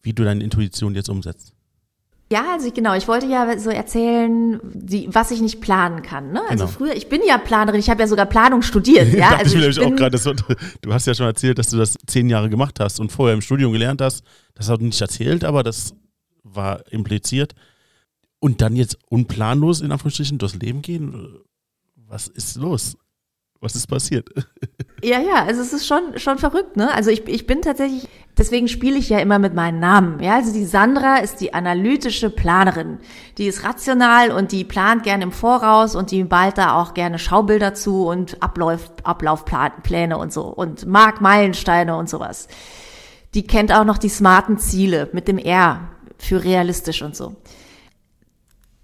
wie 0.05 0.13
du 0.13 0.23
deine 0.23 0.43
Intuition 0.43 0.95
jetzt 0.95 1.09
umsetzt. 1.09 1.51
Ja, 2.31 2.53
also 2.53 2.67
ich, 2.67 2.73
genau, 2.73 2.95
ich 2.95 3.07
wollte 3.07 3.27
ja 3.27 3.57
so 3.59 3.69
erzählen, 3.69 4.59
die, 4.63 5.07
was 5.11 5.29
ich 5.29 5.41
nicht 5.41 5.61
planen 5.61 6.01
kann. 6.01 6.31
Ne? 6.31 6.41
Also 6.49 6.65
genau. 6.65 6.77
früher, 6.77 6.95
ich 6.95 7.07
bin 7.07 7.21
ja 7.25 7.37
Planerin, 7.37 7.79
ich 7.79 7.89
habe 7.89 8.01
ja 8.01 8.07
sogar 8.07 8.25
Planung 8.25 8.61
studiert. 8.61 9.13
Ja, 9.13 9.35
also 9.35 9.57
ich, 9.57 9.65
ich 9.67 9.75
bin, 9.77 9.93
auch 9.93 9.95
gerade, 9.95 10.17
du 10.81 10.93
hast 10.93 11.05
ja 11.05 11.13
schon 11.13 11.27
erzählt, 11.27 11.59
dass 11.59 11.69
du 11.69 11.77
das 11.77 11.95
zehn 12.07 12.29
Jahre 12.29 12.49
gemacht 12.49 12.79
hast 12.79 12.99
und 12.99 13.11
vorher 13.11 13.35
im 13.35 13.41
Studium 13.41 13.71
gelernt 13.71 14.01
hast. 14.01 14.23
Das 14.55 14.69
hast 14.69 14.79
du 14.79 14.85
nicht 14.85 14.99
erzählt, 14.99 15.43
aber 15.43 15.61
das 15.61 15.93
war 16.43 16.81
impliziert. 16.91 17.53
Und 18.39 18.61
dann 18.61 18.75
jetzt 18.75 18.97
unplanlos 19.09 19.81
in 19.81 19.91
Anführungsstrichen 19.91 20.37
durchs 20.37 20.55
Leben 20.55 20.81
gehen. 20.81 21.39
Was 21.95 22.27
ist 22.27 22.55
los? 22.57 22.97
Was 23.61 23.75
ist 23.75 23.87
passiert? 23.87 24.29
Ja, 25.03 25.19
ja, 25.19 25.43
also 25.45 25.61
es 25.61 25.71
ist 25.71 25.85
schon, 25.85 26.17
schon 26.17 26.39
verrückt, 26.39 26.77
ne? 26.77 26.91
Also 26.91 27.11
ich, 27.11 27.27
ich 27.27 27.45
bin 27.45 27.61
tatsächlich, 27.61 28.07
deswegen 28.37 28.67
spiele 28.67 28.97
ich 28.97 29.09
ja 29.09 29.19
immer 29.19 29.37
mit 29.37 29.53
meinen 29.53 29.79
Namen. 29.79 30.19
Ja, 30.23 30.35
also 30.35 30.51
die 30.51 30.65
Sandra 30.65 31.17
ist 31.17 31.41
die 31.41 31.53
analytische 31.53 32.31
Planerin. 32.31 32.97
Die 33.37 33.45
ist 33.45 33.63
rational 33.63 34.31
und 34.31 34.51
die 34.51 34.63
plant 34.63 35.03
gerne 35.03 35.25
im 35.25 35.31
Voraus 35.31 35.95
und 35.95 36.09
die 36.09 36.23
bald 36.23 36.57
da 36.57 36.81
auch 36.81 36.95
gerne 36.95 37.19
Schaubilder 37.19 37.75
zu 37.75 38.07
und 38.07 38.41
Ablauf, 38.41 38.93
Ablaufpläne 39.03 40.17
und 40.17 40.33
so 40.33 40.43
und 40.45 40.87
mag 40.87 41.21
Meilensteine 41.21 41.95
und 41.97 42.09
sowas. 42.09 42.47
Die 43.35 43.45
kennt 43.45 43.71
auch 43.71 43.85
noch 43.85 43.99
die 43.99 44.09
smarten 44.09 44.57
Ziele 44.57 45.09
mit 45.11 45.27
dem 45.27 45.37
R 45.37 45.89
für 46.17 46.43
realistisch 46.43 47.03
und 47.03 47.15
so. 47.15 47.35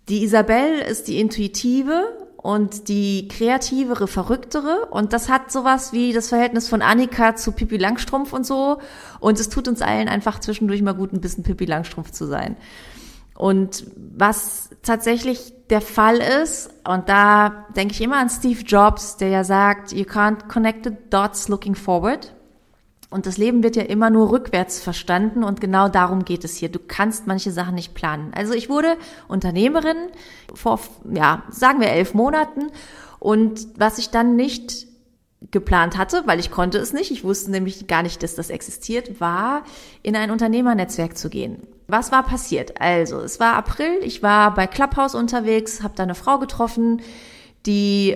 Die 0.07 0.23
Isabel 0.23 0.79
ist 0.79 1.07
die 1.07 1.19
intuitive 1.19 2.20
und 2.41 2.87
die 2.87 3.27
kreativere, 3.27 4.07
verrücktere. 4.07 4.87
Und 4.89 5.13
das 5.13 5.29
hat 5.29 5.51
sowas 5.51 5.93
wie 5.93 6.11
das 6.11 6.29
Verhältnis 6.29 6.67
von 6.67 6.81
Annika 6.81 7.35
zu 7.35 7.51
Pippi 7.51 7.77
Langstrumpf 7.77 8.33
und 8.33 8.45
so. 8.45 8.79
Und 9.19 9.39
es 9.39 9.49
tut 9.49 9.67
uns 9.67 9.81
allen 9.81 10.07
einfach 10.07 10.39
zwischendurch 10.39 10.81
mal 10.81 10.93
gut, 10.93 11.13
ein 11.13 11.21
bisschen 11.21 11.43
Pippi 11.43 11.65
Langstrumpf 11.65 12.11
zu 12.11 12.25
sein. 12.25 12.57
Und 13.35 13.85
was 13.95 14.69
tatsächlich 14.81 15.53
der 15.69 15.81
Fall 15.81 16.17
ist, 16.17 16.69
und 16.87 17.07
da 17.09 17.65
denke 17.75 17.93
ich 17.93 18.01
immer 18.01 18.17
an 18.17 18.29
Steve 18.29 18.61
Jobs, 18.61 19.17
der 19.17 19.29
ja 19.29 19.43
sagt, 19.43 19.93
you 19.93 20.03
can't 20.03 20.47
connect 20.47 20.85
the 20.85 20.91
dots 21.09 21.47
looking 21.47 21.75
forward. 21.75 22.33
Und 23.11 23.25
das 23.25 23.37
Leben 23.37 23.61
wird 23.61 23.75
ja 23.75 23.83
immer 23.83 24.09
nur 24.09 24.31
rückwärts 24.31 24.79
verstanden 24.79 25.43
und 25.43 25.59
genau 25.59 25.89
darum 25.89 26.23
geht 26.23 26.45
es 26.45 26.55
hier. 26.55 26.69
Du 26.69 26.79
kannst 26.79 27.27
manche 27.27 27.51
Sachen 27.51 27.75
nicht 27.75 27.93
planen. 27.93 28.31
Also 28.33 28.53
ich 28.53 28.69
wurde 28.69 28.95
Unternehmerin 29.27 29.97
vor, 30.55 30.79
ja, 31.13 31.43
sagen 31.49 31.81
wir 31.81 31.89
elf 31.89 32.13
Monaten 32.13 32.71
und 33.19 33.67
was 33.77 33.97
ich 33.97 34.11
dann 34.11 34.37
nicht 34.37 34.87
geplant 35.51 35.97
hatte, 35.97 36.23
weil 36.25 36.39
ich 36.39 36.51
konnte 36.51 36.77
es 36.77 36.93
nicht, 36.93 37.11
ich 37.11 37.25
wusste 37.25 37.51
nämlich 37.51 37.87
gar 37.87 38.01
nicht, 38.01 38.23
dass 38.23 38.35
das 38.35 38.49
existiert, 38.49 39.19
war 39.19 39.63
in 40.03 40.15
ein 40.15 40.31
Unternehmernetzwerk 40.31 41.17
zu 41.17 41.29
gehen. 41.29 41.63
Was 41.87 42.13
war 42.13 42.23
passiert? 42.23 42.79
Also, 42.79 43.19
es 43.19 43.41
war 43.41 43.55
April, 43.55 43.99
ich 44.03 44.23
war 44.23 44.53
bei 44.53 44.67
Clubhouse 44.67 45.15
unterwegs, 45.15 45.83
habe 45.83 45.95
da 45.97 46.03
eine 46.03 46.15
Frau 46.15 46.39
getroffen, 46.39 47.01
die 47.65 48.15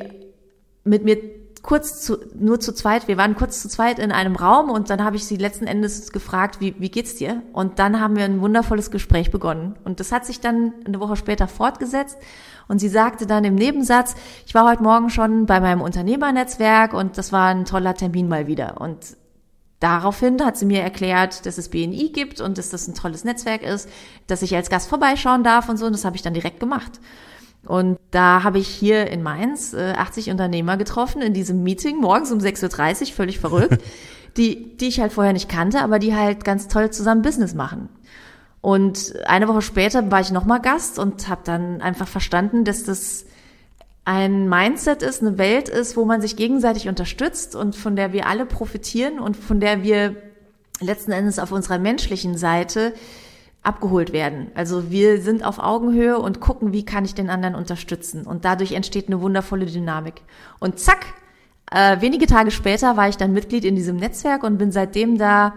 mit 0.85 1.03
mir 1.03 1.17
kurz 1.65 1.99
zu, 1.99 2.17
nur 2.35 2.59
zu 2.59 2.73
zweit, 2.73 3.07
wir 3.07 3.17
waren 3.17 3.35
kurz 3.35 3.59
zu 3.59 3.67
zweit 3.67 3.97
in 3.97 4.11
einem 4.11 4.35
Raum 4.35 4.69
und 4.69 4.91
dann 4.91 5.03
habe 5.03 5.15
ich 5.15 5.25
sie 5.25 5.35
letzten 5.35 5.65
Endes 5.65 6.11
gefragt, 6.11 6.61
wie, 6.61 6.75
wie 6.77 6.91
geht's 6.91 7.15
dir? 7.15 7.41
Und 7.53 7.79
dann 7.79 7.99
haben 7.99 8.15
wir 8.15 8.23
ein 8.23 8.39
wundervolles 8.39 8.91
Gespräch 8.91 9.31
begonnen. 9.31 9.75
Und 9.83 9.99
das 9.99 10.11
hat 10.11 10.27
sich 10.27 10.39
dann 10.39 10.73
eine 10.85 10.99
Woche 10.99 11.15
später 11.15 11.47
fortgesetzt. 11.47 12.17
Und 12.67 12.77
sie 12.77 12.87
sagte 12.87 13.25
dann 13.25 13.43
im 13.45 13.55
Nebensatz, 13.55 14.15
ich 14.45 14.53
war 14.53 14.69
heute 14.69 14.83
Morgen 14.83 15.09
schon 15.09 15.47
bei 15.47 15.59
meinem 15.59 15.81
Unternehmernetzwerk 15.81 16.93
und 16.93 17.17
das 17.17 17.31
war 17.31 17.47
ein 17.47 17.65
toller 17.65 17.95
Termin 17.95 18.27
mal 18.27 18.45
wieder. 18.45 18.79
Und 18.79 19.17
Daraufhin 19.81 20.43
hat 20.43 20.57
sie 20.57 20.65
mir 20.65 20.81
erklärt, 20.81 21.45
dass 21.45 21.57
es 21.57 21.69
BNI 21.69 22.09
gibt 22.13 22.39
und 22.39 22.57
dass 22.57 22.69
das 22.69 22.87
ein 22.87 22.95
tolles 22.95 23.25
Netzwerk 23.25 23.61
ist, 23.61 23.89
dass 24.25 24.41
ich 24.41 24.55
als 24.55 24.69
Gast 24.69 24.87
vorbeischauen 24.87 25.43
darf 25.43 25.67
und 25.67 25.77
so. 25.77 25.85
Und 25.85 25.91
das 25.91 26.05
habe 26.05 26.15
ich 26.15 26.21
dann 26.21 26.33
direkt 26.33 26.61
gemacht. 26.61 26.99
Und 27.65 27.97
da 28.11 28.43
habe 28.43 28.59
ich 28.59 28.67
hier 28.67 29.09
in 29.09 29.23
Mainz 29.23 29.73
äh, 29.73 29.93
80 29.93 30.29
Unternehmer 30.29 30.77
getroffen 30.77 31.21
in 31.21 31.33
diesem 31.33 31.63
Meeting, 31.63 31.97
morgens 31.99 32.31
um 32.31 32.39
6.30 32.39 33.01
Uhr, 33.01 33.07
völlig 33.13 33.39
verrückt, 33.39 33.81
die, 34.37 34.77
die 34.77 34.87
ich 34.87 34.99
halt 34.99 35.13
vorher 35.13 35.33
nicht 35.33 35.49
kannte, 35.49 35.81
aber 35.81 35.99
die 35.99 36.15
halt 36.15 36.43
ganz 36.43 36.67
toll 36.67 36.91
zusammen 36.91 37.21
Business 37.21 37.53
machen. 37.53 37.89
Und 38.61 39.13
eine 39.25 39.47
Woche 39.47 39.61
später 39.61 40.09
war 40.11 40.21
ich 40.21 40.31
nochmal 40.31 40.59
Gast 40.59 40.97
und 40.97 41.27
habe 41.27 41.41
dann 41.43 41.81
einfach 41.81 42.07
verstanden, 42.07 42.63
dass 42.63 42.83
das 42.83 43.25
ein 44.05 44.47
Mindset 44.47 45.01
ist, 45.01 45.21
eine 45.21 45.37
Welt 45.37 45.67
ist, 45.67 45.97
wo 45.97 46.05
man 46.05 46.21
sich 46.21 46.35
gegenseitig 46.35 46.87
unterstützt 46.87 47.55
und 47.55 47.75
von 47.75 47.95
der 47.95 48.13
wir 48.13 48.27
alle 48.27 48.45
profitieren 48.45 49.19
und 49.19 49.35
von 49.35 49.59
der 49.59 49.83
wir 49.83 50.15
letzten 50.79 51.11
Endes 51.11 51.39
auf 51.39 51.51
unserer 51.51 51.79
menschlichen 51.79 52.37
Seite 52.37 52.93
abgeholt 53.65 54.13
werden. 54.13 54.51
Also 54.55 54.91
wir 54.91 55.21
sind 55.21 55.43
auf 55.43 55.59
Augenhöhe 55.59 56.19
und 56.19 56.39
gucken, 56.39 56.73
wie 56.73 56.85
kann 56.85 57.05
ich 57.05 57.15
den 57.15 57.29
anderen 57.29 57.55
unterstützen. 57.55 58.25
Und 58.25 58.45
dadurch 58.45 58.73
entsteht 58.73 59.07
eine 59.07 59.21
wundervolle 59.21 59.65
Dynamik. 59.65 60.21
Und 60.59 60.79
zack, 60.79 61.05
äh, 61.71 61.99
wenige 62.01 62.27
Tage 62.27 62.51
später 62.51 62.95
war 62.97 63.09
ich 63.09 63.17
dann 63.17 63.33
Mitglied 63.33 63.65
in 63.65 63.75
diesem 63.75 63.97
Netzwerk 63.97 64.43
und 64.43 64.57
bin 64.57 64.71
seitdem 64.71 65.17
da 65.17 65.55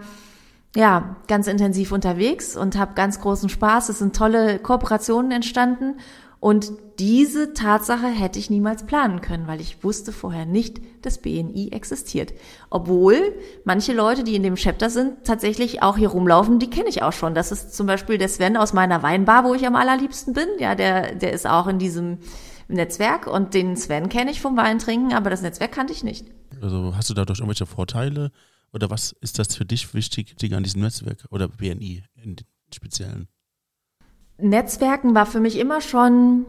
ja 0.75 1.15
ganz 1.27 1.47
intensiv 1.47 1.91
unterwegs 1.91 2.55
und 2.55 2.77
habe 2.77 2.93
ganz 2.95 3.19
großen 3.21 3.49
Spaß. 3.49 3.89
Es 3.89 3.99
sind 3.99 4.15
tolle 4.15 4.59
Kooperationen 4.59 5.31
entstanden 5.31 5.95
und 6.39 6.71
diese 6.99 7.53
Tatsache 7.53 8.07
hätte 8.07 8.39
ich 8.39 8.49
niemals 8.49 8.85
planen 8.85 9.19
können, 9.21 9.47
weil 9.47 9.59
ich 9.59 9.83
wusste 9.83 10.13
vorher 10.13 10.45
nicht, 10.45 10.79
dass 11.01 11.17
BNI 11.17 11.69
existiert. 11.71 12.33
Obwohl 12.69 13.35
manche 13.65 13.93
Leute, 13.93 14.23
die 14.23 14.35
in 14.35 14.43
dem 14.43 14.55
Chapter 14.55 14.89
sind, 14.89 15.25
tatsächlich 15.25 15.81
auch 15.81 15.97
hier 15.97 16.09
rumlaufen, 16.09 16.59
die 16.59 16.69
kenne 16.69 16.89
ich 16.89 17.03
auch 17.03 17.13
schon. 17.13 17.35
Das 17.35 17.51
ist 17.51 17.75
zum 17.75 17.87
Beispiel 17.87 18.17
der 18.17 18.29
Sven 18.29 18.55
aus 18.55 18.73
meiner 18.73 19.03
Weinbar, 19.03 19.43
wo 19.43 19.53
ich 19.53 19.67
am 19.67 19.75
allerliebsten 19.75 20.33
bin. 20.33 20.47
Ja, 20.59 20.75
der, 20.75 21.15
der 21.15 21.33
ist 21.33 21.45
auch 21.45 21.67
in 21.67 21.79
diesem 21.79 22.19
Netzwerk 22.69 23.27
und 23.27 23.53
den 23.53 23.75
Sven 23.75 24.07
kenne 24.07 24.31
ich 24.31 24.41
vom 24.41 24.55
Weintrinken, 24.55 25.13
aber 25.13 25.29
das 25.29 25.41
Netzwerk 25.41 25.73
kannte 25.73 25.91
ich 25.91 26.03
nicht. 26.03 26.27
Also 26.61 26.95
hast 26.95 27.09
du 27.09 27.13
dadurch 27.13 27.39
irgendwelche 27.39 27.65
Vorteile 27.65 28.31
oder 28.71 28.89
was 28.89 29.13
ist 29.21 29.39
das 29.39 29.55
für 29.55 29.65
dich 29.65 29.93
wichtig 29.93 30.35
an 30.53 30.63
diesem 30.63 30.81
Netzwerk 30.81 31.25
oder 31.31 31.47
BNI 31.49 32.03
in 32.15 32.37
Speziellen? 32.73 33.27
Netzwerken 34.41 35.15
war 35.15 35.25
für 35.25 35.39
mich 35.39 35.57
immer 35.57 35.81
schon 35.81 36.45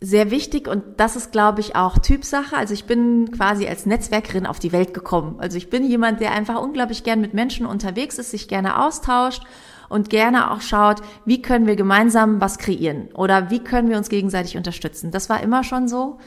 sehr 0.00 0.30
wichtig 0.30 0.68
und 0.68 0.82
das 0.98 1.16
ist, 1.16 1.32
glaube 1.32 1.60
ich, 1.60 1.76
auch 1.76 1.98
Typsache. 1.98 2.56
Also 2.56 2.74
ich 2.74 2.84
bin 2.84 3.30
quasi 3.30 3.66
als 3.66 3.86
Netzwerkerin 3.86 4.46
auf 4.46 4.58
die 4.58 4.72
Welt 4.72 4.92
gekommen. 4.92 5.36
Also 5.38 5.56
ich 5.56 5.70
bin 5.70 5.86
jemand, 5.88 6.20
der 6.20 6.32
einfach 6.32 6.60
unglaublich 6.60 7.04
gern 7.04 7.20
mit 7.20 7.32
Menschen 7.32 7.64
unterwegs 7.64 8.18
ist, 8.18 8.30
sich 8.30 8.48
gerne 8.48 8.84
austauscht 8.84 9.44
und 9.88 10.10
gerne 10.10 10.50
auch 10.50 10.60
schaut, 10.60 11.00
wie 11.24 11.40
können 11.40 11.66
wir 11.66 11.76
gemeinsam 11.76 12.40
was 12.40 12.58
kreieren 12.58 13.08
oder 13.14 13.50
wie 13.50 13.60
können 13.60 13.88
wir 13.88 13.96
uns 13.96 14.08
gegenseitig 14.08 14.56
unterstützen. 14.56 15.10
Das 15.10 15.30
war 15.30 15.42
immer 15.42 15.64
schon 15.64 15.88
so 15.88 16.18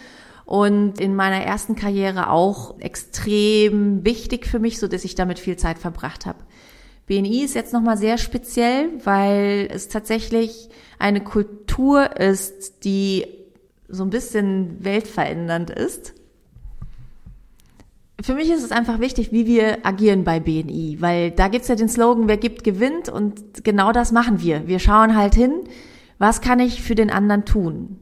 und 0.45 0.99
in 0.99 1.13
meiner 1.13 1.43
ersten 1.43 1.75
Karriere 1.75 2.29
auch 2.29 2.79
extrem 2.79 4.05
wichtig 4.05 4.47
für 4.47 4.59
mich, 4.59 4.79
so 4.79 4.87
dass 4.87 5.03
ich 5.03 5.13
damit 5.13 5.39
viel 5.39 5.57
Zeit 5.57 5.77
verbracht 5.77 6.25
habe. 6.25 6.39
BNI 7.07 7.43
ist 7.43 7.55
jetzt 7.55 7.73
nochmal 7.73 7.97
sehr 7.97 8.17
speziell, 8.17 8.89
weil 9.03 9.69
es 9.71 9.87
tatsächlich 9.87 10.69
eine 10.99 11.21
Kultur 11.21 12.17
ist, 12.17 12.83
die 12.83 13.25
so 13.87 14.03
ein 14.03 14.09
bisschen 14.09 14.83
weltverändernd 14.83 15.69
ist. 15.69 16.13
Für 18.21 18.33
mich 18.33 18.49
ist 18.49 18.63
es 18.63 18.71
einfach 18.71 18.99
wichtig, 18.99 19.31
wie 19.31 19.45
wir 19.45 19.85
agieren 19.85 20.23
bei 20.25 20.39
BNI, 20.39 20.97
weil 20.99 21.31
da 21.31 21.47
gibt's 21.47 21.69
ja 21.69 21.75
den 21.75 21.87
Slogan, 21.87 22.27
wer 22.27 22.37
gibt, 22.37 22.63
gewinnt 22.63 23.09
und 23.09 23.63
genau 23.63 23.91
das 23.91 24.11
machen 24.11 24.41
wir. 24.41 24.67
Wir 24.67 24.79
schauen 24.79 25.15
halt 25.15 25.33
hin, 25.35 25.53
was 26.17 26.41
kann 26.41 26.59
ich 26.59 26.81
für 26.81 26.95
den 26.95 27.11
anderen 27.11 27.45
tun? 27.45 27.99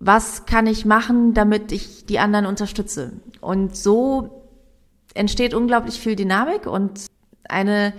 Was 0.00 0.46
kann 0.46 0.66
ich 0.66 0.84
machen, 0.84 1.32
damit 1.34 1.70
ich 1.70 2.06
die 2.06 2.18
anderen 2.18 2.46
unterstütze? 2.46 3.12
Und 3.40 3.76
so 3.76 4.42
entsteht 5.14 5.54
unglaublich 5.54 6.00
viel 6.00 6.16
Dynamik 6.16 6.66
und 6.66 7.06
eine 7.48 7.92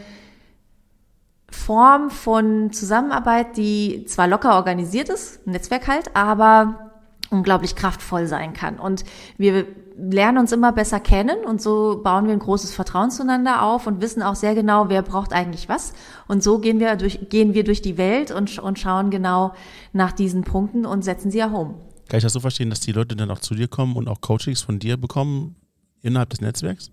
Form 1.53 2.09
von 2.09 2.71
Zusammenarbeit, 2.71 3.57
die 3.57 4.05
zwar 4.05 4.27
locker 4.27 4.55
organisiert 4.55 5.09
ist, 5.09 5.45
Netzwerk 5.45 5.87
halt, 5.87 6.15
aber 6.15 6.91
unglaublich 7.29 7.75
kraftvoll 7.75 8.27
sein 8.27 8.53
kann. 8.53 8.79
Und 8.79 9.05
wir 9.37 9.65
lernen 9.95 10.39
uns 10.39 10.51
immer 10.51 10.71
besser 10.71 10.99
kennen 10.99 11.45
und 11.45 11.61
so 11.61 12.01
bauen 12.03 12.25
wir 12.25 12.33
ein 12.33 12.39
großes 12.39 12.73
Vertrauen 12.73 13.11
zueinander 13.11 13.61
auf 13.61 13.85
und 13.87 14.01
wissen 14.01 14.23
auch 14.23 14.35
sehr 14.35 14.55
genau, 14.55 14.89
wer 14.89 15.03
braucht 15.03 15.31
eigentlich 15.31 15.69
was. 15.69 15.93
Und 16.27 16.43
so 16.43 16.59
gehen 16.59 16.79
wir 16.79 16.95
durch, 16.95 17.29
gehen 17.29 17.53
wir 17.53 17.63
durch 17.63 17.81
die 17.81 17.97
Welt 17.97 18.31
und, 18.31 18.57
und 18.59 18.79
schauen 18.79 19.09
genau 19.09 19.53
nach 19.93 20.11
diesen 20.11 20.43
Punkten 20.43 20.85
und 20.85 21.03
setzen 21.03 21.31
sie 21.31 21.37
ja 21.37 21.51
home. 21.51 21.75
Kann 22.09 22.17
ich 22.17 22.23
das 22.23 22.33
so 22.33 22.39
verstehen, 22.39 22.69
dass 22.69 22.79
die 22.79 22.91
Leute 22.91 23.15
dann 23.15 23.31
auch 23.31 23.39
zu 23.39 23.55
dir 23.55 23.67
kommen 23.67 23.95
und 23.95 24.07
auch 24.07 24.21
Coachings 24.21 24.61
von 24.61 24.79
dir 24.79 24.97
bekommen 24.97 25.55
innerhalb 26.01 26.31
des 26.31 26.41
Netzwerks? 26.41 26.91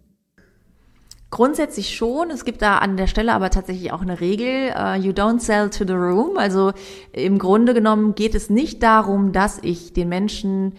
Grundsätzlich 1.31 1.95
schon. 1.95 2.31
Es 2.31 2.45
gibt 2.45 2.61
da 2.61 2.79
an 2.79 2.97
der 2.97 3.07
Stelle 3.07 3.33
aber 3.33 3.51
tatsächlich 3.51 3.93
auch 3.93 4.03
eine 4.03 4.21
Regel. 4.21 4.71
Uh, 4.71 5.01
you 5.01 5.13
don't 5.13 5.39
sell 5.39 5.71
to 5.71 5.85
the 5.87 5.93
room. 5.93 6.37
Also 6.37 6.73
im 7.13 7.39
Grunde 7.39 7.73
genommen 7.73 8.17
geht 8.17 8.35
es 8.35 8.51
nicht 8.51 8.83
darum, 8.83 9.33
dass 9.33 9.59
ich 9.63 9.93
den 9.93 10.09
Menschen 10.09 10.75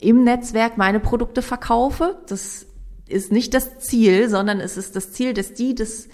im 0.00 0.24
Netzwerk 0.24 0.76
meine 0.76 0.98
Produkte 0.98 1.42
verkaufe. 1.42 2.16
Das 2.26 2.66
ist 3.08 3.30
nicht 3.30 3.54
das 3.54 3.78
Ziel, 3.78 4.28
sondern 4.28 4.60
es 4.60 4.76
ist 4.76 4.96
das 4.96 5.12
Ziel, 5.12 5.32
dass 5.32 5.54
die 5.54 5.76
das 5.76 6.08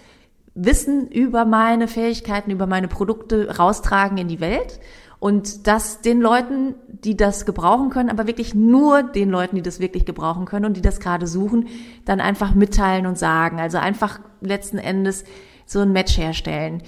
Wissen 0.55 1.09
über 1.09 1.47
meine 1.47 1.89
Fähigkeiten, 1.89 2.51
über 2.51 2.67
meine 2.67 2.89
Produkte 2.89 3.57
raustragen 3.57 4.19
in 4.19 4.29
die 4.29 4.41
Welt 4.41 4.79
und 5.21 5.67
das 5.67 6.01
den 6.01 6.21
Leuten, 6.21 6.75
die 6.89 7.17
das 7.17 7.45
gebrauchen 7.45 7.91
können, 7.91 8.09
aber 8.09 8.27
wirklich 8.27 8.55
nur 8.55 9.03
den 9.03 9.29
Leuten, 9.29 9.55
die 9.55 9.63
das 9.63 9.79
wirklich 9.79 10.07
gebrauchen 10.07 10.47
können 10.47 10.65
und 10.65 10.77
die 10.77 10.83
das 10.83 10.99
gerade 10.99 11.27
suchen, 11.27 11.69
dann 12.07 12.21
einfach 12.21 12.55
mitteilen 12.55 13.07
und 13.07 13.19
sagen. 13.19 13.61
Also 13.61 13.79
einfach 13.79 14.21
letzten 14.41 14.79
Endes 14.79 15.25
so 15.67 15.81
ein 15.81 15.93
Match 15.93 16.17
herstellen. 16.17 16.83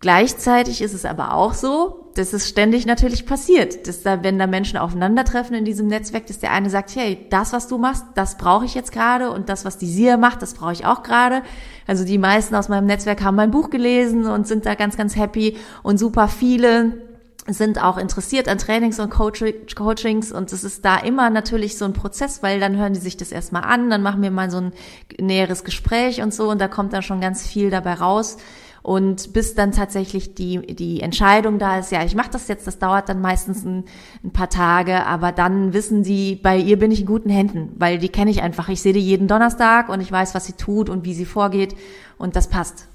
Gleichzeitig 0.00 0.82
ist 0.82 0.92
es 0.92 1.04
aber 1.04 1.34
auch 1.34 1.54
so, 1.54 2.10
dass 2.14 2.32
es 2.32 2.48
ständig 2.48 2.86
natürlich 2.86 3.26
passiert, 3.26 3.86
dass 3.86 4.02
da, 4.02 4.22
wenn 4.22 4.38
da 4.38 4.46
Menschen 4.46 4.78
aufeinandertreffen 4.78 5.56
in 5.56 5.64
diesem 5.64 5.86
Netzwerk, 5.86 6.26
dass 6.26 6.38
der 6.38 6.52
eine 6.52 6.70
sagt, 6.70 6.94
hey, 6.94 7.26
das, 7.30 7.52
was 7.52 7.68
du 7.68 7.78
machst, 7.78 8.04
das 8.14 8.38
brauche 8.38 8.64
ich 8.64 8.74
jetzt 8.74 8.92
gerade 8.92 9.30
und 9.30 9.48
das, 9.48 9.64
was 9.64 9.78
die 9.78 9.86
Sia 9.86 10.16
macht, 10.16 10.42
das 10.42 10.54
brauche 10.54 10.72
ich 10.72 10.84
auch 10.84 11.02
gerade. 11.02 11.42
Also 11.86 12.04
die 12.04 12.18
meisten 12.18 12.54
aus 12.54 12.68
meinem 12.68 12.86
Netzwerk 12.86 13.22
haben 13.22 13.36
mein 13.36 13.50
Buch 13.50 13.70
gelesen 13.70 14.26
und 14.26 14.46
sind 14.46 14.66
da 14.66 14.74
ganz, 14.74 14.96
ganz 14.96 15.16
happy 15.16 15.56
und 15.82 15.98
super 15.98 16.28
viele 16.28 17.07
sind 17.54 17.82
auch 17.82 17.96
interessiert 17.96 18.48
an 18.48 18.58
Trainings 18.58 19.00
und 19.00 19.10
Coachings 19.10 20.32
und 20.32 20.52
es 20.52 20.64
ist 20.64 20.84
da 20.84 20.96
immer 20.98 21.30
natürlich 21.30 21.78
so 21.78 21.84
ein 21.84 21.92
Prozess, 21.92 22.42
weil 22.42 22.60
dann 22.60 22.76
hören 22.76 22.92
die 22.92 23.00
sich 23.00 23.16
das 23.16 23.32
erstmal 23.32 23.64
an, 23.64 23.90
dann 23.90 24.02
machen 24.02 24.22
wir 24.22 24.30
mal 24.30 24.50
so 24.50 24.58
ein 24.58 24.72
näheres 25.18 25.64
Gespräch 25.64 26.20
und 26.22 26.34
so 26.34 26.50
und 26.50 26.60
da 26.60 26.68
kommt 26.68 26.92
dann 26.92 27.02
schon 27.02 27.20
ganz 27.20 27.46
viel 27.46 27.70
dabei 27.70 27.94
raus. 27.94 28.36
Und 28.82 29.32
bis 29.32 29.54
dann 29.54 29.72
tatsächlich 29.72 30.34
die, 30.34 30.60
die 30.74 31.00
Entscheidung 31.00 31.58
da 31.58 31.78
ist, 31.78 31.92
ja, 31.92 32.04
ich 32.04 32.14
mache 32.14 32.30
das 32.30 32.48
jetzt, 32.48 32.66
das 32.66 32.78
dauert 32.78 33.08
dann 33.08 33.20
meistens 33.20 33.64
ein, 33.64 33.84
ein, 34.24 34.30
paar 34.30 34.48
Tage, 34.48 35.04
aber 35.04 35.32
dann 35.32 35.74
wissen 35.74 36.04
sie, 36.04 36.36
bei 36.36 36.56
ihr 36.56 36.78
bin 36.78 36.90
ich 36.90 37.00
in 37.00 37.06
guten 37.06 37.28
Händen, 37.28 37.72
weil 37.76 37.98
die 37.98 38.08
kenne 38.08 38.30
ich 38.30 38.40
einfach. 38.40 38.68
Ich 38.68 38.80
sehe 38.80 38.92
die 38.92 39.00
jeden 39.00 39.28
Donnerstag 39.28 39.88
und 39.88 40.00
ich 40.00 40.10
weiß, 40.10 40.34
was 40.34 40.46
sie 40.46 40.54
tut 40.54 40.88
und 40.88 41.04
wie 41.04 41.12
sie 41.12 41.26
vorgeht 41.26 41.76
und 42.18 42.36
das 42.36 42.48
passt. 42.48 42.88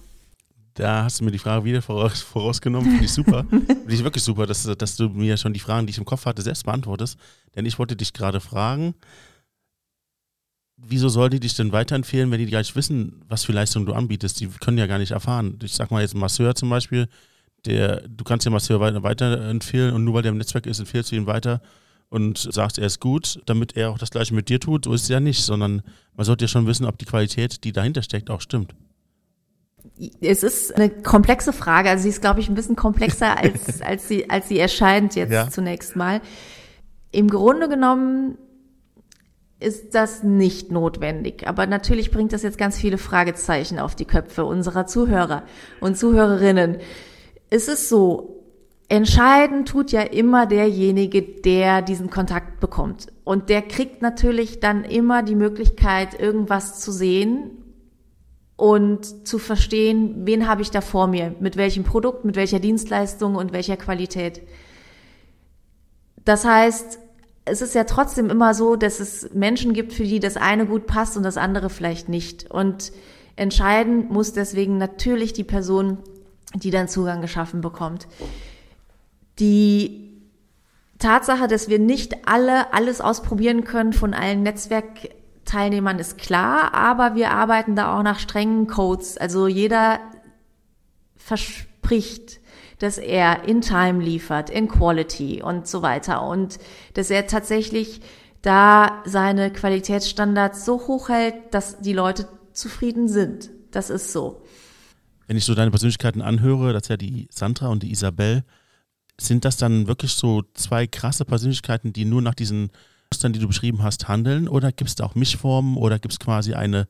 Da 0.76 1.04
hast 1.04 1.20
du 1.20 1.26
mir 1.26 1.32
die 1.32 1.40
Frage 1.40 1.66
wieder 1.66 1.82
voraus, 1.82 2.22
vorausgenommen. 2.22 2.90
Finde 2.90 3.06
ich 3.06 3.12
super. 3.12 3.46
Finde 3.50 3.94
ich 3.94 4.04
wirklich 4.04 4.24
super, 4.24 4.46
dass, 4.46 4.64
dass 4.64 4.96
du 4.96 5.10
mir 5.10 5.38
schon 5.38 5.54
die 5.54 5.60
Fragen, 5.60 5.86
die 5.86 5.92
ich 5.92 5.98
im 5.98 6.06
Kopf 6.06 6.26
hatte, 6.26 6.42
selbst 6.42 6.66
beantwortest. 6.66 7.18
Denn 7.56 7.66
ich 7.66 7.78
wollte 7.78 7.96
dich 7.96 8.14
gerade 8.14 8.40
fragen, 8.40 8.96
wieso 10.78 11.10
soll 11.10 11.30
die 11.30 11.40
dich 11.40 11.56
denn 11.56 11.72
weiterempfehlen, 11.72 12.32
wenn 12.32 12.40
die 12.40 12.50
gar 12.50 12.60
nicht 12.60 12.76
wissen, 12.76 13.24
was 13.28 13.46
für 13.46 13.52
Leistungen 13.52 13.86
du 13.86 13.94
anbietest? 13.94 14.40
Die 14.40 14.48
können 14.48 14.78
ja 14.78 14.88
gar 14.88 14.98
nicht 14.98 15.12
erfahren. 15.12 15.60
Ich 15.64 15.74
sag 15.74 15.92
mal 15.92 16.02
jetzt 16.02 16.16
ein 16.16 16.20
Masseur 16.20 16.56
zum 16.56 16.70
Beispiel, 16.70 17.08
der, 17.66 18.08
du 18.08 18.24
kannst 18.24 18.46
ja 18.46 18.52
Masseur 18.52 18.80
weiter, 18.80 19.04
weiterempfehlen 19.04 19.94
und 19.94 20.04
nur 20.04 20.16
weil 20.16 20.24
der 20.24 20.32
im 20.32 20.38
Netzwerk 20.38 20.66
ist, 20.66 20.80
empfehlst 20.80 21.12
du 21.12 21.16
ihn 21.16 21.28
weiter 21.28 21.62
und 22.10 22.38
sagst, 22.38 22.78
er 22.78 22.88
ist 22.88 23.00
gut, 23.00 23.40
damit 23.46 23.78
er 23.78 23.92
auch 23.92 23.98
das 23.98 24.12
Gleiche 24.12 24.34
mit 24.34 24.50
dir 24.50 24.60
tut. 24.60 24.86
So 24.86 24.94
ist 24.94 25.04
es 25.04 25.08
ja 25.08 25.20
nicht, 25.20 25.42
sondern 25.42 25.84
man 26.16 26.26
sollte 26.26 26.46
ja 26.46 26.50
schon 26.50 26.68
wissen, 26.68 26.86
ob 26.86 26.98
die 26.98 27.06
Qualität, 27.06 27.64
die 27.64 27.72
dahinter 27.72 28.02
steckt, 28.02 28.30
auch 28.30 28.42
stimmt 28.42 28.74
es 30.22 30.43
ist 30.43 30.76
eine 30.76 30.89
komplexe 30.89 31.54
Frage. 31.54 31.89
Also 31.89 32.04
sie 32.04 32.10
ist, 32.10 32.22
glaube 32.22 32.39
ich, 32.39 32.49
ein 32.49 32.56
bisschen 32.56 32.76
komplexer, 32.76 33.38
als, 33.41 33.82
als, 33.82 34.08
sie, 34.08 34.30
als 34.30 34.47
sie 34.47 34.60
erscheint 34.60 35.16
jetzt 35.16 35.32
ja. 35.32 35.49
zunächst 35.49 35.95
mal. 35.95 36.22
Im 37.12 37.30
Grunde 37.30 37.70
genommen 37.70 38.38
ist 39.60 39.95
das 39.95 40.24
nicht 40.24 40.72
notwendig. 40.72 41.47
Aber 41.47 41.68
natürlich 41.68 42.12
bringt 42.12 42.34
das 42.34 42.43
jetzt 42.43 42.58
ganz 42.58 42.78
viele 42.78 42.97
Fragezeichen 42.97 43.80
auf 43.80 43.95
die 43.95 44.06
Köpfe 44.06 44.45
unserer 44.45 44.86
Zuhörer 44.88 45.43
und 45.80 45.97
Zuhörerinnen. 45.97 46.78
Es 47.49 47.68
ist 47.68 47.88
so, 47.88 48.43
entscheiden 48.89 49.66
tut 49.66 49.91
ja 49.91 50.01
immer 50.01 50.47
derjenige, 50.47 51.22
der 51.22 51.82
diesen 51.82 52.10
Kontakt 52.10 52.60
bekommt. 52.60 53.08
Und 53.24 53.49
der 53.49 53.62
kriegt 53.62 54.01
natürlich 54.01 54.60
dann 54.60 54.84
immer 54.84 55.24
die 55.24 55.36
Möglichkeit, 55.36 56.20
irgendwas 56.20 56.82
zu 56.82 56.91
sehen 56.91 57.62
und 58.64 59.28
zu 59.28 59.39
verstehen, 59.39 60.26
wen 60.26 60.47
habe 60.47 60.61
ich 60.61 60.72
da 60.72 60.80
vor 60.80 61.07
mir, 61.07 61.36
mit 61.41 61.57
welchem 61.57 61.84
Produkt, 61.84 62.24
mit 62.24 62.38
welcher 62.38 62.61
Dienstleistung 62.61 63.36
und 63.36 63.51
welcher 63.51 63.76
Qualität. 63.76 64.41
Das 66.24 66.45
heißt, 66.45 66.97
es 67.43 67.61
ist 67.61 67.76
ja 67.76 67.84
trotzdem 67.84 68.30
immer 68.30 68.53
so, 68.53 68.78
dass 68.78 69.01
es 69.01 69.34
Menschen 69.34 69.74
gibt, 69.74 69.91
für 69.91 70.05
die 70.05 70.22
das 70.22 70.38
eine 70.38 70.66
gut 70.66 70.88
passt 70.88 71.18
und 71.18 71.24
das 71.24 71.36
andere 71.36 71.70
vielleicht 71.70 72.07
nicht. 72.07 72.51
Und 72.51 72.93
Entscheiden 73.36 74.07
muss 74.07 74.32
deswegen 74.32 74.78
natürlich 74.78 75.34
die 75.34 75.43
Person, 75.43 75.97
die 76.53 76.72
dann 76.72 76.88
Zugang 76.88 77.20
geschaffen 77.20 77.59
bekommt. 77.59 78.07
Die 79.39 80.22
Tatsache, 80.99 81.49
dass 81.49 81.68
wir 81.68 81.80
nicht 81.80 82.30
alle 82.30 82.74
alles 82.74 83.01
ausprobieren 83.01 83.66
können 83.66 83.91
von 83.91 84.14
allen 84.14 84.41
Netzwerkteilnehmern 85.44 86.00
ist 86.00 86.18
klar, 86.18 86.74
aber 86.74 87.16
wir 87.16 87.32
arbeiten 87.32 87.76
da 87.76 87.98
auch 87.98 88.04
nach 88.04 88.20
strengen 88.20 88.68
Codes. 88.68 89.18
Also 89.18 89.48
jeder 89.48 90.00
verspricht, 91.16 92.39
dass 92.80 92.98
er 92.98 93.48
in 93.48 93.62
Time 93.62 94.02
liefert, 94.02 94.50
in 94.50 94.68
Quality 94.68 95.41
und 95.41 95.68
so 95.68 95.82
weiter 95.82 96.26
und 96.28 96.60
dass 96.96 97.10
er 97.10 97.28
tatsächlich 97.28 98.02
da 98.41 99.04
seine 99.06 99.52
Qualitätsstandards 99.52 100.66
so 100.66 100.88
hoch 100.88 101.10
hält, 101.10 101.36
dass 101.52 101.80
die 101.80 101.94
Leute 101.94 102.28
zufrieden 102.52 103.08
sind. 103.08 103.50
Das 103.72 103.89
ist 103.89 104.12
so. 104.12 104.44
Wenn 105.28 105.38
ich 105.38 105.46
so 105.46 105.56
deine 105.56 105.72
Persönlichkeiten 105.72 106.22
anhöre, 106.22 106.74
das 106.74 106.84
ist 106.84 106.89
ja 106.89 106.98
die 106.98 107.28
Sandra 107.32 107.70
und 107.70 107.84
die 107.84 107.91
Isabel, 107.91 108.44
sind 109.20 109.46
das 109.46 109.58
dann 109.58 109.88
wirklich 109.88 110.14
so 110.14 110.44
zwei 110.54 110.88
krasse 110.88 111.24
Persönlichkeiten, 111.24 111.94
die 111.94 112.04
nur 112.04 112.22
nach 112.22 112.34
diesen 112.34 112.72
Mustern, 113.14 113.32
die 113.32 113.39
du 113.39 113.47
beschrieben 113.47 113.84
hast, 113.84 114.07
handeln? 114.07 114.47
Oder 114.47 114.72
gibt 114.72 114.89
es 114.89 114.95
da 114.95 115.03
auch 115.03 115.14
Mischformen 115.14 115.78
oder 115.78 115.99
gibt 115.99 116.14
es 116.14 116.20
quasi 116.20 116.55
eine 116.55 116.88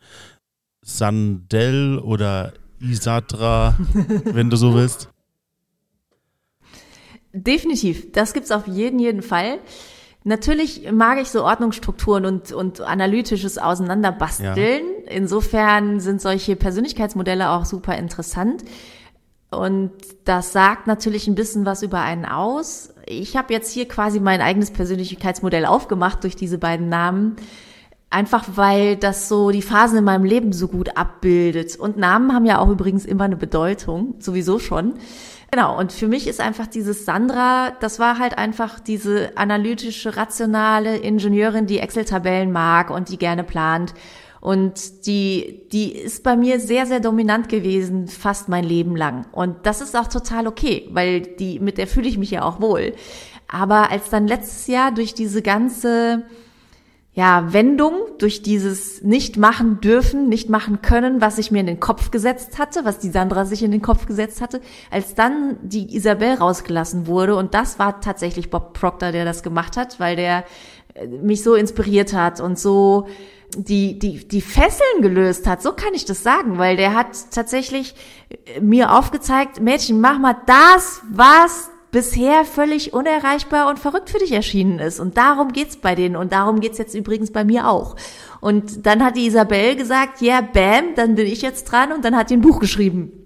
Sandel 0.81 1.99
oder 1.99 2.53
Isadra, 2.79 3.77
wenn 4.23 4.49
du 4.49 4.55
so 4.55 4.73
willst? 4.73 5.09
Definitiv, 7.33 8.13
das 8.13 8.33
gibt's 8.33 8.51
auf 8.51 8.67
jeden, 8.67 8.99
jeden 8.99 9.21
Fall. 9.21 9.59
Natürlich 10.23 10.89
mag 10.93 11.19
ich 11.21 11.27
so 11.27 11.43
Ordnungsstrukturen 11.43 12.25
und, 12.25 12.53
und 12.53 12.79
analytisches 12.79 13.57
Auseinanderbasteln. 13.57 14.85
Ja. 15.05 15.11
Insofern 15.11 15.99
sind 15.99 16.21
solche 16.21 16.55
Persönlichkeitsmodelle 16.55 17.49
auch 17.49 17.65
super 17.65 17.97
interessant. 17.97 18.63
Und 19.55 19.91
das 20.25 20.51
sagt 20.51 20.87
natürlich 20.87 21.27
ein 21.27 21.35
bisschen 21.35 21.65
was 21.65 21.83
über 21.83 22.01
einen 22.01 22.25
aus. 22.25 22.93
Ich 23.05 23.37
habe 23.37 23.53
jetzt 23.53 23.71
hier 23.71 23.87
quasi 23.87 24.19
mein 24.19 24.41
eigenes 24.41 24.71
Persönlichkeitsmodell 24.71 25.65
aufgemacht 25.65 26.23
durch 26.23 26.35
diese 26.35 26.57
beiden 26.57 26.89
Namen. 26.89 27.35
Einfach 28.09 28.45
weil 28.55 28.95
das 28.95 29.27
so 29.27 29.49
die 29.49 29.63
Phasen 29.63 29.97
in 29.97 30.03
meinem 30.03 30.23
Leben 30.25 30.53
so 30.53 30.67
gut 30.67 30.97
abbildet. 30.97 31.75
Und 31.75 31.97
Namen 31.97 32.33
haben 32.33 32.45
ja 32.45 32.59
auch 32.59 32.69
übrigens 32.69 33.05
immer 33.05 33.23
eine 33.23 33.37
Bedeutung, 33.37 34.15
sowieso 34.19 34.59
schon. 34.59 34.93
Genau, 35.53 35.77
und 35.77 35.91
für 35.91 36.07
mich 36.07 36.27
ist 36.27 36.41
einfach 36.41 36.65
dieses 36.65 37.05
Sandra, 37.05 37.73
das 37.79 37.99
war 37.99 38.17
halt 38.17 38.37
einfach 38.39 38.79
diese 38.79 39.33
analytische, 39.35 40.17
rationale 40.17 40.97
Ingenieurin, 40.97 41.67
die 41.67 41.77
Excel-Tabellen 41.77 42.51
mag 42.51 42.89
und 42.89 43.09
die 43.09 43.19
gerne 43.19 43.43
plant. 43.43 43.93
Und 44.43 45.05
die, 45.05 45.69
die 45.71 45.93
ist 45.93 46.21
bei 46.21 46.35
mir 46.35 46.59
sehr, 46.59 46.85
sehr 46.85 46.99
dominant 46.99 47.47
gewesen, 47.47 48.09
fast 48.09 48.49
mein 48.49 48.65
Leben 48.65 48.97
lang. 48.97 49.25
Und 49.31 49.55
das 49.63 49.79
ist 49.79 49.95
auch 49.95 50.07
total 50.07 50.47
okay, 50.47 50.89
weil 50.91 51.21
die, 51.21 51.61
mit 51.61 51.77
der 51.77 51.87
fühle 51.87 52.09
ich 52.09 52.17
mich 52.17 52.31
ja 52.31 52.43
auch 52.43 52.59
wohl. 52.59 52.91
Aber 53.47 53.89
als 53.89 54.09
dann 54.09 54.27
letztes 54.27 54.67
Jahr 54.67 54.91
durch 54.91 55.13
diese 55.13 55.41
ganze 55.41 56.25
ja, 57.13 57.53
Wendung 57.53 57.93
durch 58.17 58.41
dieses 58.41 59.03
nicht 59.03 59.37
machen 59.37 59.79
dürfen, 59.79 60.27
nicht 60.29 60.49
machen 60.49 60.81
können, 60.81 61.21
was 61.21 61.37
ich 61.37 61.51
mir 61.51 61.59
in 61.59 61.67
den 61.67 61.79
Kopf 61.79 62.09
gesetzt 62.09 62.57
hatte, 62.57 62.85
was 62.85 62.99
die 62.99 63.11
Sandra 63.11 63.45
sich 63.45 63.61
in 63.61 63.71
den 63.71 63.83
Kopf 63.83 64.07
gesetzt 64.07 64.41
hatte, 64.41 64.61
als 64.89 65.13
dann 65.13 65.57
die 65.61 65.95
Isabel 65.95 66.33
rausgelassen 66.33 67.05
wurde 67.05 67.35
und 67.35 67.53
das 67.53 67.77
war 67.77 68.01
tatsächlich 68.01 68.49
Bob 68.49 68.73
Proctor, 68.73 69.11
der 69.11 69.25
das 69.25 69.43
gemacht 69.43 69.77
hat, 69.77 69.99
weil 69.99 70.15
der 70.15 70.43
mich 71.21 71.43
so 71.43 71.55
inspiriert 71.55 72.13
hat 72.13 72.39
und 72.39 72.59
so 72.59 73.07
die, 73.55 73.99
die, 73.99 74.27
die 74.27 74.41
Fesseln 74.41 75.01
gelöst 75.01 75.47
hat, 75.47 75.61
so 75.61 75.73
kann 75.73 75.93
ich 75.93 76.05
das 76.05 76.23
sagen, 76.23 76.57
weil 76.57 76.75
der 76.75 76.95
hat 76.95 77.31
tatsächlich 77.31 77.95
äh, 78.29 78.59
mir 78.59 78.91
aufgezeigt, 78.91 79.61
Mädchen, 79.61 80.01
mach 80.01 80.19
mal 80.19 80.35
das, 80.45 81.01
was 81.11 81.69
bisher 81.91 82.43
völlig 82.43 82.93
unerreichbar 82.93 83.69
und 83.69 83.77
verrückt 83.77 84.09
für 84.09 84.17
dich 84.17 84.31
erschienen 84.31 84.79
ist. 84.79 84.99
Und 84.99 85.15
darum 85.15 85.53
geht's 85.53 85.77
bei 85.77 85.93
denen 85.93 86.15
und 86.15 86.33
darum 86.33 86.59
geht's 86.59 86.79
jetzt 86.79 86.95
übrigens 86.95 87.31
bei 87.31 87.43
mir 87.43 87.69
auch. 87.69 87.95
Und 88.41 88.87
dann 88.87 89.03
hat 89.03 89.15
die 89.15 89.27
Isabel 89.27 89.75
gesagt, 89.75 90.19
ja, 90.21 90.39
yeah, 90.39 90.41
bam, 90.41 90.95
dann 90.95 91.13
bin 91.13 91.27
ich 91.27 91.43
jetzt 91.43 91.65
dran 91.65 91.91
und 91.91 92.03
dann 92.03 92.17
hat 92.17 92.31
die 92.31 92.37
ein 92.37 92.41
Buch 92.41 92.59
geschrieben. 92.59 93.22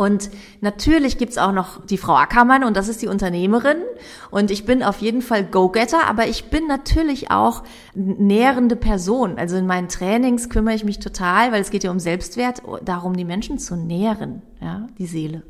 Und 0.00 0.30
natürlich 0.62 1.18
gibt's 1.18 1.36
auch 1.36 1.52
noch 1.52 1.84
die 1.84 1.98
Frau 1.98 2.14
Ackermann 2.14 2.64
und 2.64 2.74
das 2.74 2.88
ist 2.88 3.02
die 3.02 3.06
Unternehmerin. 3.06 3.76
Und 4.30 4.50
ich 4.50 4.64
bin 4.64 4.82
auf 4.82 5.02
jeden 5.02 5.20
Fall 5.20 5.44
Go-Getter, 5.44 6.08
aber 6.08 6.26
ich 6.26 6.44
bin 6.44 6.66
natürlich 6.66 7.30
auch 7.30 7.64
nährende 7.94 8.76
Person. 8.76 9.36
Also 9.36 9.56
in 9.56 9.66
meinen 9.66 9.90
Trainings 9.90 10.48
kümmere 10.48 10.74
ich 10.74 10.84
mich 10.84 11.00
total, 11.00 11.52
weil 11.52 11.60
es 11.60 11.70
geht 11.70 11.84
ja 11.84 11.90
um 11.90 11.98
Selbstwert, 11.98 12.62
darum 12.82 13.14
die 13.14 13.26
Menschen 13.26 13.58
zu 13.58 13.76
nähren, 13.76 14.40
ja, 14.62 14.86
die 14.96 15.04
Seele. 15.04 15.42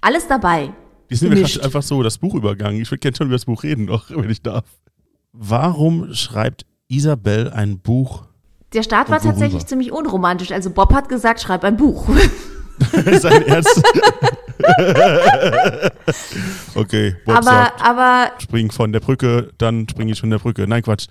Alles 0.00 0.26
dabei. 0.26 0.72
Die 1.08 1.14
sind 1.14 1.28
mir 1.28 1.40
gerade 1.40 1.62
einfach 1.62 1.84
so 1.84 2.02
das 2.02 2.18
Buch 2.18 2.34
übergangen. 2.34 2.82
Ich 2.82 2.90
würde 2.90 2.98
gerne 2.98 3.16
schon 3.16 3.28
über 3.28 3.36
das 3.36 3.44
Buch 3.44 3.62
reden 3.62 3.84
noch, 3.84 4.10
wenn 4.10 4.28
ich 4.28 4.42
darf. 4.42 4.64
Warum 5.32 6.12
schreibt 6.12 6.66
Isabel 6.88 7.50
ein 7.50 7.78
Buch? 7.78 8.24
Der 8.72 8.82
Start 8.82 9.10
war 9.10 9.20
tatsächlich 9.20 9.64
ziemlich 9.64 9.92
unromantisch. 9.92 10.50
Also 10.50 10.70
Bob 10.70 10.92
hat 10.92 11.08
gesagt, 11.08 11.40
schreib 11.40 11.62
ein 11.62 11.76
Buch. 11.76 12.08
Sein 13.20 13.42
Ernst? 13.46 13.82
okay, 16.74 17.16
Bob 17.24 17.36
aber, 17.36 17.44
sagt, 17.44 17.82
aber 17.84 18.32
spring 18.38 18.70
von 18.70 18.92
der 18.92 19.00
Brücke, 19.00 19.50
dann 19.58 19.88
springe 19.88 20.12
ich 20.12 20.20
von 20.20 20.30
der 20.30 20.38
Brücke. 20.38 20.66
Nein, 20.66 20.82
Quatsch. 20.82 21.06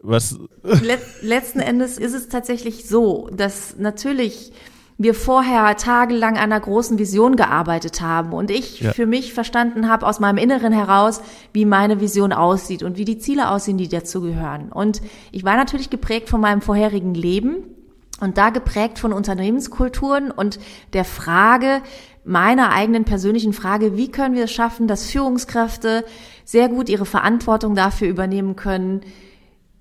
Was? 0.00 0.38
Let, 0.62 1.00
letzten 1.22 1.60
Endes 1.60 1.98
ist 1.98 2.14
es 2.14 2.28
tatsächlich 2.28 2.88
so, 2.88 3.28
dass 3.32 3.76
natürlich 3.78 4.52
wir 4.96 5.14
vorher 5.14 5.76
tagelang 5.76 6.36
an 6.36 6.52
einer 6.52 6.60
großen 6.60 6.98
Vision 6.98 7.36
gearbeitet 7.36 8.00
haben 8.00 8.32
und 8.32 8.50
ich 8.50 8.80
ja. 8.80 8.92
für 8.92 9.06
mich 9.06 9.32
verstanden 9.32 9.88
habe 9.88 10.06
aus 10.06 10.18
meinem 10.18 10.38
Inneren 10.38 10.72
heraus, 10.72 11.20
wie 11.52 11.64
meine 11.64 12.00
Vision 12.00 12.32
aussieht 12.32 12.82
und 12.82 12.96
wie 12.96 13.04
die 13.04 13.18
Ziele 13.18 13.50
aussehen, 13.50 13.78
die 13.78 13.88
dazu 13.88 14.20
gehören. 14.20 14.72
Und 14.72 15.00
ich 15.30 15.44
war 15.44 15.56
natürlich 15.56 15.88
geprägt 15.88 16.28
von 16.28 16.40
meinem 16.40 16.60
vorherigen 16.60 17.14
Leben 17.14 17.77
und 18.20 18.38
da 18.38 18.50
geprägt 18.50 18.98
von 18.98 19.12
Unternehmenskulturen 19.12 20.30
und 20.30 20.58
der 20.92 21.04
Frage, 21.04 21.82
meiner 22.24 22.72
eigenen 22.72 23.04
persönlichen 23.04 23.52
Frage, 23.52 23.96
wie 23.96 24.10
können 24.10 24.34
wir 24.34 24.44
es 24.44 24.52
schaffen, 24.52 24.86
dass 24.86 25.06
Führungskräfte 25.06 26.04
sehr 26.44 26.68
gut 26.68 26.88
ihre 26.88 27.06
Verantwortung 27.06 27.74
dafür 27.74 28.08
übernehmen 28.08 28.54
können, 28.54 29.00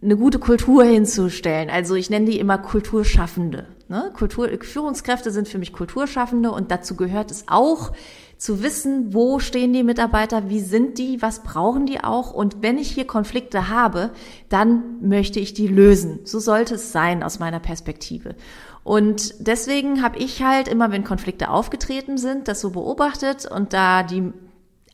eine 0.02 0.16
gute 0.16 0.40
Kultur 0.40 0.84
hinzustellen. 0.84 1.70
Also 1.70 1.96
ich 1.96 2.10
nenne 2.10 2.26
die 2.26 2.40
immer 2.40 2.58
Kulturschaffende. 2.58 3.66
Ne? 3.90 4.12
Kultur, 4.14 4.50
Führungskräfte 4.62 5.32
sind 5.32 5.48
für 5.48 5.58
mich 5.58 5.74
Kulturschaffende 5.74 6.52
und 6.52 6.72
dazu 6.72 6.96
gehört 6.96 7.32
es 7.32 7.46
auch, 7.48 7.92
zu 8.38 8.62
wissen, 8.62 9.14
wo 9.14 9.40
stehen 9.40 9.74
die 9.74 9.84
Mitarbeiter, 9.84 10.50
wie 10.50 10.60
sind 10.60 10.98
die, 11.00 11.22
was 11.22 11.42
brauchen 11.42 11.86
die 11.86 12.04
auch 12.04 12.34
und 12.34 12.62
wenn 12.62 12.78
ich 12.78 12.92
hier 12.92 13.08
Konflikte 13.08 13.70
habe, 13.70 14.12
dann 14.50 15.02
möchte 15.02 15.40
ich 15.40 15.54
die 15.54 15.68
lösen. 15.68 16.20
So 16.24 16.40
sollte 16.40 16.76
es 16.76 16.92
sein 16.92 17.24
aus 17.24 17.40
meiner 17.40 17.60
Perspektive. 17.60 18.36
Und 18.84 19.36
deswegen 19.46 20.02
habe 20.02 20.20
ich 20.20 20.44
halt 20.44 20.68
immer, 20.68 20.92
wenn 20.92 21.04
Konflikte 21.04 21.50
aufgetreten 21.50 22.18
sind, 22.18 22.48
das 22.48 22.62
so 22.62 22.70
beobachtet 22.70 23.46
und 23.46 23.74
da 23.74 24.04
die, 24.04 24.32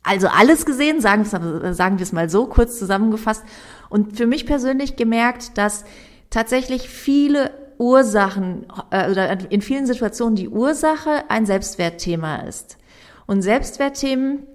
also 0.04 0.28
alles 0.28 0.66
gesehen, 0.66 1.02
sagen, 1.02 1.26
sagen 1.26 2.00
wir 2.00 2.04
es 2.04 2.14
mal 2.14 2.30
so, 2.30 2.48
kurz 2.48 2.80
zusammengefasst, 2.80 3.44
und 3.90 4.18
für 4.18 4.26
mich 4.26 4.48
persönlich 4.48 4.96
gemerkt, 4.96 5.56
dass 5.60 5.86
tatsächlich 6.32 6.90
viele 6.90 7.52
Ursachen 7.78 8.66
äh, 8.90 9.12
oder 9.12 9.52
in 9.52 9.62
vielen 9.62 9.86
Situationen 9.86 10.36
die 10.36 10.50
Ursache 10.50 11.26
ein 11.30 11.46
Selbstwertthema 11.46 12.38
ist. 12.38 12.78
Und 13.26 13.42
Selbstwertthemen, 13.42 14.48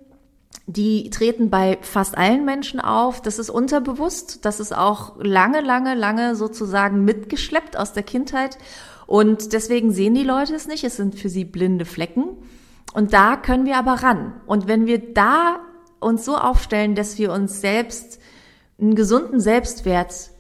die 0.67 1.11
treten 1.11 1.51
bei 1.51 1.79
fast 1.81 2.17
allen 2.17 2.45
Menschen 2.45 2.81
auf. 2.81 3.23
Das 3.23 3.39
ist 3.39 3.51
unterbewusst. 3.51 4.45
Das 4.45 4.61
ist 4.61 4.77
auch 4.77 5.17
lange, 5.19 5.61
lange, 5.61 5.95
lange 5.95 6.37
sozusagen 6.37 7.05
mitgeschleppt 7.05 7.77
aus 7.77 7.93
der 7.93 8.03
Kindheit. 8.03 8.59
Und 9.07 9.53
deswegen 9.55 9.91
sehen 9.91 10.15
die 10.15 10.25
Leute 10.25 10.55
es 10.55 10.67
nicht. 10.69 10.85
Es 10.85 10.97
sind 10.97 11.15
für 11.15 11.31
sie 11.31 11.45
blinde 11.45 11.87
Flecken. 11.87 12.37
Und 12.93 13.13
da 13.13 13.37
können 13.37 13.65
wir 13.65 13.79
aber 13.79 14.03
ran. 14.03 14.41
Und 14.47 14.69
wenn 14.69 14.87
wir 14.87 15.15
da 15.15 15.61
uns 16.01 16.25
so 16.25 16.37
aufstellen, 16.37 16.95
dass 16.95 17.19
wir 17.19 17.33
uns 17.33 17.61
selbst 17.61 18.21
einen 18.81 18.95
gesunden 18.95 19.41
Selbstwert 19.41 20.31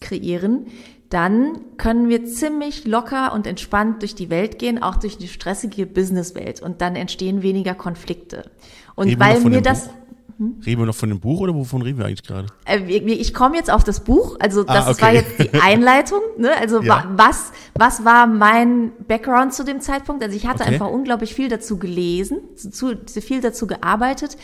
kreieren, 0.00 0.66
dann 1.10 1.60
können 1.76 2.08
wir 2.08 2.24
ziemlich 2.24 2.86
locker 2.86 3.32
und 3.32 3.46
entspannt 3.46 4.02
durch 4.02 4.14
die 4.14 4.30
Welt 4.30 4.58
gehen, 4.58 4.82
auch 4.82 4.96
durch 4.96 5.18
die 5.18 5.28
stressige 5.28 5.86
Businesswelt 5.86 6.60
und 6.60 6.80
dann 6.80 6.96
entstehen 6.96 7.42
weniger 7.42 7.74
Konflikte. 7.74 8.50
Und 8.94 9.08
reden 9.08 9.20
weil 9.20 9.40
mir 9.40 9.62
das 9.62 9.90
hm? 10.38 10.56
Reden 10.66 10.80
wir 10.80 10.86
noch 10.86 10.94
von 10.94 11.08
dem 11.08 11.20
Buch 11.20 11.40
oder 11.40 11.54
wovon 11.54 11.82
reden 11.82 11.98
wir 11.98 12.06
eigentlich 12.06 12.24
gerade? 12.24 12.48
Äh, 12.64 12.80
ich 12.80 13.32
komme 13.34 13.56
jetzt 13.56 13.70
auf 13.70 13.84
das 13.84 14.00
Buch, 14.00 14.36
also 14.40 14.62
ah, 14.66 14.74
das 14.74 14.86
ah, 14.86 14.90
okay. 14.90 15.02
war 15.02 15.12
jetzt 15.12 15.38
die 15.38 15.60
Einleitung, 15.60 16.20
ne? 16.38 16.50
Also 16.58 16.82
ja. 16.82 17.04
was 17.14 17.52
was 17.74 18.04
war 18.04 18.26
mein 18.26 18.90
Background 19.06 19.54
zu 19.54 19.64
dem 19.64 19.80
Zeitpunkt? 19.80 20.24
Also 20.24 20.36
ich 20.36 20.46
hatte 20.46 20.64
okay. 20.64 20.72
einfach 20.72 20.88
unglaublich 20.88 21.34
viel 21.34 21.48
dazu 21.48 21.78
gelesen, 21.78 22.38
zu, 22.56 22.96
viel 23.06 23.40
dazu 23.40 23.68
gearbeitet 23.68 24.36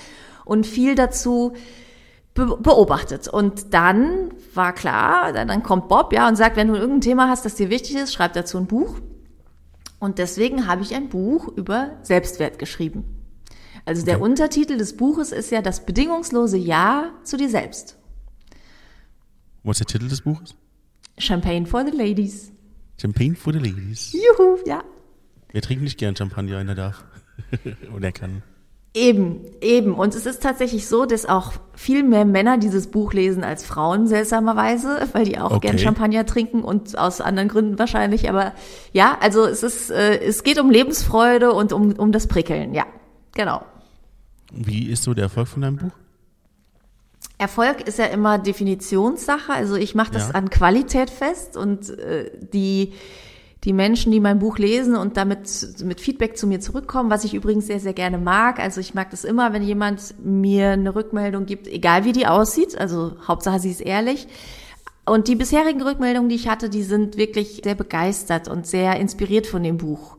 und 0.45 0.65
viel 0.65 0.95
dazu 0.95 1.55
beobachtet. 2.35 3.29
Und 3.29 3.75
dann 3.75 4.33
war 4.55 4.73
klar, 4.73 5.33
dann 5.33 5.63
kommt 5.63 5.89
Bob, 5.89 6.13
ja, 6.13 6.29
und 6.29 6.37
sagt, 6.37 6.57
wenn 6.57 6.69
du 6.69 6.75
irgendein 6.75 7.01
Thema 7.01 7.29
hast, 7.29 7.45
das 7.45 7.55
dir 7.55 7.71
wichtig 7.71 7.97
ist, 7.97 8.13
schreib 8.13 8.33
dazu 8.35 8.59
ein 8.59 8.67
Buch. 8.67 8.97
Und 9.99 10.19
deswegen 10.19 10.67
habe 10.67 10.83
ich 10.83 10.95
ein 10.95 11.09
Buch 11.09 11.49
über 11.49 11.99
Selbstwert 12.03 12.59
geschrieben. 12.59 13.05
Also 13.85 14.05
der 14.05 14.21
Untertitel 14.21 14.77
des 14.77 14.97
Buches 14.97 15.33
ist 15.33 15.51
ja 15.51 15.63
das 15.63 15.85
bedingungslose 15.85 16.57
Ja 16.57 17.11
zu 17.25 17.37
dir 17.37 17.49
selbst. 17.49 17.99
Was 19.63 19.81
ist 19.81 19.81
der 19.81 19.99
Titel 19.99 20.09
des 20.09 20.23
Buches? 20.23 20.55
Champagne 21.19 21.67
for 21.67 21.85
the 21.85 21.91
Ladies. 21.91 22.53
Champagne 22.99 23.35
for 23.35 23.53
the 23.53 23.59
Ladies. 23.59 24.13
Juhu, 24.13 24.59
ja. 24.67 24.83
Wir 25.53 25.63
trinken 25.63 25.85
nicht 25.85 25.99
gern 25.99 26.17
Champagner, 26.17 26.59
wenn 26.59 26.69
er 26.69 26.75
darf. 26.75 27.05
Und 27.93 28.03
er 28.03 28.13
kann. 28.13 28.43
Eben, 28.93 29.45
eben. 29.61 29.95
Und 29.95 30.17
es 30.17 30.27
ist 30.27 30.43
tatsächlich 30.43 30.89
so, 30.89 31.07
dass 31.07 31.25
auch 31.25 31.53
viel 31.77 32.03
mehr 32.03 32.25
Männer 32.25 32.59
dieses 32.59 32.89
Buch 32.89 33.13
lesen 33.13 33.45
als 33.45 33.65
Frauen, 33.65 34.09
seltsamerweise, 34.09 35.09
weil 35.13 35.25
die 35.25 35.39
auch 35.39 35.53
okay. 35.53 35.69
gern 35.69 35.79
Champagner 35.79 36.27
trinken 36.27 36.63
und 36.63 36.99
aus 36.99 37.21
anderen 37.21 37.49
Gründen 37.49 37.79
wahrscheinlich. 37.79 38.29
Aber 38.29 38.53
ja, 38.93 39.17
also 39.21 39.45
es 39.45 39.63
ist, 39.63 39.91
äh, 39.91 40.19
es 40.19 40.43
geht 40.43 40.59
um 40.59 40.71
Lebensfreude 40.71 41.53
und 41.53 41.73
um, 41.73 41.93
um 41.93 42.11
das 42.11 42.27
Prickeln, 42.27 42.75
ja. 42.75 42.85
Genau. 43.33 43.65
Wie 44.53 44.91
ist 44.91 45.05
so 45.05 45.15
der 45.15 45.25
Erfolg 45.25 45.47
von 45.47 45.63
deinem 45.63 45.77
Buch? 45.77 45.93
Erfolg 47.39 47.87
ist 47.87 47.99
ja 47.99 48.07
immer 48.07 48.39
Definitionssache. 48.39 49.53
Also 49.53 49.77
ich 49.77 49.95
mache 49.95 50.13
das 50.13 50.29
ja. 50.29 50.35
an 50.35 50.51
Qualität 50.51 51.11
fest 51.11 51.57
und 51.57 51.89
äh, 51.91 52.31
die 52.53 52.93
die 53.65 53.73
Menschen, 53.73 54.11
die 54.11 54.21
mein 54.21 54.39
Buch 54.39 54.59
lesen 54.59 54.97
und 54.97 55.17
damit 55.17 55.49
mit 55.85 56.01
Feedback 56.01 56.39
zu 56.39 56.47
mir 56.47 56.61
zurückkommen, 56.61 57.11
was 57.11 57.25
ich 57.25 57.35
übrigens 57.35 57.67
sehr, 57.67 57.81
sehr 57.81 57.93
gerne 57.93 58.17
mag. 58.17 58.59
Also 58.59 58.81
ich 58.81 58.95
mag 58.95 59.11
das 59.11 59.25
immer, 59.25 59.53
wenn 59.53 59.63
jemand 59.63 60.15
mir 60.25 60.71
eine 60.71 60.95
Rückmeldung 60.95 61.45
gibt, 61.45 61.69
egal 61.69 62.05
wie 62.05 62.13
die 62.13 62.27
aussieht. 62.27 62.79
Also 62.79 63.13
Hauptsache 63.27 63.61
sie 63.61 63.71
ist 63.71 63.83
ehrlich. 63.83 64.27
Und 65.05 65.29
die 65.29 65.37
bisherigen 65.37 65.83
Rückmeldungen, 65.83 66.29
die 66.29 66.37
ich 66.37 66.49
hatte, 66.49 66.71
die 66.71 66.83
sind 66.83 67.17
wirklich 67.17 67.61
sehr 67.63 67.75
begeistert 67.75 68.49
und 68.49 68.67
sehr 68.67 68.97
inspiriert 68.97 69.47
von 69.47 69.63
dem 69.63 69.77
Buch 69.77 70.17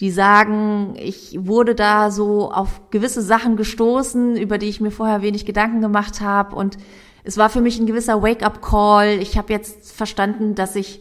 die 0.00 0.10
sagen, 0.10 0.96
ich 0.98 1.38
wurde 1.42 1.76
da 1.76 2.10
so 2.10 2.50
auf 2.50 2.90
gewisse 2.90 3.22
Sachen 3.22 3.56
gestoßen, 3.56 4.36
über 4.36 4.58
die 4.58 4.68
ich 4.68 4.80
mir 4.80 4.90
vorher 4.90 5.22
wenig 5.22 5.46
Gedanken 5.46 5.80
gemacht 5.80 6.20
habe 6.20 6.56
und 6.56 6.76
es 7.22 7.38
war 7.38 7.50
für 7.50 7.60
mich 7.60 7.78
ein 7.78 7.86
gewisser 7.86 8.20
Wake-up-Call. 8.20 9.20
Ich 9.20 9.38
habe 9.38 9.52
jetzt 9.52 9.92
verstanden, 9.92 10.56
dass 10.56 10.74
ich 10.74 11.00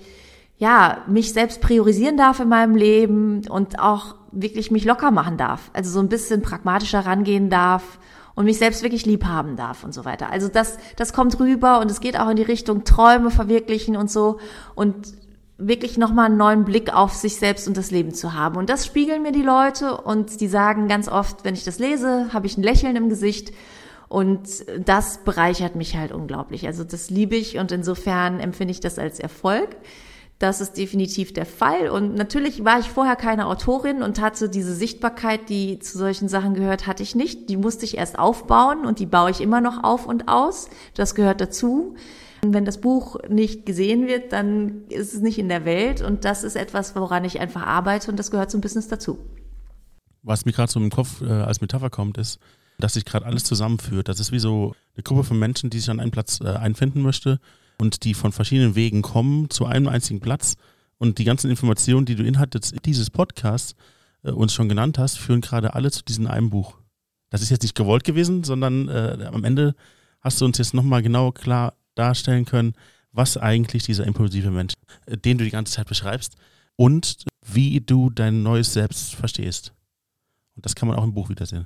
ja 0.62 1.00
mich 1.08 1.34
selbst 1.34 1.60
priorisieren 1.60 2.18
darf 2.18 2.40
in 2.40 2.48
meinem 2.48 2.76
Leben 2.76 3.42
und 3.50 3.80
auch 3.80 4.16
wirklich 4.32 4.70
mich 4.70 4.86
locker 4.86 5.10
machen 5.10 5.36
darf. 5.36 5.72
Also 5.74 5.90
so 5.90 6.00
ein 6.00 6.08
bisschen 6.08 6.44
pragmatischer 6.44 7.00
rangehen 7.00 7.50
darf 7.50 7.98
und 8.36 8.46
mich 8.46 8.60
selbst 8.60 8.84
wirklich 8.84 9.08
lieb 9.08 9.26
haben 9.26 9.56
darf 9.56 9.84
und 9.84 9.92
so 9.92 10.06
weiter. 10.06 10.30
Also 10.30 10.50
das, 10.50 10.78
das 10.98 11.14
kommt 11.14 11.40
rüber 11.40 11.80
und 11.80 11.90
es 11.90 12.00
geht 12.00 12.18
auch 12.18 12.30
in 12.30 12.36
die 12.36 12.44
Richtung 12.44 12.84
Träume 12.84 13.32
verwirklichen 13.32 13.98
und 13.98 14.12
so. 14.12 14.38
Und 14.76 15.14
wirklich 15.58 15.98
nochmal 15.98 16.28
einen 16.28 16.38
neuen 16.38 16.64
Blick 16.64 16.94
auf 16.94 17.16
sich 17.16 17.38
selbst 17.38 17.68
und 17.68 17.76
das 17.76 17.90
Leben 17.90 18.14
zu 18.14 18.34
haben. 18.34 18.56
Und 18.56 18.70
das 18.70 18.86
spiegeln 18.86 19.24
mir 19.24 19.32
die 19.32 19.42
Leute 19.42 19.98
und 19.98 20.42
die 20.42 20.48
sagen 20.48 20.88
ganz 20.88 21.08
oft, 21.08 21.44
wenn 21.44 21.56
ich 21.56 21.64
das 21.64 21.80
lese, 21.80 22.32
habe 22.34 22.46
ich 22.46 22.56
ein 22.58 22.64
Lächeln 22.64 22.96
im 22.96 23.10
Gesicht. 23.10 23.52
Und 24.10 24.48
das 24.86 25.20
bereichert 25.24 25.76
mich 25.76 25.98
halt 25.98 26.12
unglaublich. 26.12 26.68
Also 26.68 26.84
das 26.84 27.10
liebe 27.10 27.36
ich 27.36 27.58
und 27.58 27.72
insofern 27.72 28.40
empfinde 28.40 28.72
ich 28.72 28.80
das 28.80 29.00
als 29.00 29.20
Erfolg. 29.20 29.70
Das 30.42 30.60
ist 30.60 30.76
definitiv 30.76 31.34
der 31.34 31.46
Fall. 31.46 31.90
Und 31.90 32.16
natürlich 32.16 32.66
war 32.66 32.80
ich 32.80 32.88
vorher 32.88 33.16
keine 33.16 33.46
Autorin 33.46 34.02
und 34.02 34.20
hatte 34.20 34.50
diese 34.50 34.74
Sichtbarkeit, 34.74 35.50
die 35.50 35.78
zu 35.78 36.00
solchen 36.00 36.30
Sachen 36.30 36.56
gehört, 36.56 36.88
hatte 36.88 37.04
ich 37.04 37.14
nicht. 37.14 37.48
Die 37.48 37.58
musste 37.58 37.86
ich 37.86 37.96
erst 37.96 38.18
aufbauen 38.18 38.84
und 38.84 38.98
die 38.98 39.06
baue 39.06 39.30
ich 39.30 39.40
immer 39.40 39.62
noch 39.62 39.84
auf 39.84 40.08
und 40.08 40.30
aus. 40.30 40.68
Das 40.96 41.14
gehört 41.14 41.42
dazu. 41.42 41.94
Wenn 42.42 42.66
das 42.66 42.82
Buch 42.82 43.18
nicht 43.30 43.68
gesehen 43.68 44.08
wird, 44.08 44.34
dann 44.34 44.88
ist 44.90 45.14
es 45.14 45.22
nicht 45.22 45.38
in 45.38 45.48
der 45.48 45.64
Welt 45.64 46.02
und 46.02 46.26
das 46.26 46.44
ist 46.44 46.56
etwas, 46.56 46.96
woran 46.96 47.24
ich 47.24 47.40
einfach 47.40 47.68
arbeite 47.68 48.10
und 48.10 48.18
das 48.18 48.32
gehört 48.32 48.50
zum 48.50 48.62
Business 48.62 48.88
dazu. 48.88 49.20
Was 50.24 50.46
mir 50.46 50.54
gerade 50.54 50.72
so 50.72 50.80
im 50.80 50.90
Kopf 50.90 51.22
äh, 51.22 51.30
als 51.30 51.62
Metapher 51.62 51.92
kommt, 51.92 52.18
ist, 52.18 52.40
dass 52.80 52.96
sich 52.96 53.06
gerade 53.06 53.28
alles 53.28 53.44
zusammenführt. 53.44 54.08
Das 54.08 54.20
ist 54.20 54.32
wie 54.32 54.40
so 54.40 54.74
eine 54.96 55.04
Gruppe 55.04 55.24
von 55.24 55.38
Menschen, 55.38 55.70
die 55.70 55.78
sich 55.78 55.92
an 55.92 56.00
einen 56.00 56.10
Platz 56.10 56.40
äh, 56.42 56.48
einfinden 56.48 57.04
möchte 57.04 57.40
und 57.82 58.04
die 58.04 58.14
von 58.14 58.32
verschiedenen 58.32 58.76
Wegen 58.76 59.02
kommen 59.02 59.50
zu 59.50 59.66
einem 59.66 59.88
einzigen 59.88 60.20
Platz 60.20 60.56
und 61.00 61.18
die 61.18 61.24
ganzen 61.24 61.50
Informationen, 61.50 62.06
die 62.06 62.14
du 62.14 62.24
inhaltest 62.24 62.76
dieses 62.86 63.10
Podcasts 63.10 63.74
äh, 64.22 64.30
uns 64.30 64.54
schon 64.54 64.70
genannt 64.70 65.00
hast, 65.00 65.18
führen 65.18 65.42
gerade 65.42 65.74
alle 65.74 65.90
zu 65.90 66.04
diesem 66.04 66.28
einen 66.28 66.52
Buch. 66.52 66.78
Das 67.32 67.42
ist 67.42 67.50
jetzt 67.50 67.64
nicht 67.64 67.74
gewollt 67.74 68.04
gewesen, 68.04 68.44
sondern 68.44 68.88
äh, 68.88 69.28
am 69.34 69.44
Ende 69.44 69.74
hast 70.20 70.40
du 70.40 70.46
uns 70.46 70.60
jetzt 70.60 70.76
nochmal 70.76 71.02
genau 71.02 71.32
klar 71.32 71.74
darstellen 71.96 72.46
können, 72.46 72.74
was 73.14 73.36
eigentlich 73.36 73.82
dieser 73.82 74.06
impulsive 74.06 74.52
Mensch, 74.52 74.76
äh, 75.08 75.18
den 75.18 75.40
du 75.40 75.44
die 75.44 75.50
ganze 75.50 75.74
Zeit 75.74 75.88
beschreibst 75.88 76.36
und 76.76 77.26
wie 77.44 77.82
du 77.82 78.12
dein 78.12 78.44
neues 78.44 78.74
Selbst 78.74 79.16
verstehst. 79.16 79.74
Und 80.56 80.68
das 80.68 80.76
kann 80.76 80.88
man 80.88 81.00
auch 81.00 81.04
im 81.04 81.16
Buch 81.16 81.30
wiedersehen. 81.30 81.66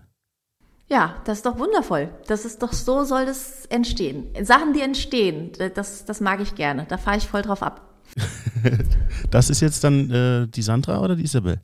Ja, 0.87 1.15
das 1.25 1.39
ist 1.39 1.45
doch 1.45 1.57
wundervoll. 1.57 2.09
Das 2.27 2.45
ist 2.45 2.61
doch 2.61 2.71
so 2.71 3.03
soll 3.05 3.25
das 3.25 3.65
entstehen. 3.67 4.27
Sachen, 4.43 4.73
die 4.73 4.81
entstehen, 4.81 5.51
das, 5.73 6.05
das 6.05 6.21
mag 6.21 6.41
ich 6.41 6.53
gerne. 6.55 6.85
Da 6.87 6.97
fahre 6.97 7.17
ich 7.17 7.27
voll 7.27 7.41
drauf 7.41 7.63
ab. 7.63 7.81
das 9.31 9.49
ist 9.49 9.61
jetzt 9.61 9.83
dann 9.83 10.11
äh, 10.11 10.47
die 10.47 10.61
Sandra 10.61 11.01
oder 11.01 11.15
die 11.15 11.23
Isabel? 11.23 11.59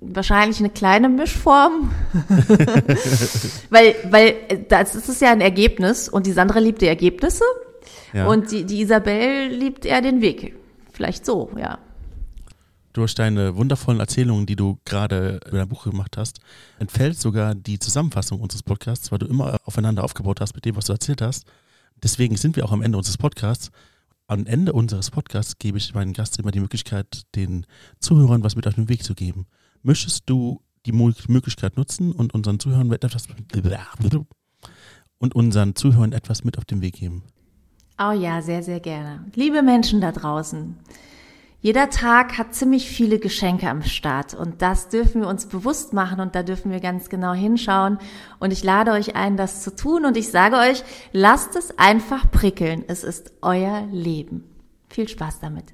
Wahrscheinlich 0.00 0.58
eine 0.60 0.70
kleine 0.70 1.08
Mischform. 1.08 1.90
weil, 3.70 3.94
weil 4.10 4.34
das 4.68 4.94
ist 4.94 5.20
ja 5.20 5.32
ein 5.32 5.40
Ergebnis 5.40 6.08
und 6.08 6.26
die 6.26 6.32
Sandra 6.32 6.60
liebt 6.60 6.82
die 6.82 6.86
Ergebnisse 6.86 7.44
ja. 8.12 8.26
und 8.26 8.52
die, 8.52 8.64
die 8.64 8.82
Isabel 8.82 9.48
liebt 9.48 9.84
eher 9.86 10.02
den 10.02 10.20
Weg. 10.20 10.56
Vielleicht 10.92 11.26
so, 11.26 11.50
ja. 11.58 11.78
Durch 12.92 13.14
deine 13.14 13.56
wundervollen 13.56 14.00
Erzählungen, 14.00 14.46
die 14.46 14.56
du 14.56 14.78
gerade 14.84 15.40
über 15.46 15.58
dein 15.58 15.68
Buch 15.68 15.84
gemacht 15.84 16.16
hast, 16.16 16.40
entfällt 16.78 17.18
sogar 17.18 17.54
die 17.54 17.78
Zusammenfassung 17.78 18.40
unseres 18.40 18.62
Podcasts, 18.62 19.10
weil 19.10 19.18
du 19.18 19.26
immer 19.26 19.58
aufeinander 19.64 20.04
aufgebaut 20.04 20.40
hast 20.40 20.54
mit 20.54 20.64
dem, 20.64 20.76
was 20.76 20.86
du 20.86 20.92
erzählt 20.92 21.22
hast. 21.22 21.46
Deswegen 22.02 22.36
sind 22.36 22.56
wir 22.56 22.64
auch 22.64 22.72
am 22.72 22.82
Ende 22.82 22.98
unseres 22.98 23.16
Podcasts 23.16 23.70
am 24.32 24.46
Ende 24.46 24.72
unseres 24.72 25.10
Podcasts 25.10 25.58
gebe 25.58 25.78
ich 25.78 25.94
meinen 25.94 26.14
Gast 26.14 26.38
immer 26.38 26.50
die 26.50 26.60
Möglichkeit, 26.60 27.22
den 27.34 27.66
Zuhörern 27.98 28.42
was 28.42 28.56
mit 28.56 28.66
auf 28.66 28.74
den 28.74 28.88
Weg 28.88 29.04
zu 29.04 29.14
geben. 29.14 29.46
Möchtest 29.82 30.22
du 30.26 30.62
die 30.86 30.92
Möglichkeit 30.92 31.76
nutzen 31.76 32.12
und 32.12 32.34
unseren 32.34 32.58
Zuhörern 32.58 32.90
etwas 32.92 33.28
und 35.18 35.34
unseren 35.34 35.74
Zuhörern 35.74 36.12
etwas 36.12 36.44
mit 36.44 36.56
auf 36.58 36.64
den 36.64 36.80
Weg 36.80 36.94
geben? 36.94 37.24
Oh 37.98 38.12
ja, 38.12 38.40
sehr, 38.42 38.62
sehr 38.62 38.80
gerne. 38.80 39.26
Liebe 39.34 39.62
Menschen 39.62 40.00
da 40.00 40.12
draußen, 40.12 40.76
jeder 41.62 41.90
Tag 41.90 42.38
hat 42.38 42.56
ziemlich 42.56 42.88
viele 42.88 43.20
Geschenke 43.20 43.70
am 43.70 43.82
Start 43.82 44.34
und 44.34 44.62
das 44.62 44.88
dürfen 44.88 45.20
wir 45.20 45.28
uns 45.28 45.46
bewusst 45.46 45.92
machen 45.92 46.18
und 46.18 46.34
da 46.34 46.42
dürfen 46.42 46.72
wir 46.72 46.80
ganz 46.80 47.08
genau 47.08 47.32
hinschauen 47.34 47.98
und 48.40 48.52
ich 48.52 48.64
lade 48.64 48.90
euch 48.90 49.14
ein, 49.14 49.36
das 49.36 49.62
zu 49.62 49.74
tun 49.74 50.04
und 50.04 50.16
ich 50.16 50.28
sage 50.28 50.56
euch, 50.56 50.82
lasst 51.12 51.54
es 51.54 51.78
einfach 51.78 52.28
prickeln. 52.32 52.84
Es 52.88 53.04
ist 53.04 53.32
euer 53.42 53.86
Leben. 53.92 54.42
Viel 54.90 55.06
Spaß 55.06 55.38
damit. 55.38 55.72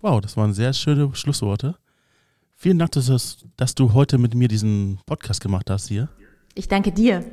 Wow, 0.00 0.20
das 0.20 0.36
waren 0.36 0.52
sehr 0.52 0.72
schöne 0.72 1.14
Schlussworte. 1.14 1.76
Vielen 2.56 2.80
Dank, 2.80 2.90
dass, 2.90 3.44
dass 3.56 3.74
du 3.76 3.92
heute 3.92 4.18
mit 4.18 4.34
mir 4.34 4.48
diesen 4.48 4.98
Podcast 5.06 5.40
gemacht 5.40 5.70
hast 5.70 5.86
hier. 5.86 6.08
Ich 6.56 6.66
danke 6.66 6.90
dir. 6.90 7.24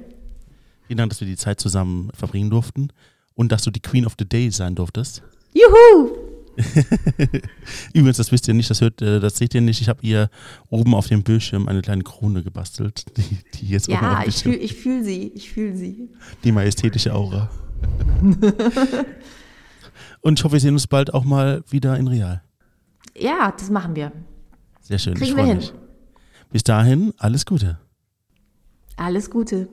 Vielen 0.86 0.98
Dank, 0.98 1.10
dass 1.10 1.20
wir 1.20 1.28
die 1.28 1.38
Zeit 1.38 1.60
zusammen 1.60 2.12
verbringen 2.14 2.52
durften 2.52 2.90
und 3.34 3.52
dass 3.52 3.64
du 3.64 3.72
die 3.72 3.82
Queen 3.82 4.06
of 4.06 4.14
the 4.20 4.26
Day 4.26 4.52
sein 4.52 4.76
durftest. 4.76 5.24
Juhu! 5.56 6.23
Übrigens, 7.94 8.18
das 8.18 8.32
wisst 8.32 8.48
ihr 8.48 8.54
nicht, 8.54 8.70
das, 8.70 8.82
hört, 8.82 9.02
äh, 9.02 9.20
das 9.20 9.38
seht 9.38 9.56
ihr 9.56 9.62
nicht. 9.62 9.82
Ich 9.82 9.90
habe 9.90 10.00
ihr 10.04 10.30
oben 10.70 10.94
auf 10.94 11.08
dem 11.08 11.24
Bildschirm 11.24 11.68
eine 11.68 11.82
kleine 11.82 12.04
Krone 12.04 12.44
gebastelt, 12.44 13.06
die, 13.18 13.38
die 13.56 13.70
jetzt 13.70 13.88
ja, 13.88 13.98
oben 13.98 14.06
auf 14.06 14.24
dem 14.24 14.30
ich 14.30 14.44
fühle 14.44 14.68
fühl 14.68 15.04
sie, 15.04 15.32
ich 15.34 15.52
fühle 15.52 15.76
sie. 15.76 16.10
Die 16.44 16.52
majestätische 16.52 17.14
Aura. 17.14 17.50
Und 20.22 20.40
ich 20.40 20.44
hoffe, 20.44 20.54
wir 20.54 20.60
sehen 20.60 20.74
uns 20.74 20.88
bald 20.88 21.14
auch 21.14 21.24
mal 21.24 21.64
wieder 21.70 21.98
in 21.98 22.08
Real. 22.08 22.42
Ja, 23.18 23.52
das 23.52 23.70
machen 23.70 23.96
wir. 23.96 24.12
Sehr 24.82 24.98
schön. 25.00 25.16
Kriegen 25.16 25.36
wir 25.36 25.46
hin. 25.46 25.58
Mich. 25.58 25.74
Bis 26.52 26.64
dahin, 26.64 27.14
alles 27.18 27.46
Gute. 27.46 27.80
Alles 28.96 29.30
Gute. 29.30 29.68